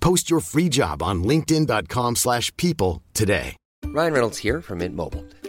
Post 0.00 0.30
your 0.30 0.40
free 0.40 0.68
job 0.68 1.02
on 1.02 1.22
linkedin.com/people 1.22 2.16
slash 2.16 2.54
people 2.56 3.02
today. 3.14 3.56
Ryan 3.86 4.12
Reynolds 4.12 4.38
here 4.38 4.60
from 4.60 4.78
Mint 4.78 4.96
Mobile. 4.96 5.24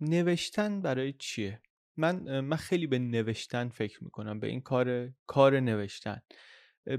نوشتن 0.00 0.82
برای 0.82 1.12
چیه؟ 1.12 1.60
من 1.96 2.40
من 2.40 2.56
خیلی 2.56 2.86
به 2.86 2.98
نوشتن 2.98 3.68
فکر 3.68 4.04
می‌کنم 4.04 4.40
به 4.40 4.46
این 4.46 4.60
کار 4.60 5.10
کار 5.26 5.60
نوشتن. 5.60 6.22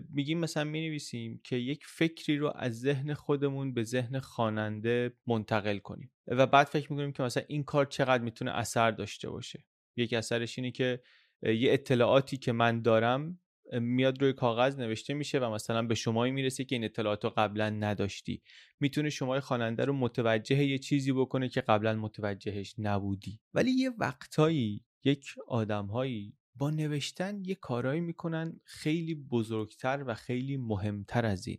میگیم 0.09 0.39
مثلا 0.39 0.63
می 0.63 0.87
نویسیم 0.87 1.41
که 1.43 1.55
یک 1.55 1.85
فکری 1.85 2.37
رو 2.37 2.53
از 2.55 2.79
ذهن 2.79 3.13
خودمون 3.13 3.73
به 3.73 3.83
ذهن 3.83 4.19
خواننده 4.19 5.13
منتقل 5.27 5.77
کنیم. 5.77 6.11
و 6.27 6.47
بعد 6.47 6.67
فکر 6.67 6.91
می‌کنیم 6.91 7.11
که 7.11 7.23
مثلا 7.23 7.43
این 7.47 7.63
کار 7.63 7.85
چقدر 7.85 8.23
می‌تونه 8.23 8.51
اثر 8.51 8.91
داشته 8.91 9.29
باشه. 9.29 9.65
یک 9.95 10.13
اثرش 10.13 10.59
اینه 10.59 10.71
که 10.71 11.01
یه 11.43 11.73
اطلاعاتی 11.73 12.37
که 12.37 12.51
من 12.51 12.81
دارم 12.81 13.39
میاد 13.71 14.21
روی 14.21 14.33
کاغذ 14.33 14.79
نوشته 14.79 15.13
میشه 15.13 15.39
و 15.39 15.53
مثلا 15.53 15.81
به 15.81 15.95
شمایی 15.95 16.31
می‌رسه 16.31 16.63
که 16.63 16.75
این 16.75 16.83
اطلاعات 16.83 17.23
رو 17.23 17.33
قبلا 17.37 17.69
نداشتی. 17.69 18.41
می‌تونه 18.79 19.09
شمای 19.09 19.39
خواننده 19.39 19.85
رو 19.85 19.93
متوجه 19.93 20.63
یه 20.63 20.77
چیزی 20.77 21.11
بکنه 21.11 21.49
که 21.49 21.61
قبلا 21.61 21.95
متوجهش 21.95 22.75
نبودی. 22.77 23.39
ولی 23.53 23.71
یه 23.71 23.91
وقتایی 23.97 24.85
یک 25.03 25.25
آدمهایی 25.47 26.33
با 26.55 26.69
نوشتن 26.69 27.43
یه 27.45 27.55
کارایی 27.55 28.01
می‌کنن 28.01 28.59
خیلی 28.63 29.15
بزرگتر 29.15 30.03
و 30.07 30.13
خیلی 30.13 30.57
مهمتر 30.57 31.25
از 31.25 31.47
این. 31.47 31.57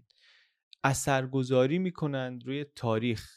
اثرگذاری 0.84 1.78
می‌کنن 1.78 2.40
روی 2.44 2.64
تاریخ 2.64 3.30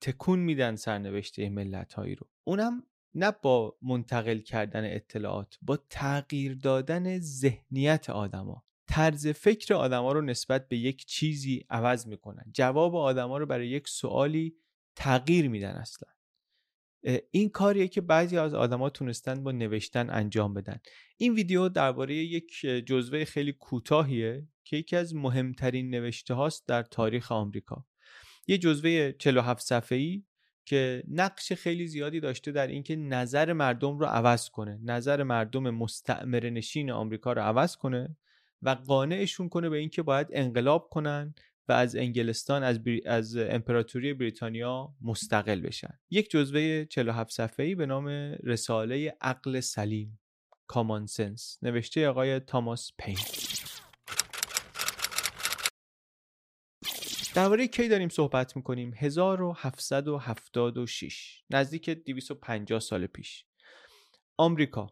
تکون 0.00 0.38
میدن 0.38 0.76
سرنوشته 0.76 1.48
ملت 1.48 1.94
هایی 1.94 2.14
رو. 2.14 2.28
اونم 2.44 2.82
نه 3.14 3.32
با 3.42 3.76
منتقل 3.82 4.38
کردن 4.38 4.94
اطلاعات 4.94 5.58
با 5.62 5.78
تغییر 5.90 6.54
دادن 6.54 7.18
ذهنیت 7.18 8.10
آدما. 8.10 8.64
طرز 8.86 9.26
فکر 9.26 9.74
آدما 9.74 10.12
رو 10.12 10.20
نسبت 10.20 10.68
به 10.68 10.76
یک 10.76 11.04
چیزی 11.04 11.66
عوض 11.70 12.06
می‌کنن. 12.06 12.44
جواب 12.54 12.96
آدما 12.96 13.38
رو 13.38 13.46
برای 13.46 13.68
یک 13.68 13.88
سوالی 13.88 14.56
تغییر 14.96 15.48
میدن 15.48 15.72
اصلا. 15.72 16.08
این 17.30 17.48
کاریه 17.48 17.88
که 17.88 18.00
بعضی 18.00 18.38
از 18.38 18.54
آدما 18.54 18.90
تونستن 18.90 19.44
با 19.44 19.52
نوشتن 19.52 20.10
انجام 20.10 20.54
بدن. 20.54 20.80
این 21.16 21.34
ویدیو 21.34 21.68
درباره 21.68 22.14
یک 22.14 22.60
جزوه 22.86 23.24
خیلی 23.24 23.52
کوتاهیه 23.52 24.48
که 24.64 24.76
یکی 24.76 24.96
از 24.96 25.14
مهمترین 25.14 25.90
نوشته 25.90 26.34
هاست 26.34 26.68
در 26.68 26.82
تاریخ 26.82 27.32
آمریکا. 27.32 27.86
یه 28.46 28.58
جزوه 28.58 29.12
47 29.12 29.66
صفحه‌ای 29.66 30.24
که 30.68 31.02
نقش 31.08 31.52
خیلی 31.52 31.86
زیادی 31.86 32.20
داشته 32.20 32.52
در 32.52 32.66
اینکه 32.66 32.96
نظر 32.96 33.52
مردم 33.52 33.98
رو 33.98 34.06
عوض 34.06 34.48
کنه 34.48 34.78
نظر 34.84 35.22
مردم 35.22 35.70
مستعمره 35.70 36.50
نشین 36.50 36.90
آمریکا 36.90 37.32
رو 37.32 37.42
عوض 37.42 37.76
کنه 37.76 38.16
و 38.62 38.70
قانعشون 38.70 39.48
کنه 39.48 39.68
به 39.68 39.78
اینکه 39.78 40.02
باید 40.02 40.26
انقلاب 40.32 40.88
کنن 40.90 41.34
و 41.68 41.72
از 41.72 41.96
انگلستان 41.96 42.62
از, 42.62 42.84
بری... 42.84 43.02
از 43.06 43.36
امپراتوری 43.36 44.14
بریتانیا 44.14 44.94
مستقل 45.00 45.60
بشن. 45.60 45.98
یک 46.10 46.30
جزوه 46.30 46.84
47 46.84 47.32
صفحه‌ای 47.32 47.74
به 47.74 47.86
نام 47.86 48.08
رساله 48.42 49.16
عقل 49.20 49.60
سلیم 49.60 50.20
کامان 50.66 51.06
سنس 51.06 51.58
نوشته 51.62 52.08
آقای 52.08 52.40
تاماس 52.40 52.92
پین. 52.98 53.16
درباره 57.38 57.66
کی 57.66 57.88
داریم 57.88 58.08
صحبت 58.08 58.56
می‌کنیم؟ 58.56 58.92
1776 58.96 61.42
نزدیک 61.50 61.90
250 61.90 62.80
سال 62.80 63.06
پیش. 63.06 63.44
آمریکا. 64.36 64.86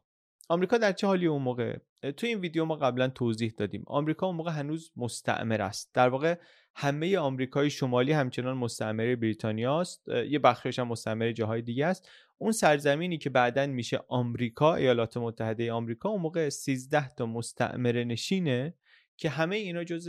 آمریکا 0.48 0.78
در 0.78 0.92
چه 0.92 1.06
حالی 1.06 1.26
اون 1.26 1.42
موقع؟ 1.42 1.78
تو 2.16 2.26
این 2.26 2.38
ویدیو 2.38 2.64
ما 2.64 2.76
قبلا 2.76 3.08
توضیح 3.08 3.54
دادیم. 3.56 3.84
آمریکا 3.86 4.26
اون 4.26 4.36
موقع 4.36 4.50
هنوز 4.50 4.92
مستعمر 4.96 5.62
است. 5.62 5.90
در 5.94 6.08
واقع 6.08 6.34
همه 6.76 7.18
آمریکای 7.18 7.70
شمالی 7.70 8.12
همچنان 8.12 8.56
مستعمره 8.56 9.16
بریتانیا 9.16 9.80
است 9.80 10.08
یه 10.08 10.38
بخشش 10.38 10.78
هم 10.78 10.88
مستعمره 10.88 11.32
جاهای 11.32 11.62
دیگه 11.62 11.86
است. 11.86 12.08
اون 12.38 12.52
سرزمینی 12.52 13.18
که 13.18 13.30
بعدا 13.30 13.66
میشه 13.66 14.00
آمریکا 14.08 14.74
ایالات 14.74 15.16
متحده 15.16 15.72
آمریکا 15.72 16.08
اون 16.08 16.20
موقع 16.20 16.48
13 16.48 17.14
تا 17.14 17.26
مستعمره 17.26 18.04
نشینه 18.04 18.74
که 19.18 19.28
همه 19.28 19.56
اینا 19.56 19.84
جز 19.84 20.08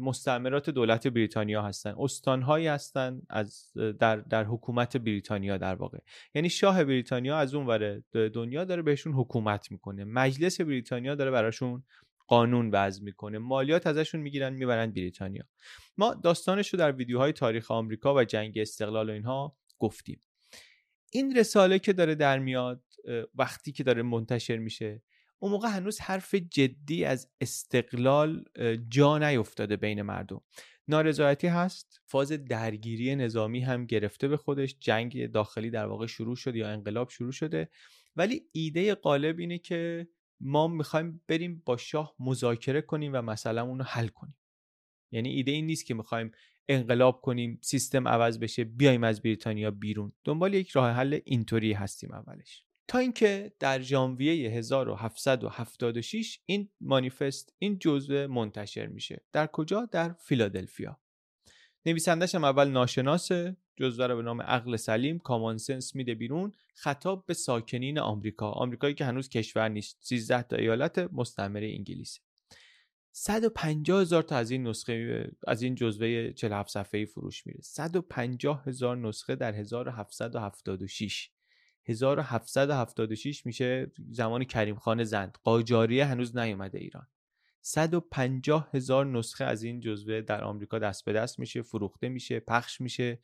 مستعمرات 0.00 0.70
دولت 0.70 1.06
بریتانیا 1.06 1.62
هستن. 1.62 1.94
استانهایی 1.98 2.66
هستن 2.66 3.22
از 3.30 3.72
در, 4.00 4.16
در 4.16 4.44
حکومت 4.44 4.96
بریتانیا 4.96 5.56
در 5.56 5.74
واقع. 5.74 5.98
یعنی 6.34 6.50
شاه 6.50 6.84
بریتانیا 6.84 7.38
از 7.38 7.54
اون 7.54 7.66
ور 7.66 8.02
دنیا 8.12 8.64
داره 8.64 8.82
بهشون 8.82 9.12
حکومت 9.12 9.72
می‌کنه. 9.72 10.04
مجلس 10.04 10.60
بریتانیا 10.60 11.14
داره 11.14 11.30
براشون 11.30 11.84
قانون 12.26 12.70
وضع 12.70 13.04
می‌کنه. 13.04 13.38
مالیات 13.38 13.86
ازشون 13.86 14.20
می‌گیرن 14.20 14.52
می‌برن 14.52 14.90
بریتانیا. 14.90 15.44
ما 15.98 16.14
داستانش 16.14 16.68
رو 16.68 16.78
در 16.78 16.92
ویدیوهای 16.92 17.32
تاریخ 17.32 17.70
آمریکا 17.70 18.14
و 18.14 18.24
جنگ 18.24 18.58
استقلال 18.58 19.10
و 19.10 19.12
اینها 19.12 19.56
گفتیم. 19.78 20.22
این 21.12 21.36
رساله 21.36 21.78
که 21.78 21.92
داره 21.92 22.14
در 22.14 22.38
میاد 22.38 22.82
وقتی 23.34 23.72
که 23.72 23.84
داره 23.84 24.02
منتشر 24.02 24.56
میشه 24.56 25.02
اون 25.42 25.52
موقع 25.52 25.68
هنوز 25.68 26.00
حرف 26.00 26.34
جدی 26.34 27.04
از 27.04 27.30
استقلال 27.40 28.44
جا 28.88 29.18
نیفتاده 29.18 29.76
بین 29.76 30.02
مردم. 30.02 30.40
نارضایتی 30.88 31.46
هست 31.46 32.00
فاز 32.06 32.32
درگیری 32.32 33.16
نظامی 33.16 33.60
هم 33.60 33.86
گرفته 33.86 34.28
به 34.28 34.36
خودش 34.36 34.76
جنگ 34.80 35.30
داخلی 35.30 35.70
در 35.70 35.86
واقع 35.86 36.06
شروع 36.06 36.36
شده 36.36 36.58
یا 36.58 36.68
انقلاب 36.68 37.10
شروع 37.10 37.32
شده. 37.32 37.70
ولی 38.16 38.42
ایده 38.52 38.94
غالب 38.94 39.38
اینه 39.38 39.58
که 39.58 40.08
ما 40.40 40.68
می‌خوایم 40.68 41.22
بریم 41.28 41.62
با 41.66 41.76
شاه 41.76 42.14
مذاکره 42.18 42.80
کنیم 42.80 43.12
و 43.14 43.22
مثلا 43.22 43.62
اونو 43.62 43.84
حل 43.84 44.08
کنیم. 44.08 44.36
یعنی 45.12 45.28
ایده 45.28 45.52
این 45.52 45.66
نیست 45.66 45.86
که 45.86 45.94
می‌خوایم 45.94 46.30
انقلاب 46.68 47.20
کنیم 47.20 47.58
سیستم 47.62 48.08
عوض 48.08 48.38
بشه 48.38 48.64
بیایم 48.64 49.04
از 49.04 49.22
بریتانیا 49.22 49.70
بیرون. 49.70 50.12
دنبال 50.24 50.54
یک 50.54 50.70
راه 50.70 50.90
حل 50.90 51.18
اینطوری 51.24 51.72
هستیم 51.72 52.12
اولش. 52.12 52.64
تا 52.90 52.98
اینکه 52.98 53.52
در 53.58 53.80
ژانویه 53.80 54.50
1776 54.50 56.38
این 56.46 56.68
مانیفست 56.80 57.54
این 57.58 57.78
جزوه 57.78 58.26
منتشر 58.26 58.86
میشه. 58.86 59.24
در 59.32 59.46
کجا؟ 59.46 59.88
در 59.92 60.12
فیلادلفیا. 60.12 61.00
نویسندش 61.86 62.34
هم 62.34 62.44
اول 62.44 62.68
ناشناسه 62.68 63.56
جزوه 63.76 64.06
رو 64.06 64.16
به 64.16 64.22
نام 64.22 64.42
عقل 64.42 64.76
سلیم 64.76 65.18
کامانسنس 65.18 65.94
میده 65.94 66.14
بیرون 66.14 66.52
خطاب 66.74 67.26
به 67.26 67.34
ساکنین 67.34 67.98
آمریکا. 67.98 68.50
آمریکایی 68.50 68.94
که 68.94 69.04
هنوز 69.04 69.28
کشور 69.28 69.68
نیست. 69.68 69.98
13 70.00 70.42
تا 70.42 70.56
ایالت 70.56 70.98
مستعمره 70.98 71.68
انگلیس. 71.68 72.18
150 73.12 74.00
هزار 74.00 74.22
تا 74.22 74.36
از 74.36 74.50
این 74.50 74.66
نسخه 74.66 75.26
از 75.46 75.62
این 75.62 75.74
جزوه 75.74 76.32
47 76.32 76.70
صفحه‌ای 76.70 77.06
فروش 77.06 77.46
میره. 77.46 77.60
150 77.62 78.62
هزار 78.66 78.96
نسخه 78.96 79.36
در 79.36 79.54
1776 79.54 81.30
1776 81.86 83.46
میشه 83.46 83.92
زمان 84.10 84.44
کریم 84.44 84.76
خان 84.76 85.04
زند. 85.04 85.38
قاجاریه 85.44 86.04
هنوز 86.04 86.36
نیومده 86.36 86.78
ایران. 86.78 87.06
150 87.62 88.68
هزار 88.72 89.06
نسخه 89.06 89.44
از 89.44 89.62
این 89.62 89.80
جزوه 89.80 90.20
در 90.20 90.44
آمریکا 90.44 90.78
دست 90.78 91.04
به 91.04 91.12
دست 91.12 91.38
میشه 91.38 91.62
فروخته 91.62 92.08
میشه 92.08 92.40
پخش 92.40 92.80
میشه 92.80 93.18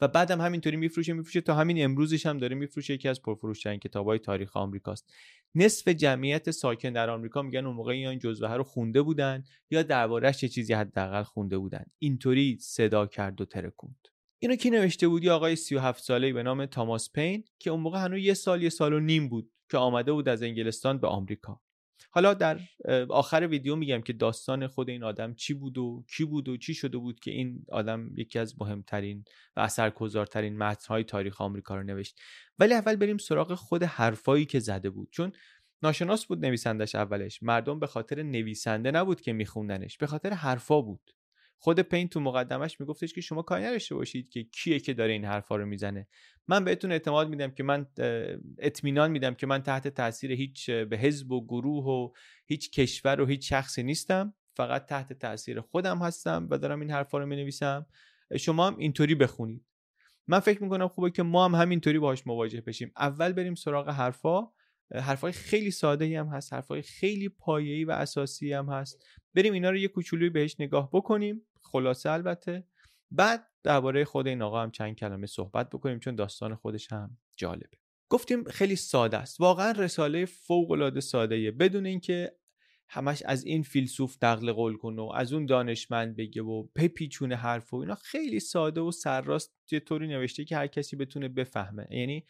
و 0.00 0.08
بعدم 0.08 0.40
همینطوری 0.40 0.76
میفروشه 0.76 1.12
میفروشه 1.12 1.40
تا 1.40 1.54
همین 1.54 1.84
امروزش 1.84 2.26
هم 2.26 2.38
داره 2.38 2.56
میفروشه. 2.56 2.94
یکی 2.94 3.08
از 3.08 3.22
پرفروشترین 3.22 3.80
کتابای 3.80 4.18
تاریخ 4.18 4.56
آمریکاست. 4.56 5.14
نصف 5.54 5.88
جمعیت 5.88 6.50
ساکن 6.50 6.92
در 6.92 7.10
آمریکا 7.10 7.42
میگن 7.42 7.66
اون 7.66 7.76
موقع 7.76 7.92
این 7.92 8.18
جزوه 8.18 8.54
رو 8.54 8.64
خونده 8.64 9.02
بودن 9.02 9.44
یا 9.70 9.82
دربارهش 9.82 10.42
یه 10.42 10.48
چیزی 10.48 10.72
حداقل 10.72 11.22
خونده 11.22 11.58
بودن. 11.58 11.84
اینطوری 11.98 12.58
صدا 12.60 13.06
کرد 13.06 13.40
و 13.40 13.44
ترکوند. 13.44 14.08
اینو 14.42 14.56
کی 14.56 14.70
نوشته 14.70 15.08
بودی 15.08 15.30
آقای 15.30 15.56
37 15.56 16.04
ساله 16.04 16.32
به 16.32 16.42
نام 16.42 16.66
تاماس 16.66 17.12
پین 17.12 17.44
که 17.58 17.70
اون 17.70 17.80
موقع 17.80 17.98
هنوز 17.98 18.20
یه 18.20 18.34
سال 18.34 18.62
یه 18.62 18.68
سال 18.68 18.92
و 18.92 19.00
نیم 19.00 19.28
بود 19.28 19.50
که 19.70 19.78
آمده 19.78 20.12
بود 20.12 20.28
از 20.28 20.42
انگلستان 20.42 20.98
به 20.98 21.08
آمریکا. 21.08 21.60
حالا 22.10 22.34
در 22.34 22.60
آخر 23.08 23.46
ویدیو 23.50 23.76
میگم 23.76 24.00
که 24.00 24.12
داستان 24.12 24.66
خود 24.66 24.88
این 24.88 25.04
آدم 25.04 25.34
چی 25.34 25.54
بود 25.54 25.78
و 25.78 26.04
کی 26.16 26.24
بود 26.24 26.48
و 26.48 26.56
چی 26.56 26.74
شده 26.74 26.98
بود 26.98 27.20
که 27.20 27.30
این 27.30 27.64
آدم 27.68 28.10
یکی 28.16 28.38
از 28.38 28.54
مهمترین 28.60 29.24
و 29.56 29.60
اثرگذارترین 29.60 30.58
متنهای 30.58 31.04
تاریخ 31.04 31.40
آمریکا 31.40 31.76
رو 31.76 31.82
نوشت. 31.82 32.20
ولی 32.58 32.74
اول 32.74 32.96
بریم 32.96 33.18
سراغ 33.18 33.54
خود 33.54 33.82
حرفایی 33.82 34.46
که 34.46 34.58
زده 34.58 34.90
بود. 34.90 35.08
چون 35.10 35.32
ناشناس 35.82 36.26
بود 36.26 36.44
نویسندش 36.46 36.94
اولش. 36.94 37.42
مردم 37.42 37.80
به 37.80 37.86
خاطر 37.86 38.22
نویسنده 38.22 38.90
نبود 38.90 39.20
که 39.20 39.32
میخوندنش. 39.32 39.98
به 39.98 40.06
خاطر 40.06 40.30
حرفا 40.30 40.80
بود. 40.80 41.10
خود 41.62 41.80
پین 41.80 42.08
تو 42.08 42.20
مقدمش 42.20 42.80
میگفتش 42.80 43.12
که 43.12 43.20
شما 43.20 43.42
کاری 43.42 43.64
نداشته 43.64 43.94
باشید 43.94 44.28
که 44.28 44.42
کیه 44.44 44.80
که 44.80 44.94
داره 44.94 45.12
این 45.12 45.24
حرفا 45.24 45.56
رو 45.56 45.66
می‌زنه. 45.66 46.08
من 46.48 46.64
بهتون 46.64 46.92
اعتماد 46.92 47.28
میدم 47.28 47.50
که 47.50 47.62
من 47.62 47.86
اطمینان 48.58 49.10
میدم 49.10 49.34
که 49.34 49.46
من 49.46 49.62
تحت 49.62 49.88
تاثیر 49.88 50.32
هیچ 50.32 50.70
به 50.70 50.98
حزب 50.98 51.32
و 51.32 51.46
گروه 51.46 51.84
و 51.84 52.12
هیچ 52.46 52.70
کشور 52.70 53.20
و 53.20 53.26
هیچ 53.26 53.48
شخصی 53.48 53.82
نیستم. 53.82 54.34
فقط 54.56 54.86
تحت 54.86 55.12
تاثیر 55.12 55.60
خودم 55.60 55.98
هستم 55.98 56.48
و 56.50 56.58
دارم 56.58 56.80
این 56.80 56.90
حرفا 56.90 57.18
رو 57.18 57.26
می‌نویسم. 57.26 57.86
شما 58.38 58.66
هم 58.66 58.76
اینطوری 58.76 59.14
بخونید. 59.14 59.64
من 60.26 60.40
فکر 60.40 60.62
می‌کنم 60.62 60.88
خوبه 60.88 61.10
که 61.10 61.22
ما 61.22 61.44
هم 61.44 61.54
همینطوری 61.54 61.98
باهاش 61.98 62.26
مواجه 62.26 62.60
بشیم. 62.60 62.92
اول 62.96 63.32
بریم 63.32 63.54
سراغ 63.54 63.88
حرفا. 63.88 64.48
حرفای 64.94 65.32
خیلی 65.32 65.70
ساده 65.70 66.20
هم 66.20 66.26
هست 66.26 66.52
حرفای 66.52 66.82
خیلی 66.82 67.28
پایه‌ای 67.28 67.84
و 67.84 67.90
اساسی 67.90 68.52
هم 68.52 68.68
هست. 68.68 69.04
بریم 69.34 69.52
اینا 69.52 69.70
رو 69.70 69.76
یه 69.76 69.88
کوچولوی 69.88 70.30
بهش 70.30 70.56
نگاه 70.58 70.90
بکنیم. 70.92 71.42
خلاصه 71.72 72.10
البته. 72.10 72.64
بعد 73.10 73.46
درباره 73.62 74.04
خود 74.04 74.26
این 74.28 74.42
آقا 74.42 74.62
هم 74.62 74.70
چند 74.70 74.96
کلمه 74.96 75.26
صحبت 75.26 75.70
بکنیم 75.70 75.98
چون 75.98 76.14
داستان 76.14 76.54
خودش 76.54 76.92
هم 76.92 77.18
جالبه. 77.36 77.78
گفتیم 78.08 78.44
خیلی 78.44 78.76
ساده 78.76 79.16
است. 79.16 79.40
واقعا 79.40 79.70
رساله 79.70 80.24
فوق 80.24 80.70
العاده 80.70 81.00
ساده 81.00 81.50
بدون 81.50 81.86
اینکه 81.86 82.32
همش 82.88 83.22
از 83.26 83.44
این 83.44 83.62
فیلسوف 83.62 84.24
نقل 84.24 84.52
قول 84.52 84.76
کنه 84.76 85.02
و 85.02 85.12
از 85.14 85.32
اون 85.32 85.46
دانشمند 85.46 86.16
بگه 86.16 86.42
و 86.42 86.62
پپیچونه 86.62 87.36
حرف 87.36 87.74
و 87.74 87.76
اینا 87.76 87.94
خیلی 87.94 88.40
ساده 88.40 88.80
و 88.80 88.90
سرراست 88.90 89.54
یه 89.72 89.80
طوری 89.80 90.08
نوشته 90.08 90.44
که 90.44 90.56
هر 90.56 90.66
کسی 90.66 90.96
بتونه 90.96 91.28
بفهمه. 91.28 91.86
یعنی 91.90 92.26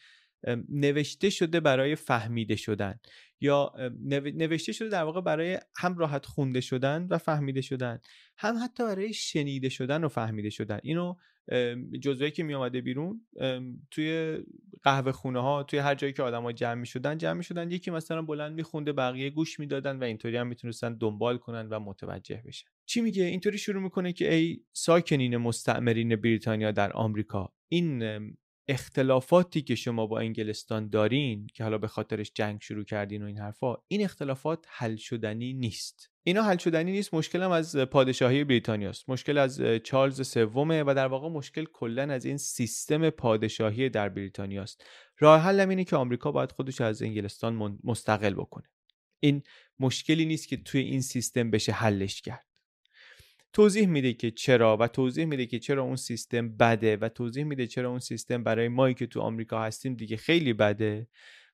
نوشته 0.69 1.29
شده 1.29 1.59
برای 1.59 1.95
فهمیده 1.95 2.55
شدن 2.55 2.99
یا 3.41 3.73
نوشته 4.33 4.71
شده 4.71 4.89
در 4.89 5.03
واقع 5.03 5.21
برای 5.21 5.59
هم 5.77 5.97
راحت 5.97 6.25
خونده 6.25 6.61
شدن 6.61 7.07
و 7.09 7.17
فهمیده 7.17 7.61
شدن 7.61 7.99
هم 8.37 8.55
حتی 8.63 8.83
برای 8.83 9.13
شنیده 9.13 9.69
شدن 9.69 10.03
و 10.03 10.07
فهمیده 10.07 10.49
شدن. 10.49 10.79
اینو 10.83 11.15
جزوهی 12.01 12.31
که 12.31 12.43
می 12.43 12.53
آمده 12.53 12.81
بیرون 12.81 13.27
توی 13.91 14.37
قهوه 14.83 15.11
خونه 15.11 15.41
ها 15.41 15.63
توی 15.63 15.79
هر 15.79 15.95
جایی 15.95 16.13
که 16.13 16.23
آدما 16.23 16.51
جمع 16.51 16.73
می 16.73 16.85
شدن 16.85 17.17
جمع 17.17 17.33
می 17.33 17.43
شدن 17.43 17.71
یکی 17.71 17.91
مثلا 17.91 18.21
بلند 18.21 18.55
می 18.55 18.63
خونده 18.63 18.93
بقیه 18.93 19.29
گوش 19.29 19.59
می‌دادن 19.59 19.99
و 19.99 20.03
اینطوری 20.03 20.37
هم 20.37 20.47
می‌تونستن 20.47 20.93
دنبال 20.93 21.37
کنن 21.37 21.67
و 21.69 21.79
متوجه 21.79 22.43
بشن. 22.45 22.67
چی 22.85 23.01
میگه؟ 23.01 23.23
اینطوری 23.23 23.57
شروع 23.57 23.83
می‌کنه 23.83 24.13
که 24.13 24.33
ای 24.33 24.59
ساکنین 24.73 25.37
مستعمرین 25.37 26.15
بریتانیا 26.15 26.71
در 26.71 26.93
آمریکا 26.93 27.53
این 27.67 28.03
اختلافاتی 28.67 29.61
که 29.61 29.75
شما 29.75 30.07
با 30.07 30.19
انگلستان 30.19 30.89
دارین 30.89 31.47
که 31.53 31.63
حالا 31.63 31.77
به 31.77 31.87
خاطرش 31.87 32.31
جنگ 32.35 32.61
شروع 32.61 32.83
کردین 32.83 33.23
و 33.23 33.25
این 33.25 33.37
حرفا 33.37 33.75
این 33.87 34.03
اختلافات 34.03 34.65
حل 34.69 34.95
شدنی 34.95 35.53
نیست. 35.53 36.11
اینا 36.23 36.43
حل 36.43 36.57
شدنی 36.57 36.91
نیست 36.91 37.13
مشکل 37.13 37.41
از 37.41 37.75
پادشاهی 37.75 38.43
بریتانیاست. 38.43 39.09
مشکل 39.09 39.37
از 39.37 39.61
چارلز 39.83 40.27
سومه 40.27 40.83
و 40.83 40.93
در 40.95 41.07
واقع 41.07 41.29
مشکل 41.29 41.65
کلا 41.65 42.13
از 42.13 42.25
این 42.25 42.37
سیستم 42.37 43.09
پادشاهی 43.09 43.89
در 43.89 44.09
بریتانیاست. 44.09 44.85
راه 45.19 45.41
حل 45.41 45.59
اینه 45.59 45.83
که 45.83 45.95
آمریکا 45.95 46.31
باید 46.31 46.51
خودش 46.51 46.81
از 46.81 47.01
انگلستان 47.01 47.79
مستقل 47.83 48.33
بکنه. 48.33 48.69
این 49.19 49.43
مشکلی 49.79 50.25
نیست 50.25 50.47
که 50.47 50.57
توی 50.57 50.81
این 50.81 51.01
سیستم 51.01 51.51
بشه 51.51 51.71
حلش 51.71 52.21
کرد. 52.21 52.50
توضیح 53.53 53.87
میده 53.87 54.13
که 54.13 54.31
چرا 54.31 54.77
و 54.77 54.87
توضیح 54.87 55.25
میده 55.25 55.45
که 55.45 55.59
چرا 55.59 55.83
اون 55.83 55.95
سیستم 55.95 56.57
بده 56.57 56.97
و 56.97 57.09
توضیح 57.09 57.43
میده 57.43 57.67
چرا 57.67 57.89
اون 57.89 57.99
سیستم 57.99 58.43
برای 58.43 58.67
مایی 58.67 58.93
که 58.93 59.07
تو 59.07 59.21
آمریکا 59.21 59.63
هستیم 59.63 59.93
دیگه 59.93 60.17
خیلی 60.17 60.53
بده. 60.53 61.07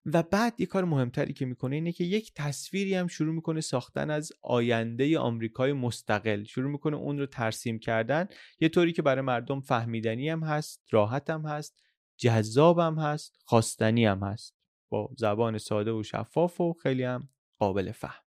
و 0.06 0.24
بعد 0.24 0.54
یه 0.58 0.66
کار 0.66 0.86
مهمتری 0.86 1.34
که 1.34 1.46
می‌کنه 1.46 1.76
اینه 1.76 1.92
که 1.92 2.04
یک 2.04 2.32
تصویری 2.36 2.96
هم 2.96 3.08
شروع 3.08 3.36
می‌کنه 3.36 3.62
ساختن 3.62 4.10
از 4.10 4.32
آینده 4.42 5.20
آمریکای 5.20 5.74
مستقل. 5.74 6.44
شروع 6.44 6.72
می‌کنه 6.72 6.98
اون 6.98 7.20
رو 7.20 7.26
ترسیم 7.26 7.80
کردن. 7.80 8.28
یه 8.60 8.70
طوری 8.70 8.94
که 8.94 9.02
برای 9.02 9.22
مردم 9.22 9.62
فهمیدنی 9.62 10.30
هم 10.30 10.44
هست 10.44 10.84
راحت 10.92 11.30
هم 11.30 11.46
هست 11.46 11.84
جذاب 12.18 12.80
هم 12.80 13.00
هست 13.00 13.36
خواستنی 13.46 14.06
هم 14.06 14.24
هست. 14.24 14.56
با 14.90 15.10
زبان 15.18 15.58
ساده 15.58 15.92
و 15.92 16.04
شفاف 16.04 16.62
و 16.62 16.74
خیلی 16.74 17.04
هم 17.04 17.30
قابل 17.60 17.92
فهم. 17.92 18.27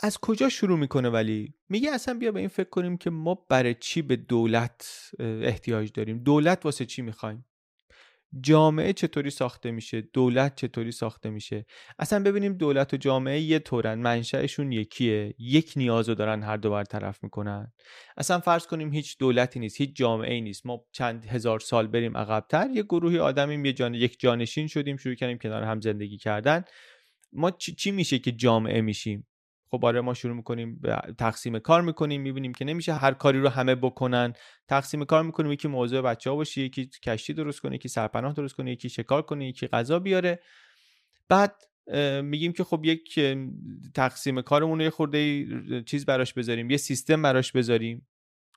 از 0.00 0.18
کجا 0.18 0.48
شروع 0.48 0.78
می‌کنه 0.78 1.08
ولی؟ 1.08 1.54
میگه 1.68 1.90
اصلا 1.90 2.14
بیا 2.18 2.32
به 2.32 2.40
این 2.40 2.48
فکر 2.48 2.68
کنیم 2.68 2.96
که 2.96 3.10
ما 3.10 3.34
برای 3.34 3.74
چی 3.80 4.02
به 4.02 4.16
دولت 4.16 5.10
احتیاج 5.20 5.92
داریم؟ 5.92 6.18
دولت 6.18 6.64
واسه 6.64 6.86
چی 6.86 7.02
می‌خوایم؟ 7.02 7.46
جامعه 8.40 8.92
چطوری 8.92 9.30
ساخته 9.30 9.70
میشه؟ 9.70 10.00
دولت 10.00 10.56
چطوری 10.56 10.92
ساخته 10.92 11.30
میشه؟ 11.30 11.66
اصلا 11.98 12.22
ببینیم 12.22 12.52
دولت 12.52 12.94
و 12.94 12.96
جامعه 12.96 13.40
یه 13.40 13.58
طورن 13.58 13.98
منشأشون 13.98 14.72
یکیه 14.72 15.34
یک 15.38 15.72
نیازو 15.76 16.14
دارن 16.14 16.42
هر 16.42 16.56
دو 16.56 16.82
طرف 16.82 17.24
می‌کنن. 17.24 17.72
اصلا 18.16 18.40
فرض 18.40 18.66
کنیم 18.66 18.92
هیچ 18.92 19.18
دولتی 19.18 19.60
نیست 19.60 19.80
هیچ 19.80 19.96
جامعه 19.96 20.34
ای 20.34 20.40
نیست. 20.40 20.66
ما 20.66 20.84
چند 20.92 21.24
هزار 21.24 21.60
سال 21.60 21.86
بریم 21.86 22.16
عقبتر 22.16 22.68
یه 22.74 22.82
گروهی 22.82 23.18
آدمیم 23.18 23.64
یه 23.64 23.72
جان 23.72 23.94
یک 23.94 24.20
جانشین 24.20 24.66
شدیم 24.66 24.96
شروع 24.96 25.14
کردیم 25.14 25.38
کنار 25.38 25.62
هم 25.62 25.80
زندگی 25.80 26.18
کردن. 26.18 26.64
ما 27.32 27.50
چی, 27.50 27.74
چی 27.74 27.90
میشه 27.90 28.18
که 28.18 28.32
جامعه 28.32 28.80
میشیم؟ 28.80 29.26
خب 29.70 29.84
آره 29.84 30.00
ما 30.00 30.14
شروع 30.14 30.36
می‌کنیم 30.36 30.78
به 30.80 30.96
تقسیم 31.18 31.58
کار 31.58 31.82
می‌کنیم 31.82 32.20
می‌بینیم 32.20 32.54
که 32.54 32.64
نمیشه 32.64 32.94
هر 32.94 33.12
کاری 33.12 33.40
رو 33.40 33.48
همه 33.48 33.74
بکنن. 33.74 34.32
تقسیم 34.68 35.04
کار 35.04 35.22
می‌کنیم 35.22 35.52
یکی 35.52 35.68
موضوع 35.68 36.00
بچه 36.00 36.30
ها 36.30 36.36
باشه 36.36 36.60
یکی 36.60 36.86
کشتی 37.02 37.32
درست 37.32 37.60
کنه 37.60 37.74
یکی 37.74 37.88
سرپناه 37.88 38.32
درست 38.32 38.54
کنه 38.54 38.72
یکی 38.72 38.88
شکار 38.88 39.22
کنه 39.22 39.48
یکی 39.48 39.66
غذا 39.66 39.98
بیاره. 39.98 40.40
بعد 41.28 41.54
میگیم 42.22 42.52
که 42.52 42.64
خب 42.64 42.84
یک 42.84 43.20
تقسیم 43.94 44.40
کارمون 44.40 44.80
یه 44.80 44.90
خورده 44.90 45.46
چیز 45.86 46.06
براش 46.06 46.32
بذاریم 46.34 46.70
یه 46.70 46.76
سیستم 46.76 47.22
براش 47.22 47.52
بذاریم. 47.52 48.06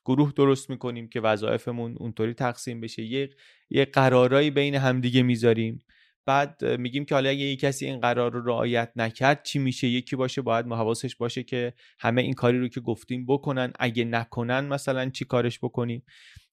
گروه 0.06 0.34
درست 0.36 0.70
می‌کنیم 0.70 1.08
که 1.08 1.22
وظایفمون 1.22 1.96
اونطوری 1.98 2.34
تقسیم 2.34 2.82
بشه 2.82 3.04
یه 3.04 3.30
یه 3.70 3.86
قرارایی 3.86 4.52
بین 4.52 4.76
همدیگه 4.76 5.24
می‌ذاریم. 5.24 5.80
بعد 6.30 6.66
میگیم 6.66 7.06
که 7.06 7.16
حالا 7.16 7.30
اگه 7.30 7.40
یک 7.40 7.60
کسی 7.60 7.86
این 7.86 8.00
قرار 8.00 8.32
رو 8.32 8.46
رعایت 8.46 8.92
نکرد 8.96 9.44
چی 9.44 9.60
میشه؟ 9.60 9.88
یکی 9.88 10.16
باشه 10.16 10.42
باید 10.42 10.66
حواسش 10.66 11.16
باشه 11.16 11.44
که 11.44 11.74
همه 12.00 12.22
این 12.22 12.34
کاری 12.34 12.60
رو 12.60 12.68
که 12.68 12.80
گفتیم 12.80 13.26
بکنن. 13.26 13.74
اگه 13.80 14.06
نکنن 14.06 14.60
مثلا 14.68 15.10
چی 15.10 15.26
کارش 15.26 15.60
بکنیم؟ 15.60 16.04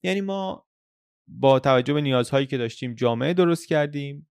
یعنی 0.02 0.20
ما 0.20 0.66
با 1.28 1.58
توجه 1.58 1.94
به 1.94 2.00
نیازهایی 2.00 2.46
که 2.46 2.58
داشتیم 2.58 2.94
جامعه 2.94 3.34
درست 3.34 3.68
کردیم. 3.68 4.28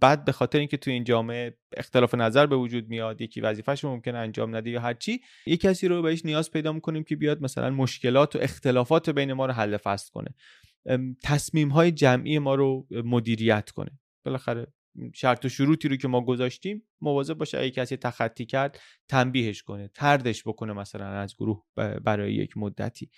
بعد 0.00 0.24
به 0.24 0.32
خاطر 0.32 0.58
اینکه 0.58 0.76
تو 0.76 0.90
این 0.90 1.04
جامعه 1.04 1.58
اختلاف 1.76 2.14
نظر 2.14 2.46
به 2.46 2.56
وجود 2.56 2.88
میاد 2.88 3.20
یکی 3.20 3.40
وظیفهش 3.40 3.84
ممکنه 3.84 4.18
انجام 4.18 4.56
نده 4.56 4.70
یا 4.70 4.80
هر 4.80 4.94
چی 4.94 5.20
یک 5.46 5.60
کسی 5.60 5.88
رو 5.88 6.02
بهش 6.02 6.24
نیاز 6.24 6.50
پیدا 6.50 6.72
می‌کنیم 6.72 7.04
که 7.04 7.16
بیاد 7.16 7.42
مثلا 7.42 7.70
مشکلات 7.70 8.36
و 8.36 8.38
اختلافات 8.38 9.10
بین 9.10 9.32
ما 9.32 9.46
رو 9.46 9.52
حل 9.52 9.76
فصل 9.76 10.10
کنه. 10.12 10.34
تصمیم 11.22 11.68
های 11.68 11.92
جمعی 11.92 12.38
ما 12.38 12.54
رو 12.54 12.86
مدیریت 13.04 13.70
کنه. 13.70 13.90
بالاخره 14.24 14.66
شرط 15.14 15.44
و 15.44 15.48
شروطی 15.48 15.88
رو 15.88 15.96
که 15.96 16.08
ما 16.08 16.20
گذاشتیم 16.20 16.82
مواظب 17.00 17.34
باشه 17.34 17.58
اگه 17.58 17.70
کسی 17.70 17.96
تخطی 17.96 18.46
کرد 18.46 18.80
تنبیهش 19.08 19.62
کنه 19.62 19.88
تردش 19.88 20.42
بکنه 20.42 20.72
مثلا 20.72 21.06
از 21.06 21.36
گروه 21.36 21.64
برای 22.04 22.34
یک 22.34 22.56
مدتی. 22.56 23.10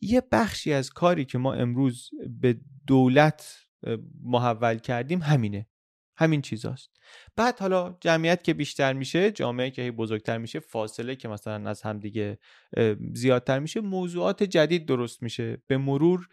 یه 0.00 0.22
بخشی 0.32 0.72
از 0.72 0.90
کاری 0.90 1.24
که 1.24 1.38
ما 1.38 1.54
امروز 1.54 2.10
به 2.40 2.60
دولت 2.86 3.66
محول 4.22 4.78
کردیم 4.78 5.22
همینه. 5.22 5.66
همین 6.18 6.42
چیزاست. 6.42 6.90
بعد 7.36 7.58
حالا 7.58 7.96
جمعیت 8.00 8.44
که 8.44 8.54
بیشتر 8.54 8.92
میشه 8.92 9.30
جامعه 9.30 9.70
که 9.70 9.92
بزرگتر 9.92 10.38
میشه 10.38 10.60
فاصله 10.60 11.16
که 11.16 11.28
مثلا 11.28 11.70
از 11.70 11.82
همدیگه 11.82 12.38
زیادتر 13.14 13.58
میشه 13.58 13.80
موضوعات 13.80 14.42
جدید 14.42 14.86
درست 14.86 15.22
میشه. 15.22 15.62
به 15.66 15.78
مرور 15.78 16.28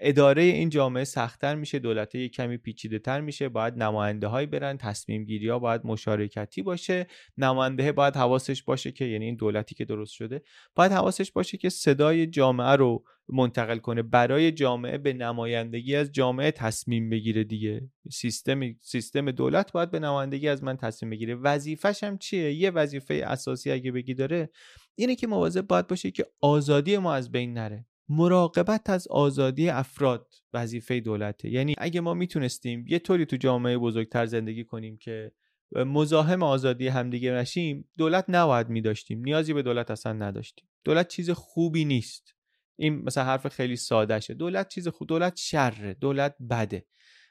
اداره 0.00 0.42
این 0.42 0.68
جامعه 0.68 1.04
سختتر 1.04 1.54
میشه 1.54 1.78
دولت 1.78 2.14
یک 2.14 2.32
کمی 2.32 2.56
پیچیده 2.56 2.98
تر 2.98 3.20
میشه 3.20 3.48
باید 3.48 3.74
نماینده 3.74 4.26
هایی 4.26 4.46
برن 4.46 4.76
تصمیم 4.76 5.24
گیری 5.24 5.48
ها 5.48 5.58
باید 5.58 5.80
مشارکتی 5.84 6.62
باشه 6.62 7.06
نماینده 7.38 7.92
باید 7.92 8.16
حواسش 8.16 8.62
باشه 8.62 8.92
که 8.92 9.04
یعنی 9.04 9.24
این 9.24 9.36
دولتی 9.36 9.74
که 9.74 9.84
درست 9.84 10.12
شده 10.12 10.42
باید 10.74 10.92
حواسش 10.92 11.32
باشه 11.32 11.58
که 11.58 11.68
صدای 11.68 12.26
جامعه 12.26 12.76
رو 12.76 13.04
منتقل 13.28 13.78
کنه 13.78 14.02
برای 14.02 14.52
جامعه 14.52 14.98
به 14.98 15.12
نمایندگی 15.12 15.96
از 15.96 16.12
جامعه 16.12 16.50
تصمیم 16.50 17.10
بگیره 17.10 17.44
دیگه. 17.44 17.90
سیستم 18.10 18.60
سیستم 18.80 19.30
دولت 19.30 19.72
باید 19.72 19.90
به 19.90 19.98
نمایندگی 19.98 20.48
از 20.48 20.64
من 20.64 20.76
تصمیم 20.76 21.10
بگیره. 21.10 21.34
وظیفش 21.34 22.04
هم 22.04 22.18
چیه؟ 22.18 22.52
یه 22.52 22.70
وظیفه 22.70 23.14
اساسی 23.14 23.70
اگه 23.70 23.92
بگی 23.92 24.14
داره 24.14 24.50
اینه 24.94 25.14
که 25.14 25.26
مواظب 25.26 25.66
باید 25.66 25.86
باشه 25.86 26.10
که 26.10 26.26
آزادی 26.40 26.98
ما 26.98 27.14
از 27.14 27.32
بین 27.32 27.52
نره. 27.52 27.86
مراقبت 28.08 28.90
از 28.90 29.08
آزادی 29.08 29.68
افراد 29.68 30.34
وظیفه 30.54 31.00
دولته. 31.00 31.50
یعنی 31.50 31.74
اگه 31.78 32.00
ما 32.00 32.14
می‌تونستیم 32.14 32.84
یه 32.88 32.98
طوری 32.98 33.26
تو 33.26 33.36
جامعه 33.36 33.78
بزرگتر 33.78 34.26
زندگی 34.26 34.64
کنیم 34.64 34.96
که 34.96 35.32
مزاحم 35.72 36.42
آزادی 36.42 36.88
همدیگه 36.88 37.32
نشیم 37.32 37.88
دولت 37.98 38.24
نباید 38.28 38.68
میداشتیم. 38.68 39.20
نیازی 39.20 39.52
به 39.52 39.62
دولت 39.62 39.90
اصلا 39.90 40.12
نداشتیم. 40.12 40.68
دولت 40.84 41.08
چیز 41.08 41.30
خوبی 41.30 41.84
نیست. 41.84 42.34
این 42.76 43.02
مثلا 43.02 43.24
حرف 43.24 43.48
خیلی 43.48 43.76
ساده 43.76 44.20
شه. 44.20 44.34
دولت 44.34 44.68
چیز 44.68 44.88
خوب 44.88 45.08
دولت 45.08 45.36
شره. 45.36 45.94
دولت 45.94 46.36
بده. 46.50 46.86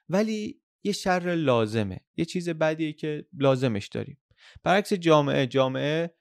ولی 0.10 0.62
یه 0.84 0.92
شر 0.92 1.36
لازمه. 1.36 2.00
یه 2.18 2.26
چیز 2.26 2.50
بدیه 2.50 2.94
که 2.94 3.26
لازمش 3.34 3.88
داریم. 3.88 4.18
برعکس 4.64 4.94
جامعه 4.94 5.48
جامعه 5.48 6.16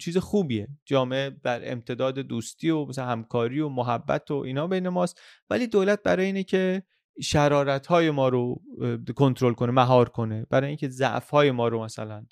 چیز 0.00 0.18
خوبیه. 0.18 0.68
جامعه 0.84 1.30
بر 1.30 1.60
امتداد 1.64 2.18
دوستی 2.18 2.70
و 2.70 2.84
مثلا 2.84 3.06
همکاری 3.06 3.60
و 3.60 3.68
محبت 3.68 4.30
و 4.30 4.34
اینا 4.34 4.66
بین 4.66 4.88
ماست. 4.88 5.20
ولی 5.50 5.66
دولت 5.66 6.02
برای 6.02 6.26
اینه 6.26 6.42
که 6.42 6.82
شرارت 7.22 7.86
های 7.86 8.10
ما 8.10 8.28
رو 8.28 8.62
کنترل 9.16 9.52
کنه 9.52 9.72
مهار 9.72 10.08
کنه. 10.08 10.46
برای 10.50 10.68
اینکه 10.68 10.88
ضعف 10.88 11.30
های 11.30 11.50
ما 11.50 11.68
رو 11.68 11.84
مثلا 11.84 12.26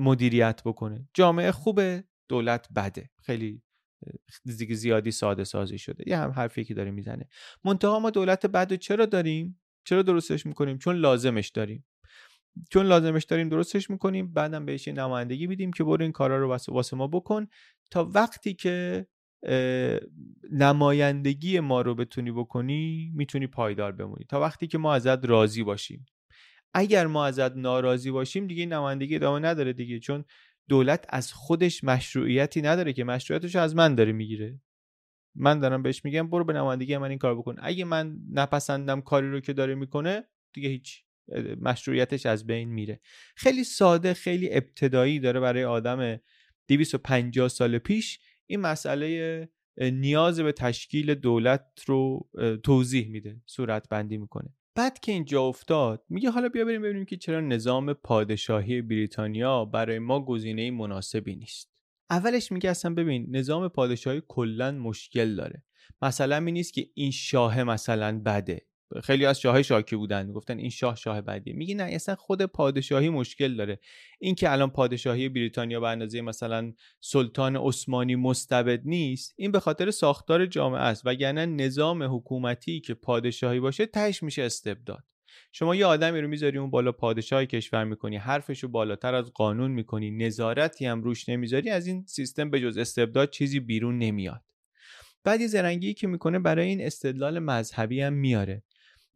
مدیریت 0.00 0.62
بکنه. 0.64 1.08
جامعه 1.14 1.50
خوبه 1.50 2.04
دولت 2.28 2.68
بده. 2.76 3.10
خیلی 3.22 3.62
زیادی 4.44 5.10
ساده 5.10 5.44
سازی 5.44 5.78
شده. 5.78 6.04
یه 6.06 6.18
هم 6.18 6.30
حرفی 6.30 6.64
که 6.64 6.74
داره 6.74 6.90
می‌زنه. 6.90 7.28
منتها 7.64 7.98
ما 7.98 8.10
دولت 8.10 8.46
بد 8.46 8.74
چرا 8.74 9.06
داریم؟ 9.06 9.60
چرا 9.84 10.02
درستش 10.02 10.46
می‌کنیم؟ 10.46 10.78
چون 10.78 10.96
لازمش 10.96 11.48
داریم. 11.48 11.84
چون 12.70 12.86
لازمش 12.86 13.24
داریم 13.24 13.48
درستش 13.48 13.90
می‌کنیم 13.90 14.32
بعدم 14.32 14.66
بهش 14.66 14.88
نمایندگی 14.88 15.46
میدیم 15.46 15.72
که 15.72 15.84
برو 15.84 16.02
این 16.02 16.12
کارا 16.12 16.38
رو 16.38 16.58
واسه 16.68 16.96
ما 16.96 17.06
بکن 17.06 17.46
تا 17.90 18.04
وقتی 18.04 18.54
که 18.54 19.06
نمایندگی 20.52 21.60
ما 21.60 21.80
رو 21.82 21.94
بتونی 21.94 22.32
بکنی 22.32 23.12
می‌تونی 23.14 23.46
پایدار 23.46 23.92
بمونی. 23.92 24.24
تا 24.28 24.40
وقتی 24.40 24.66
که 24.66 24.78
ما 24.78 24.94
ازت 24.94 25.26
راضی 25.26 25.62
باشیم. 25.62 26.06
اگر 26.74 27.06
ما 27.06 27.26
ازت 27.26 27.56
ناراضی 27.56 28.10
باشیم 28.10 28.46
دیگه 28.46 28.66
نمایندگی 28.66 29.14
ادامه 29.14 29.38
نداره 29.38 29.72
دیگه 29.72 29.98
چون 29.98 30.24
دولت 30.68 31.06
از 31.08 31.32
خودش 31.32 31.84
مشروعیتی 31.84 32.62
نداره 32.62 32.92
که 32.92 33.04
مشروعیتش 33.04 33.56
از 33.56 33.76
من 33.76 33.94
داره 33.94 34.12
می‌گیره. 34.12 34.60
من 35.34 35.60
دارم 35.60 35.82
بهش 35.82 36.04
میگم 36.04 36.30
برو 36.30 36.44
به 36.44 36.52
نمایندگی 36.52 36.96
من 36.96 37.10
این 37.10 37.18
کار 37.18 37.38
بکن. 37.38 37.56
اگه 37.58 37.84
من 37.84 38.16
نپسندم 38.30 39.00
کاری 39.00 39.30
رو 39.30 39.40
که 39.40 39.52
داره 39.52 39.74
می‌کنه 39.74 40.24
دیگه 40.52 40.68
هیچ 40.68 41.04
مشروعیتش 41.60 42.26
از 42.26 42.46
بین 42.46 42.68
میره. 42.68 43.00
خیلی 43.36 43.64
ساده 43.64 44.14
خیلی 44.14 44.54
ابتدایی 44.54 45.20
داره 45.20 45.40
برای 45.40 45.64
آدم 45.64 46.20
250 46.68 47.48
سال 47.48 47.78
پیش 47.78 48.18
این 48.46 48.60
مسئله 48.60 49.48
نیاز 49.80 50.40
به 50.40 50.52
تشکیل 50.52 51.14
دولت 51.14 51.66
رو 51.86 52.30
توضیح 52.64 53.08
میده 53.08 53.40
صورت 53.46 53.88
بندی 53.88 54.18
می‌کنه. 54.18 54.54
بعد 54.74 55.00
که 55.00 55.12
اینجا 55.12 55.42
افتاد 55.42 56.04
میگه 56.08 56.30
حالا 56.30 56.48
بیا 56.48 56.64
بریم 56.64 56.82
ببینیم 56.82 57.04
که 57.04 57.16
چرا 57.16 57.40
نظام 57.40 57.92
پادشاهی 57.92 58.82
بریتانیا 58.82 59.64
برای 59.64 59.98
ما 59.98 60.24
گزینه 60.24 60.70
مناسبی 60.70 61.36
نیست. 61.36 61.72
اولش 62.10 62.52
میگه 62.52 62.70
اصلا 62.70 62.94
ببین 62.94 63.36
نظام 63.36 63.68
پادشاهی 63.68 64.22
کلا 64.28 64.70
مشکل 64.70 65.34
داره. 65.36 65.64
مثلا 66.02 66.40
می 66.40 66.52
نیست 66.52 66.72
که 66.72 66.86
این 66.94 67.10
شاه 67.10 67.64
مثلا 67.64 68.18
بده. 68.18 68.66
خیلی 69.00 69.26
از 69.26 69.40
شاههای 69.40 69.64
شاکی 69.64 69.96
بودن 69.96 70.32
گفتن 70.32 70.58
این 70.58 70.70
شاه 70.70 70.96
شاه 70.96 71.20
بدیه. 71.20 71.54
میگی 71.54 71.74
نه 71.74 71.82
اصلا 71.82 72.14
خود 72.14 72.42
پادشاهی 72.42 73.08
مشکل 73.08 73.56
داره. 73.56 73.78
این 74.20 74.34
که 74.34 74.52
الان 74.52 74.70
پادشاهی 74.70 75.28
بریتانیا 75.28 75.80
به 75.80 75.88
اندازه 75.88 76.20
مثلا 76.20 76.72
سلطان 77.00 77.56
عثمانی 77.56 78.16
مستبد 78.16 78.80
نیست 78.84 79.34
این 79.36 79.52
به 79.52 79.60
خاطر 79.60 79.90
ساختار 79.90 80.46
جامعه 80.46 80.80
است. 80.80 81.02
وگرنه 81.06 81.46
نظام 81.46 82.02
حکومتی 82.02 82.80
که 82.80 82.94
پادشاهی 82.94 83.60
باشه 83.60 83.86
تهش 83.86 84.22
میشه 84.22 84.42
استبداد. 84.42 85.04
شما 85.52 85.76
یه 85.76 85.86
آدمی 85.86 86.20
رو 86.20 86.28
می‌ذاری 86.28 86.58
اون 86.58 86.70
بالا 86.70 86.92
پادشاه 86.92 87.46
کشور 87.46 87.84
می‌کنی 87.84 88.16
حرفشو 88.16 88.68
بالاتر 88.68 89.14
از 89.14 89.32
قانون 89.32 89.70
می‌کنی 89.70 90.10
نظارتی 90.10 90.86
هم 90.86 91.02
روش 91.02 91.28
نمی‌ذاری 91.28 91.70
از 91.70 91.86
این 91.86 92.04
سیستم 92.06 92.50
به 92.50 92.60
جز 92.60 92.76
استبداد 92.76 93.30
چیزی 93.30 93.60
بیرون 93.60 93.98
نمیاد. 93.98 94.40
بعد 95.24 95.40
یه 95.40 95.46
زرنگی 95.46 95.94
که 95.94 96.06
می‌کنه 96.06 96.38
برای 96.38 96.68
این 96.68 96.86
استدلال 96.86 97.38
مذهبی 97.38 98.00
هم 98.00 98.12
میاره. 98.12 98.62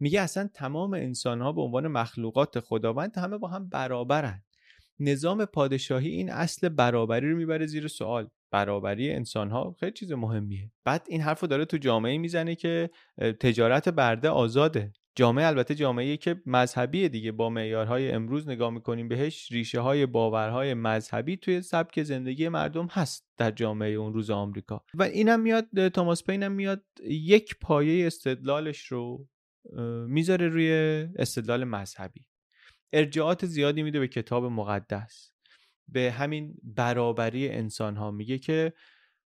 میگه 0.01 0.21
اصلا 0.21 0.49
تمام 0.55 0.95
انسان 0.95 1.41
ها 1.41 1.53
به 1.53 1.63
عنوان 1.63 1.89
مخلوقات 1.89 2.61
خداوند 2.61 3.19
همه 3.19 3.39
با 3.39 3.49
هم 3.49 3.69
برابرن. 3.69 4.43
نظام 5.01 5.45
پادشاهی 5.45 6.09
این 6.09 6.31
اصل 6.31 6.69
برابری 6.69 7.31
رو 7.31 7.37
می‌بره 7.37 7.67
زیر 7.67 7.89
سوال. 7.89 8.29
برابری 8.51 9.11
انسان 9.11 9.51
ها 9.51 9.77
خیلی 9.81 9.93
چیز 9.93 10.13
مهمیه. 10.13 10.71
بعد 10.85 11.07
این 11.09 11.21
حرف 11.21 11.41
رو 11.41 11.49
داره 11.49 11.65
تو 11.65 11.77
جامعه 11.77 12.19
می‌زنه 12.19 12.55
که 12.55 12.91
تجارت 13.41 13.89
برده 13.89 14.29
آزاده. 14.29 14.93
جامعه 15.15 15.47
البته 15.47 15.75
جامعه 15.75 16.17
که 16.17 16.43
مذهبی 16.47 17.09
دیگه. 17.09 17.33
با 17.33 17.51
معیارهای 17.51 18.11
امروز 18.11 18.49
نگاه 18.49 18.71
می‌کنیم 18.71 19.09
بهش 19.09 19.53
ریشه 19.53 19.81
های 19.81 20.07
باورهای 20.07 20.75
مذهبی 20.75 21.37
توی 21.37 21.63
سبک 21.63 22.03
زندگی 22.03 22.49
مردم 22.49 22.87
هست 22.91 23.29
در 23.37 23.51
جامعه 23.51 23.91
اون 23.91 24.13
روز 24.13 24.31
آمریکا. 24.31 24.85
و 24.95 25.03
اینم 25.03 25.41
میاد 25.41 25.89
توماس 25.89 26.25
پین 26.25 26.49
میاد 26.49 26.85
یک 27.11 27.59
پایه 27.61 28.07
استدلالش 28.07 28.87
رو 28.87 29.27
می‌ذاره 30.09 30.49
روی 30.49 30.73
استدلال 31.17 31.65
مذهبی. 31.65 32.27
ارجاعات 32.93 33.47
زیادی 33.47 33.83
میده 33.83 34.01
به 34.01 34.09
کتاب 34.09 34.45
مقدس. 34.45 35.33
به 35.89 36.13
همین 36.13 36.55
برابری 36.63 37.49
انسان 37.49 37.97
ها 37.97 38.11
میگه 38.11 38.39
که 38.39 38.73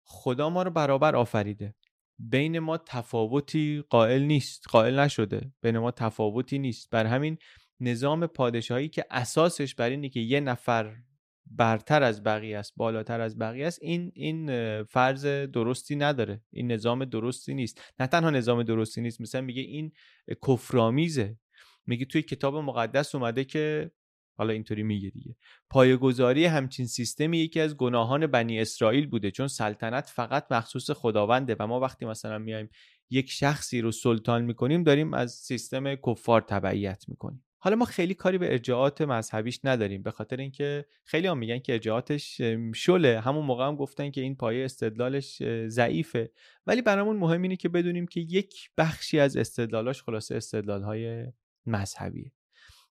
خدا 0.05 0.51
ما 0.51 0.63
رو 0.63 0.71
برابر 0.71 1.17
آفریده. 1.17 1.75
بین 2.19 2.59
ما 2.59 2.79
تفاوتی 2.79 3.85
قائل 3.91 4.23
نیست 4.23 4.69
قائل 4.69 4.99
نشده. 4.99 5.53
بین 5.63 5.79
ما 5.79 5.91
تفاوتی 5.91 6.59
نیست. 6.59 6.91
بر 6.91 7.07
همین 7.07 7.39
نظام 7.81 8.27
پادشاهی 8.27 8.89
که 8.89 9.05
اساسش 9.11 9.75
بر 9.75 9.91
اینه 9.91 10.09
که 10.09 10.21
یه 10.21 10.41
نفر 10.41 10.97
برتر 11.51 12.03
از 12.03 12.23
بقیه 12.23 12.59
است 12.59 12.73
بالاتر 12.77 13.21
از 13.21 13.39
بقیه 13.39 13.67
است 13.67 13.79
این 13.83 14.13
این 14.15 14.83
فرض 14.85 15.27
درستی 15.27 15.97
نداره. 15.97 16.41
این 16.51 16.73
نظام 16.73 17.05
درستی 17.05 17.55
نیست. 17.55 17.81
نه 18.01 18.07
تنها 18.07 18.31
نظام 18.31 18.63
درستی 18.63 19.01
نیست 19.01 19.21
مثلا 19.21 19.41
میگه 19.41 19.63
این 19.63 19.93
کفرآمیزه. 20.47 21.39
میگه 21.87 22.05
توی 22.05 22.23
کتاب 22.23 22.57
مقدس 22.57 23.15
اومده 23.15 23.45
که 23.45 23.91
حالا 24.39 24.53
اینطوری 24.53 24.83
میگه 24.83 25.11
دیگه. 25.11 25.37
پایگذاری 25.71 26.45
همچین 26.45 26.87
سیستمی 26.87 27.39
یکی 27.39 27.61
از 27.61 27.77
گناهان 27.77 28.27
بنی 28.27 28.61
اسرائیل 28.61 29.07
بوده 29.07 29.31
چون 29.31 29.49
سلطنت 29.49 30.13
فقط 30.15 30.47
مخصوص 30.53 30.91
خداونده 30.91 31.57
و 31.59 31.67
ما 31.67 31.81
وقتی 31.81 32.05
مثلا 32.05 32.39
میایم 32.39 32.69
یک 33.11 33.31
شخصی 33.31 33.81
رو 33.81 33.93
سلطان 33.93 34.45
می‌کنیم 34.45 34.83
داریم 34.83 35.15
از 35.15 35.33
سیستم 35.33 35.95
کفار 35.95 36.41
تبعیت 36.41 37.05
می‌کنیم. 37.09 37.46
حالا 37.67 37.77
ما 37.77 37.85
خیلی 37.85 38.15
کاری 38.15 38.39
به 38.39 38.53
ارجاعات 38.53 39.01
مذهبیش 39.01 39.61
نداریم 39.65 40.03
به 40.03 40.11
خاطر 40.11 40.37
اینکه 40.37 40.85
خیلی 41.05 41.27
هم 41.27 41.39
میگن 41.39 41.59
که 41.59 41.73
ارجاعاتش 41.73 42.41
شله. 42.75 43.21
همون 43.21 43.45
موقع 43.45 43.67
هم 43.67 43.77
گفتن 43.77 44.11
که 44.11 44.21
این 44.21 44.37
پایه 44.37 44.65
استدلالش 44.65 45.43
ضعیفه. 45.69 46.31
ولی 46.67 46.83
برامون 46.83 47.17
مهم 47.17 47.43
اینه 47.43 47.57
که 47.57 47.69
بدونیم 47.69 48.07
که 48.07 48.21
یک 48.21 48.71
بخشی 48.79 49.21
از 49.21 49.37
استدلالاش 49.37 50.03
خلاصه 50.03 50.37
استدلالهای 50.37 51.27
مذهبیه. 51.67 52.33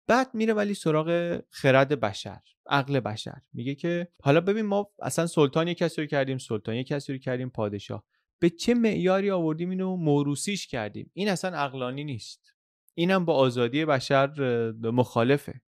بعد 0.08 0.30
میره 0.34 0.54
ولی 0.54 0.74
سراغ 0.74 1.40
خرد 1.50 2.00
بشر 2.00 2.42
عقل 2.68 3.00
بشر. 3.00 3.42
میگه 3.54 3.76
که 3.76 4.08
حالا 4.22 4.42
ببین 4.42 4.66
ما 4.66 4.92
اصلا 5.02 5.28
سلطان 5.28 5.68
یک 5.68 5.78
کسی 5.78 6.02
رو 6.02 6.08
کردیم 6.08 6.38
سلطان 6.38 6.76
یک 6.76 6.88
کسی 6.88 7.14
رو 7.14 7.20
کردیم 7.20 7.50
پادشاه. 7.50 8.06
به 8.40 8.50
چه 8.50 8.74
معیاری 8.74 9.32
آوردیم 9.32 9.70
اینو 9.70 9.96
موروسیش 9.96 10.68
کردیم. 10.68 11.12
این 11.14 11.30
اصلا 11.30 11.58
عقلانی 11.58 12.04
نیست. 12.04 12.55
اینم 12.96 13.26
با 13.26 13.34
آزادی 13.34 13.86
بشر 13.86 14.32
مخالفه. 14.82 15.62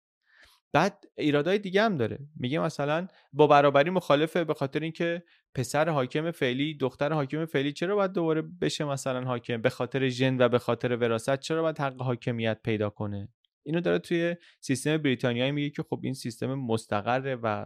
بعد 0.72 1.04
ایرادای 1.18 1.58
دیگه 1.58 1.82
هم 1.82 1.96
داره. 1.96 2.18
میگه 2.36 2.58
مثلا 2.58 3.06
با 3.32 3.46
برابری 3.46 3.90
مخالفه 3.90 4.44
به 4.44 4.54
خاطر 4.54 4.80
اینکه 4.80 5.22
پسر 5.54 5.88
حاکم 5.88 6.30
فعلی 6.30 6.76
دختر 6.76 7.12
حاکم 7.12 7.44
فعلی 7.44 7.72
چرا 7.72 7.96
باید 7.96 8.12
دوباره 8.12 8.42
بشه 8.42 8.84
مثلا 8.84 9.24
حاکم؟ 9.24 9.62
به 9.62 9.70
خاطر 9.70 10.08
ژن 10.08 10.36
و 10.40 10.48
به 10.48 10.58
خاطر 10.58 10.96
وراثت 10.96 11.40
چرا 11.40 11.62
باید 11.62 11.78
حق 11.78 12.02
حاکمیت 12.02 12.60
پیدا 12.64 12.90
کنه؟ 12.90 13.28
اینو 13.66 13.80
داره 13.80 13.98
توی 13.98 14.36
سیستم 14.60 14.96
بریتانیایی 14.96 15.52
میگه 15.52 15.70
که 15.70 15.82
خب 15.82 16.00
این 16.02 16.14
سیستم 16.14 16.54
مستقره 16.54 17.34
و 17.34 17.64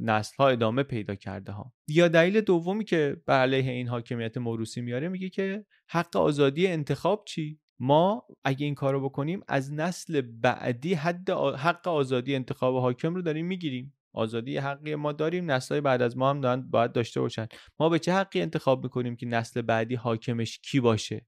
نسل 0.00 0.36
ها 0.38 0.48
ادامه 0.48 0.82
پیدا 0.82 1.14
کرده 1.14 1.52
ها. 1.52 1.72
یا 1.88 2.08
دلیل 2.08 2.40
دومی 2.40 2.84
که 2.84 3.16
بر 3.26 3.40
علیه 3.40 3.72
این 3.72 3.88
حاکمیت 3.88 4.36
موروسی 4.36 4.80
میاره 4.80 5.08
میگه 5.08 5.28
که 5.28 5.64
حق 5.88 6.16
آزادی 6.16 6.66
انتخاب 6.66 7.24
چی؟ 7.26 7.60
ما 7.80 8.24
اگه 8.44 8.66
این 8.66 8.74
کارو 8.74 9.00
بکنیم 9.08 9.40
از 9.48 9.72
نسل 9.72 10.20
بعدی 10.20 10.94
حد 10.94 11.30
حق 11.30 11.88
آزادی 11.88 12.34
انتخاب 12.34 12.76
حاکم 12.76 13.14
رو 13.14 13.22
داریم 13.22 13.46
می‌گیریم. 13.46 13.94
آزادی 14.12 14.56
حقی 14.56 14.94
ما 14.94 15.12
داریم 15.12 15.50
نسلهای 15.50 15.80
بعد 15.80 16.02
از 16.02 16.16
ما 16.16 16.30
هم 16.30 16.40
دارن 16.40 16.70
باید 16.70 16.92
داشته 16.92 17.20
باشن. 17.20 17.46
ما 17.80 17.88
به 17.88 17.98
چه 17.98 18.12
حقی 18.12 18.40
انتخاب 18.42 18.82
می‌کنیم 18.82 19.16
که 19.16 19.26
نسل 19.26 19.62
بعدی 19.62 19.94
حاکمش 19.94 20.58
کی 20.58 20.80
باشه؟ 20.80 21.26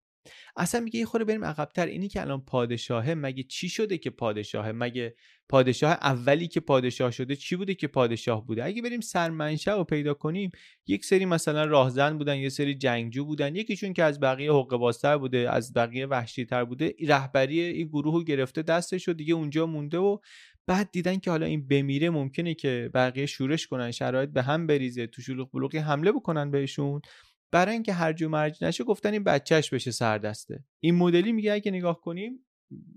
اصلا 0.56 0.80
میگه 0.80 1.00
یه 1.00 1.06
خورده 1.06 1.24
بریم 1.24 1.44
عقبتر. 1.44 1.86
اینی 1.86 2.08
که 2.08 2.20
الان 2.20 2.44
پادشاهه 2.44 3.14
مگه 3.14 3.42
چی 3.42 3.68
شده 3.68 3.98
که 3.98 4.10
پادشاهه 4.10 4.72
مگه 4.72 5.14
پادشاه 5.48 5.92
اولی 5.92 6.48
که 6.48 6.60
پادشاه 6.60 7.10
شده 7.10 7.36
چی 7.36 7.56
بوده 7.56 7.74
که 7.74 7.86
پادشاه 7.86 8.46
بوده؟ 8.46 8.64
اگه 8.64 8.82
بریم 8.82 9.00
سرمنشأ 9.00 9.76
رو 9.76 9.84
پیدا 9.84 10.14
کنیم 10.14 10.50
یک 10.86 11.04
سری 11.04 11.24
مثلا 11.24 11.64
راهزن 11.64 12.18
بودن 12.18 12.36
یه 12.36 12.48
سری 12.48 12.74
جنگجو 12.74 13.24
بودن. 13.24 13.56
یکیشون 13.56 13.92
که 13.92 14.04
از 14.04 14.20
بقیه 14.20 14.50
حقوق 14.50 14.76
بازتر 14.76 15.18
بوده 15.18 15.50
از 15.50 15.72
بقیه 15.72 16.06
وحشیتر 16.06 16.64
بوده 16.64 16.94
رهبری 17.08 17.60
این 17.60 17.88
گروه 17.88 18.14
رو 18.14 18.24
گرفته 18.24 18.62
دستش 18.62 19.08
و 19.08 19.12
دیگه 19.12 19.34
اونجا 19.34 19.66
مونده 19.66 19.98
و 19.98 20.18
بعد 20.66 20.90
دیدن 20.92 21.18
که 21.18 21.30
حالا 21.30 21.46
این 21.46 21.68
بمیره 21.68 22.10
ممکنه 22.10 22.54
که 22.54 22.90
بقیه 22.94 23.26
شورش 23.26 23.66
کنن 23.66 23.90
شرایط 23.90 24.30
به 24.30 24.42
هم 24.42 24.66
بریزه 24.66 25.06
تو 25.06 25.22
شلوغ 25.22 25.50
بلوغی 25.50 25.78
حمله 25.78 26.12
بکنن 26.12 26.50
بهشون. 26.50 27.00
برای 27.52 27.72
اینکه 27.72 27.92
هرج 27.92 28.22
و 28.22 28.28
مرج 28.28 28.64
نشه 28.64 28.84
گفتن 28.84 29.12
این 29.12 29.24
بچهش 29.24 29.70
بشه 29.70 29.90
سردسته. 29.90 30.64
این 30.80 30.94
مدلی 30.94 31.32
میگه 31.32 31.52
اگه 31.52 31.70
نگاه 31.70 32.00
کنیم 32.00 32.46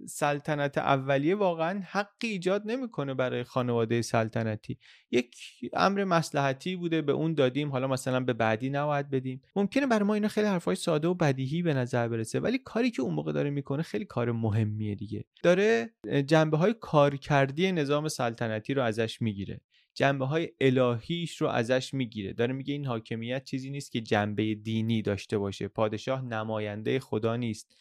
سلطنت 0.07 0.77
اولیه 0.77 1.35
واقعا 1.35 1.81
حقی 1.85 2.27
ایجاد 2.27 2.63
نمی‌کنه 2.65 3.13
برای 3.13 3.43
خانواده 3.43 4.01
سلطنتی. 4.01 4.77
یک 5.11 5.35
امر 5.73 6.03
مسلحتی 6.03 6.75
بوده 6.75 7.01
به 7.01 7.11
اون 7.11 7.33
دادیم. 7.33 7.71
حالا 7.71 7.87
مثلا 7.87 8.19
به 8.19 8.33
بعدی 8.33 8.69
نباید 8.69 9.09
بدیم. 9.09 9.41
ممکنه 9.55 9.87
برای 9.87 10.07
ما 10.07 10.13
اینا 10.13 10.27
خیلی 10.27 10.47
حرفای 10.47 10.75
ساده 10.75 11.07
و 11.07 11.13
بدیهی 11.13 11.61
به 11.61 11.73
نظر 11.73 12.07
برسه 12.07 12.39
ولی 12.39 12.57
کاری 12.57 12.91
که 12.91 13.01
اون 13.01 13.13
موقع 13.13 13.31
داره 13.31 13.49
می‌کنه 13.49 13.83
خیلی 13.83 14.05
کار 14.05 14.31
مهمیه 14.31 14.95
دیگه. 14.95 15.25
داره 15.43 15.93
جنبه 16.25 16.57
های 16.57 16.75
کارکردی 16.81 17.71
نظام 17.71 18.07
سلطنتی 18.07 18.73
رو 18.73 18.83
ازش 18.83 19.21
می‌گیره. 19.21 19.61
جنبه 19.93 20.25
های 20.25 20.49
الهیش 20.61 21.37
رو 21.37 21.47
ازش 21.47 21.93
می‌گیره. 21.93 22.33
داره 22.33 22.53
میگه 22.53 22.73
این 22.73 22.85
حاکمیت 22.85 23.43
چیزی 23.43 23.69
نیست 23.69 23.91
که 23.91 24.01
جنبه 24.01 24.55
دینی 24.55 25.01
داشته 25.01 25.37
باشه. 25.37 25.67
پادشاه 25.67 26.25
نماینده 26.25 26.99
خدا 26.99 27.35
نیست. 27.35 27.77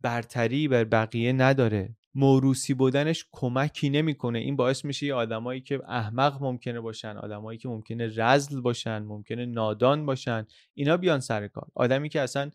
برتری 0.00 0.68
بر 0.68 0.84
بقیه 0.84 1.32
نداره. 1.32 1.96
موروسی 2.14 2.74
بودنش 2.74 3.26
کمکی 3.32 3.90
نمی‌کنه. 3.90 4.38
این 4.38 4.56
باعث 4.56 4.84
میشه 4.84 5.06
یه 5.06 5.14
آدمایی 5.14 5.60
که 5.60 5.80
احمق 5.88 6.42
ممکنه 6.42 6.80
باشن 6.80 7.16
آدمایی 7.16 7.58
که 7.58 7.68
ممکنه 7.68 8.12
رزل 8.16 8.60
باشن 8.60 8.98
ممکنه 8.98 9.46
نادان 9.46 10.06
باشن 10.06 10.46
اینا 10.74 10.96
بیان 10.96 11.20
سر 11.20 11.48
کار. 11.48 11.68
آدمی 11.74 12.08
که 12.08 12.20
اصلا 12.20 12.50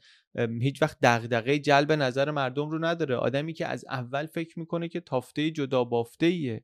هیچ 0.61 0.81
وقت 0.81 0.97
دغدغه 1.01 1.59
جلب 1.59 1.91
نظر 1.91 2.31
مردم 2.31 2.69
رو 2.69 2.85
نداره. 2.85 3.15
آدمی 3.15 3.53
که 3.53 3.67
از 3.67 3.85
اول 3.89 4.25
فکر 4.25 4.59
می‌کنه 4.59 4.87
که 4.87 4.99
تافته 4.99 5.51
جدا 5.51 5.83
بافته 5.83 6.25
ایه 6.25 6.63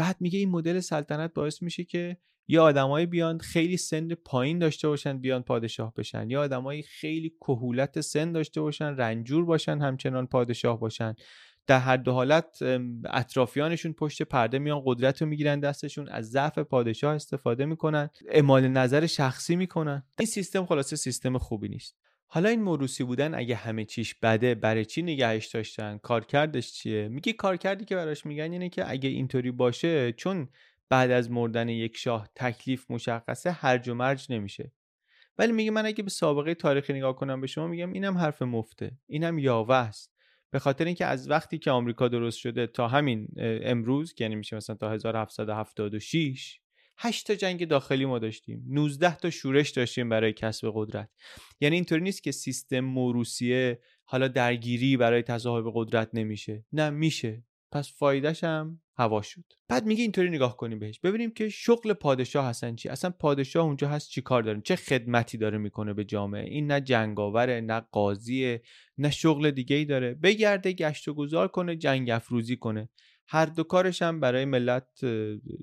بعد 0.00 0.16
میگه 0.20 0.38
این 0.38 0.50
مدل 0.50 0.80
سلطنت 0.80 1.34
باعث 1.34 1.62
میشه 1.62 1.84
که 1.84 2.16
یا 2.48 2.64
آدمایی 2.64 3.06
بیان 3.06 3.38
خیلی 3.38 3.76
سن 3.76 4.14
پایین 4.14 4.58
داشته 4.58 4.88
باشن 4.88 5.18
بیان 5.18 5.42
پادشاه 5.42 5.94
بشن. 5.96 6.30
یا 6.30 6.42
آدمایی 6.42 6.82
خیلی 6.82 7.30
کهولت 7.40 8.00
سن 8.00 8.32
داشته 8.32 8.60
باشن 8.60 8.96
رنجور 8.96 9.44
باشن 9.44 9.78
همچنان 9.78 10.26
پادشاه 10.26 10.80
باشن. 10.80 11.14
در 11.66 11.78
هر 11.78 11.96
دو 11.96 12.12
حالت 12.12 12.58
اطرافیانشون 13.04 13.92
پشت 13.92 14.22
پرده 14.22 14.58
میان 14.58 14.82
قدرت 14.84 15.22
رو 15.22 15.28
می‌گیرن 15.28 15.60
دستشون 15.60 16.08
از 16.08 16.30
ضعف 16.30 16.58
پادشاه 16.58 17.14
استفاده 17.14 17.64
می‌کنن 17.64 18.10
اعمال 18.28 18.68
نظر 18.68 19.06
شخصی 19.06 19.56
می‌کنن. 19.56 20.02
این 20.18 20.26
سیستم 20.26 20.66
خلاصه 20.66 20.96
سیستم 20.96 21.38
خوبی 21.38 21.68
نیست. 21.68 21.96
حالا 22.32 22.48
این 22.48 22.62
موروسی 22.62 23.04
بودن 23.04 23.34
اگه 23.34 23.54
همه 23.54 23.84
چیش 23.84 24.14
بده 24.14 24.54
برای 24.54 24.84
چی 24.84 25.02
نگهش 25.02 25.46
داشتن؟ 25.46 25.98
کارکردش 25.98 26.72
چیه؟ 26.72 27.08
میگه 27.08 27.32
کارکردی 27.32 27.84
که 27.84 27.96
براش 27.96 28.26
میگن 28.26 28.52
اینه 28.52 28.68
که 28.68 28.90
اگه 28.90 29.08
اینطوری 29.08 29.50
باشه 29.50 30.12
چون 30.12 30.48
بعد 30.88 31.10
از 31.10 31.30
مردن 31.30 31.68
یک 31.68 31.96
شاه 31.96 32.28
تکلیف 32.34 32.90
مشخصه 32.90 33.50
هرج 33.50 33.88
و 33.88 33.94
مرج 33.94 34.26
نمیشه. 34.32 34.72
ولی 35.38 35.52
میگه 35.52 35.70
من 35.70 35.86
اگه 35.86 36.02
به 36.02 36.10
سابقه 36.10 36.54
تاریخی 36.54 36.92
نگاه 36.92 37.16
کنم 37.16 37.40
به 37.40 37.46
شما 37.46 37.66
میگم 37.66 37.92
اینم 37.92 38.18
حرف 38.18 38.42
مفته. 38.42 38.92
اینم 39.06 39.38
یاوه 39.38 39.74
است 39.74 40.12
به 40.50 40.58
خاطر 40.58 40.84
اینکه 40.84 41.06
از 41.06 41.30
وقتی 41.30 41.58
که 41.58 41.70
آمریکا 41.70 42.08
درست 42.08 42.38
شده 42.38 42.66
تا 42.66 42.88
همین 42.88 43.28
امروز 43.38 44.14
که 44.14 44.24
یعنی 44.24 44.34
میشه 44.34 44.56
مثلا 44.56 44.76
تا 44.76 44.90
1776 44.90 46.60
8 47.02 47.26
تا 47.26 47.34
جنگ 47.34 47.68
داخلی 47.68 48.04
ما 48.04 48.18
داشتیم. 48.18 48.64
19 48.68 49.16
تا 49.16 49.30
شورش 49.30 49.70
داشتیم 49.70 50.08
برای 50.08 50.32
کسب 50.32 50.70
قدرت. 50.74 51.10
یعنی 51.60 51.74
اینطوری 51.74 52.02
نیست 52.02 52.22
که 52.22 52.32
سیستم 52.32 52.80
موروسیه 52.80 53.80
حالا 54.04 54.28
درگیری 54.28 54.96
برای 54.96 55.22
تصاحب 55.22 55.64
قدرت 55.74 56.10
نمیشه. 56.14 56.64
نه 56.72 56.90
میشه. 56.90 57.44
پس 57.72 57.92
فایدهش 57.96 58.44
هم 58.44 58.80
هوا 58.96 59.22
شد. 59.22 59.44
بعد 59.68 59.86
میگه 59.86 60.02
اینطوری 60.02 60.30
نگاه 60.30 60.56
کنیم 60.56 60.78
بهش. 60.78 61.00
ببینیم 61.00 61.30
که 61.30 61.48
شغل 61.48 61.92
پادشاه 61.92 62.46
هستن 62.46 62.76
چی. 62.76 62.88
اصلا 62.88 63.10
پادشاه 63.10 63.64
اونجا 63.64 63.88
هست 63.88 64.10
چی 64.10 64.20
کار 64.20 64.42
داره؟ 64.42 64.60
چه 64.60 64.76
خدمتی 64.76 65.38
داره 65.38 65.58
می‌کنه 65.58 65.94
به 65.94 66.04
جامعه؟ 66.04 66.44
این 66.44 66.66
نه 66.66 66.80
جنگاوره 66.80 67.60
نه 67.60 67.80
قاضیه 67.80 68.62
نه 68.98 69.10
شغل 69.10 69.50
دیگه 69.50 69.76
ای 69.76 69.84
داره. 69.84 70.14
بگرده 70.14 70.72
گشت 70.72 71.08
و 71.08 71.14
گذار 71.14 71.48
کنه 71.48 71.76
جنگ 71.76 72.10
افروزی 72.10 72.56
کنه. 72.56 72.88
هر 73.30 73.46
دو 73.46 73.62
کارش 73.62 74.02
هم 74.02 74.20
برای 74.20 74.44
ملت 74.44 75.04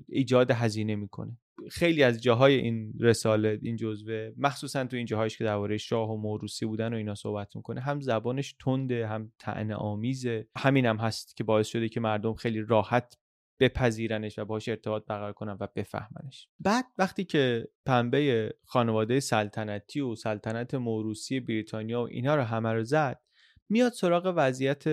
ایجاد 0.08 0.50
هزینه 0.50 0.96
می‌کنه. 0.96 1.38
خیلی 1.70 2.02
از 2.02 2.22
جاهای 2.22 2.54
این 2.54 2.92
رساله 3.00 3.58
این 3.62 3.76
جزوه 3.76 4.30
مخصوصا 4.36 4.84
تو 4.84 4.96
این 4.96 5.06
جاهایش 5.06 5.38
که 5.38 5.44
درباره 5.44 5.76
شاه 5.76 6.10
و 6.10 6.16
موروسی 6.16 6.66
بودن 6.66 6.94
و 6.94 6.96
اینا 6.96 7.14
صحبت 7.14 7.56
می‌کنه 7.56 7.80
هم 7.80 8.00
زبانش 8.00 8.56
تنده 8.64 9.06
هم 9.06 9.32
طعنه 9.38 9.74
آمیزه. 9.74 10.48
همین 10.56 10.86
هم 10.86 10.96
هست 10.96 11.36
که 11.36 11.44
باعث 11.44 11.66
شده 11.66 11.88
که 11.88 12.00
مردم 12.00 12.34
خیلی 12.34 12.60
راحت 12.68 13.14
بپذیرنش 13.60 14.38
و 14.38 14.44
باش 14.44 14.68
ارتباط 14.68 15.04
برقرار 15.06 15.32
کنن 15.32 15.56
و 15.60 15.66
بفهمنش. 15.76 16.48
بعد 16.60 16.84
وقتی 16.98 17.24
که 17.24 17.68
پنبه 17.86 18.52
خانواده 18.64 19.20
سلطنتی 19.20 20.00
و 20.00 20.14
سلطنت 20.14 20.74
موروسی 20.74 21.40
بریتانیا 21.40 22.02
و 22.02 22.08
اینا 22.10 22.36
رو 22.36 22.42
همه 22.42 22.72
رو 22.72 22.84
زد 22.84 23.20
میاد 23.68 23.92
سراغ 23.92 24.32
وضعیت 24.36 24.86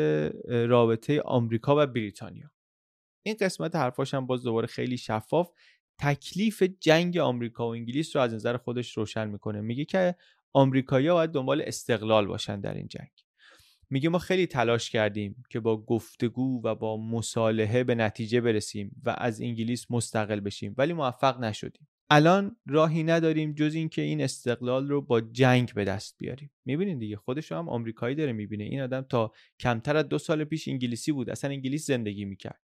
رابطه 0.50 1.22
آمریکا 1.22 1.84
و 1.84 1.88
بریتانیا. 1.88 2.52
این 3.26 3.36
قسمت 3.40 3.76
حرفاش 3.76 4.14
هم 4.14 4.26
باز 4.28 4.44
دوباره 4.44 4.68
خیلی 4.68 4.98
شفاف. 4.98 5.52
تکلیف 6.00 6.64
جنگ 6.80 7.18
آمریکا 7.18 7.68
و 7.68 7.72
انگلیس 7.72 8.16
رو 8.16 8.22
از 8.22 8.34
نظر 8.34 8.58
خودش 8.58 8.98
روشن 8.98 9.28
می‌کنه. 9.28 9.62
میگه 9.62 9.86
که 9.86 10.16
آمریکایی‌ها 10.54 11.14
باید 11.16 11.32
دنبال 11.32 11.62
استقلال 11.66 12.28
باشن 12.28 12.62
در 12.62 12.74
این 12.74 12.88
جنگ. 12.88 13.12
میگه 13.90 14.10
ما 14.10 14.20
خیلی 14.20 14.48
تلاش 14.48 14.90
کردیم 14.90 15.44
که 15.50 15.60
با 15.60 15.82
گفتگو 15.82 16.62
و 16.64 16.76
با 16.76 16.98
مصالحه 16.98 17.84
به 17.84 17.96
نتیجه 17.96 18.42
برسیم 18.42 19.02
و 19.04 19.16
از 19.18 19.42
انگلیس 19.42 19.92
مستقل 19.92 20.40
بشیم 20.40 20.76
ولی 20.78 20.94
موفق 20.94 21.40
نشدیم. 21.40 21.88
الان 22.10 22.58
راهی 22.66 23.04
نداریم 23.04 23.54
جز 23.54 23.76
اینکه 23.76 24.02
این 24.02 24.22
استقلال 24.22 24.90
رو 24.90 25.02
با 25.02 25.22
جنگ 25.22 25.74
به 25.74 25.86
دست 25.86 26.16
بیاریم. 26.18 26.52
می‌بینید 26.66 27.00
دیگه 27.00 27.16
خودش 27.16 27.52
هم 27.52 27.70
آمریکایی 27.70 28.16
داره 28.16 28.34
می‌بینه. 28.34 28.64
این 28.64 28.82
آدم 28.82 29.02
تا 29.02 29.32
کمتر 29.60 29.98
از 29.98 30.10
دو 30.10 30.18
سال 30.18 30.44
پیش 30.44 30.68
انگلیسی 30.68 31.12
بود. 31.12 31.30
اصلا 31.30 31.50
انگلیس 31.50 31.88
زندگی 31.88 32.26
می‌کرد. 32.26 32.62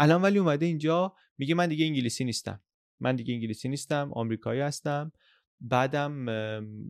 الان 0.00 0.22
ولی 0.22 0.38
اومده 0.38 0.66
اینجا 0.66 1.14
میگه 1.38 1.54
من 1.54 1.68
دیگه 1.68 1.84
انگلیسی 1.84 2.24
نیستم. 2.24 2.60
من 3.00 3.16
دیگه 3.16 3.34
انگلیسی 3.34 3.68
نیستم 3.68 4.10
آمریکایی 4.12 4.60
هستم. 4.60 5.12
بعدم 5.60 6.12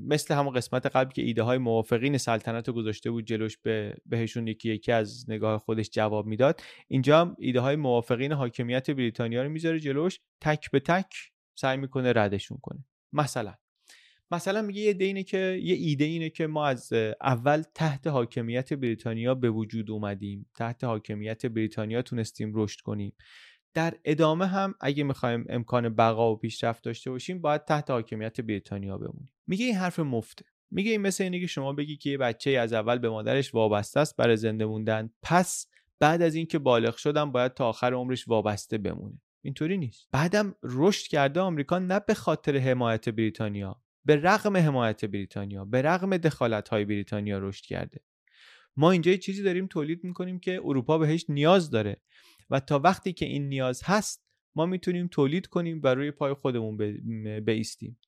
مثل 0.06 0.34
همون 0.34 0.54
قسمت 0.54 0.86
قبل 0.86 1.12
که 1.12 1.22
ایده 1.22 1.42
های 1.42 1.58
موافقین 1.58 2.18
سلطنت 2.18 2.68
رو 2.68 2.74
گذاشته 2.74 3.10
بود 3.10 3.24
جلوش 3.24 3.58
به 3.58 3.96
بهشون 4.06 4.46
یکی 4.46 4.70
یکی 4.70 4.92
از 4.92 5.24
نگاه 5.28 5.58
خودش 5.58 5.90
جواب 5.90 6.26
می‌داد. 6.26 6.60
اینجا 6.88 7.20
هم 7.20 7.36
ایده 7.38 7.60
های 7.60 7.76
موافقین 7.76 8.32
حاکمیت 8.32 8.90
بریتانیا 8.90 9.42
رو 9.42 9.48
می‌ذاره 9.48 9.80
جلوش 9.80 10.20
تک 10.40 10.70
به 10.70 10.80
تک 10.80 11.14
سعی 11.58 11.76
می‌کنه 11.76 12.12
ردشون 12.12 12.58
کنه. 12.62 12.84
مثلا. 13.12 13.54
مثلا 14.30 14.62
میگه 14.62 14.80
یه 14.80 14.96
اینه 15.00 15.22
که 15.22 15.60
یه 15.62 15.74
ایده 15.74 16.04
اینه 16.04 16.30
که 16.30 16.46
ما 16.46 16.66
از 16.66 16.92
اول 17.20 17.62
تحت 17.74 18.06
حاکمیت 18.06 18.72
بریتانیا 18.72 19.34
به 19.34 19.50
وجود 19.50 19.90
اومدیم. 19.90 20.46
تحت 20.54 20.84
حاکمیت 20.84 21.46
بریتانیا 21.46 22.02
تونستیم 22.02 22.52
رشد 22.54 22.80
کنیم. 22.80 23.12
در 23.74 23.94
ادامه 24.04 24.46
هم 24.46 24.74
اگه 24.80 25.04
می‌خوایم 25.04 25.44
امکان 25.48 25.88
بقا 25.88 26.32
و 26.32 26.36
پیشرفت 26.36 26.84
داشته 26.84 27.10
باشیم 27.10 27.40
باید 27.40 27.64
تحت 27.64 27.90
حاکمیت 27.90 28.40
بریتانیا 28.40 28.98
بمونیم. 28.98 29.30
میگه 29.46 29.64
این 29.66 29.74
حرف 29.74 29.98
مفته. 29.98 30.44
میگه 30.70 30.90
این 30.90 31.00
مثل 31.00 31.24
اینه 31.24 31.40
که 31.40 31.46
شما 31.46 31.72
بگی 31.72 31.96
که 31.96 32.10
یه 32.10 32.18
بچه 32.18 32.50
از 32.50 32.72
اول 32.72 32.98
به 32.98 33.08
مادرش 33.08 33.54
وابسته 33.54 34.00
است 34.00 34.16
برای 34.16 34.36
زنده 34.36 34.66
موندن. 34.66 35.10
پس 35.22 35.66
بعد 35.98 36.22
از 36.22 36.34
اینکه 36.34 36.58
بالغ 36.58 36.96
شدم 36.96 37.32
باید 37.32 37.54
تا 37.54 37.68
آخر 37.68 37.94
عمرش 37.94 38.28
وابسته 38.28 38.78
بمونه. 38.78 39.20
اینطوری 39.42 39.78
نیست. 39.78 40.08
بعدم 40.12 40.54
رشد 40.62 41.06
کرده 41.06 41.40
آمریکا 41.40 41.78
نه 41.78 42.00
به 42.00 42.14
خاطر 42.14 42.56
حمایت 42.56 43.08
بریتانیا. 43.08 43.82
به 44.04 44.16
رغم 44.16 44.56
حمایت 44.56 45.04
بریتانیا 45.04 45.64
به 45.64 45.82
رغم 45.82 46.16
دخالت 46.16 46.68
های 46.68 46.84
بریتانیا 46.84 47.38
رشد 47.38 47.64
کرده. 47.64 48.00
ما 48.76 48.90
اینجا 48.90 49.16
چیزی 49.16 49.42
داریم 49.42 49.66
تولید 49.66 50.04
می‌کنیم 50.04 50.38
که 50.38 50.60
اروپا 50.64 50.98
بهش 50.98 51.24
نیاز 51.28 51.70
داره 51.70 52.00
و 52.50 52.60
تا 52.60 52.78
وقتی 52.78 53.12
که 53.12 53.26
این 53.26 53.48
نیاز 53.48 53.82
هست 53.84 54.24
ما 54.56 54.66
می‌تونیم 54.66 55.08
تولید 55.08 55.46
کنیم 55.46 55.80
و 55.84 55.94
روی 55.94 56.10
پای 56.10 56.34
خودمون 56.34 56.76
بیستیم. 57.40 57.98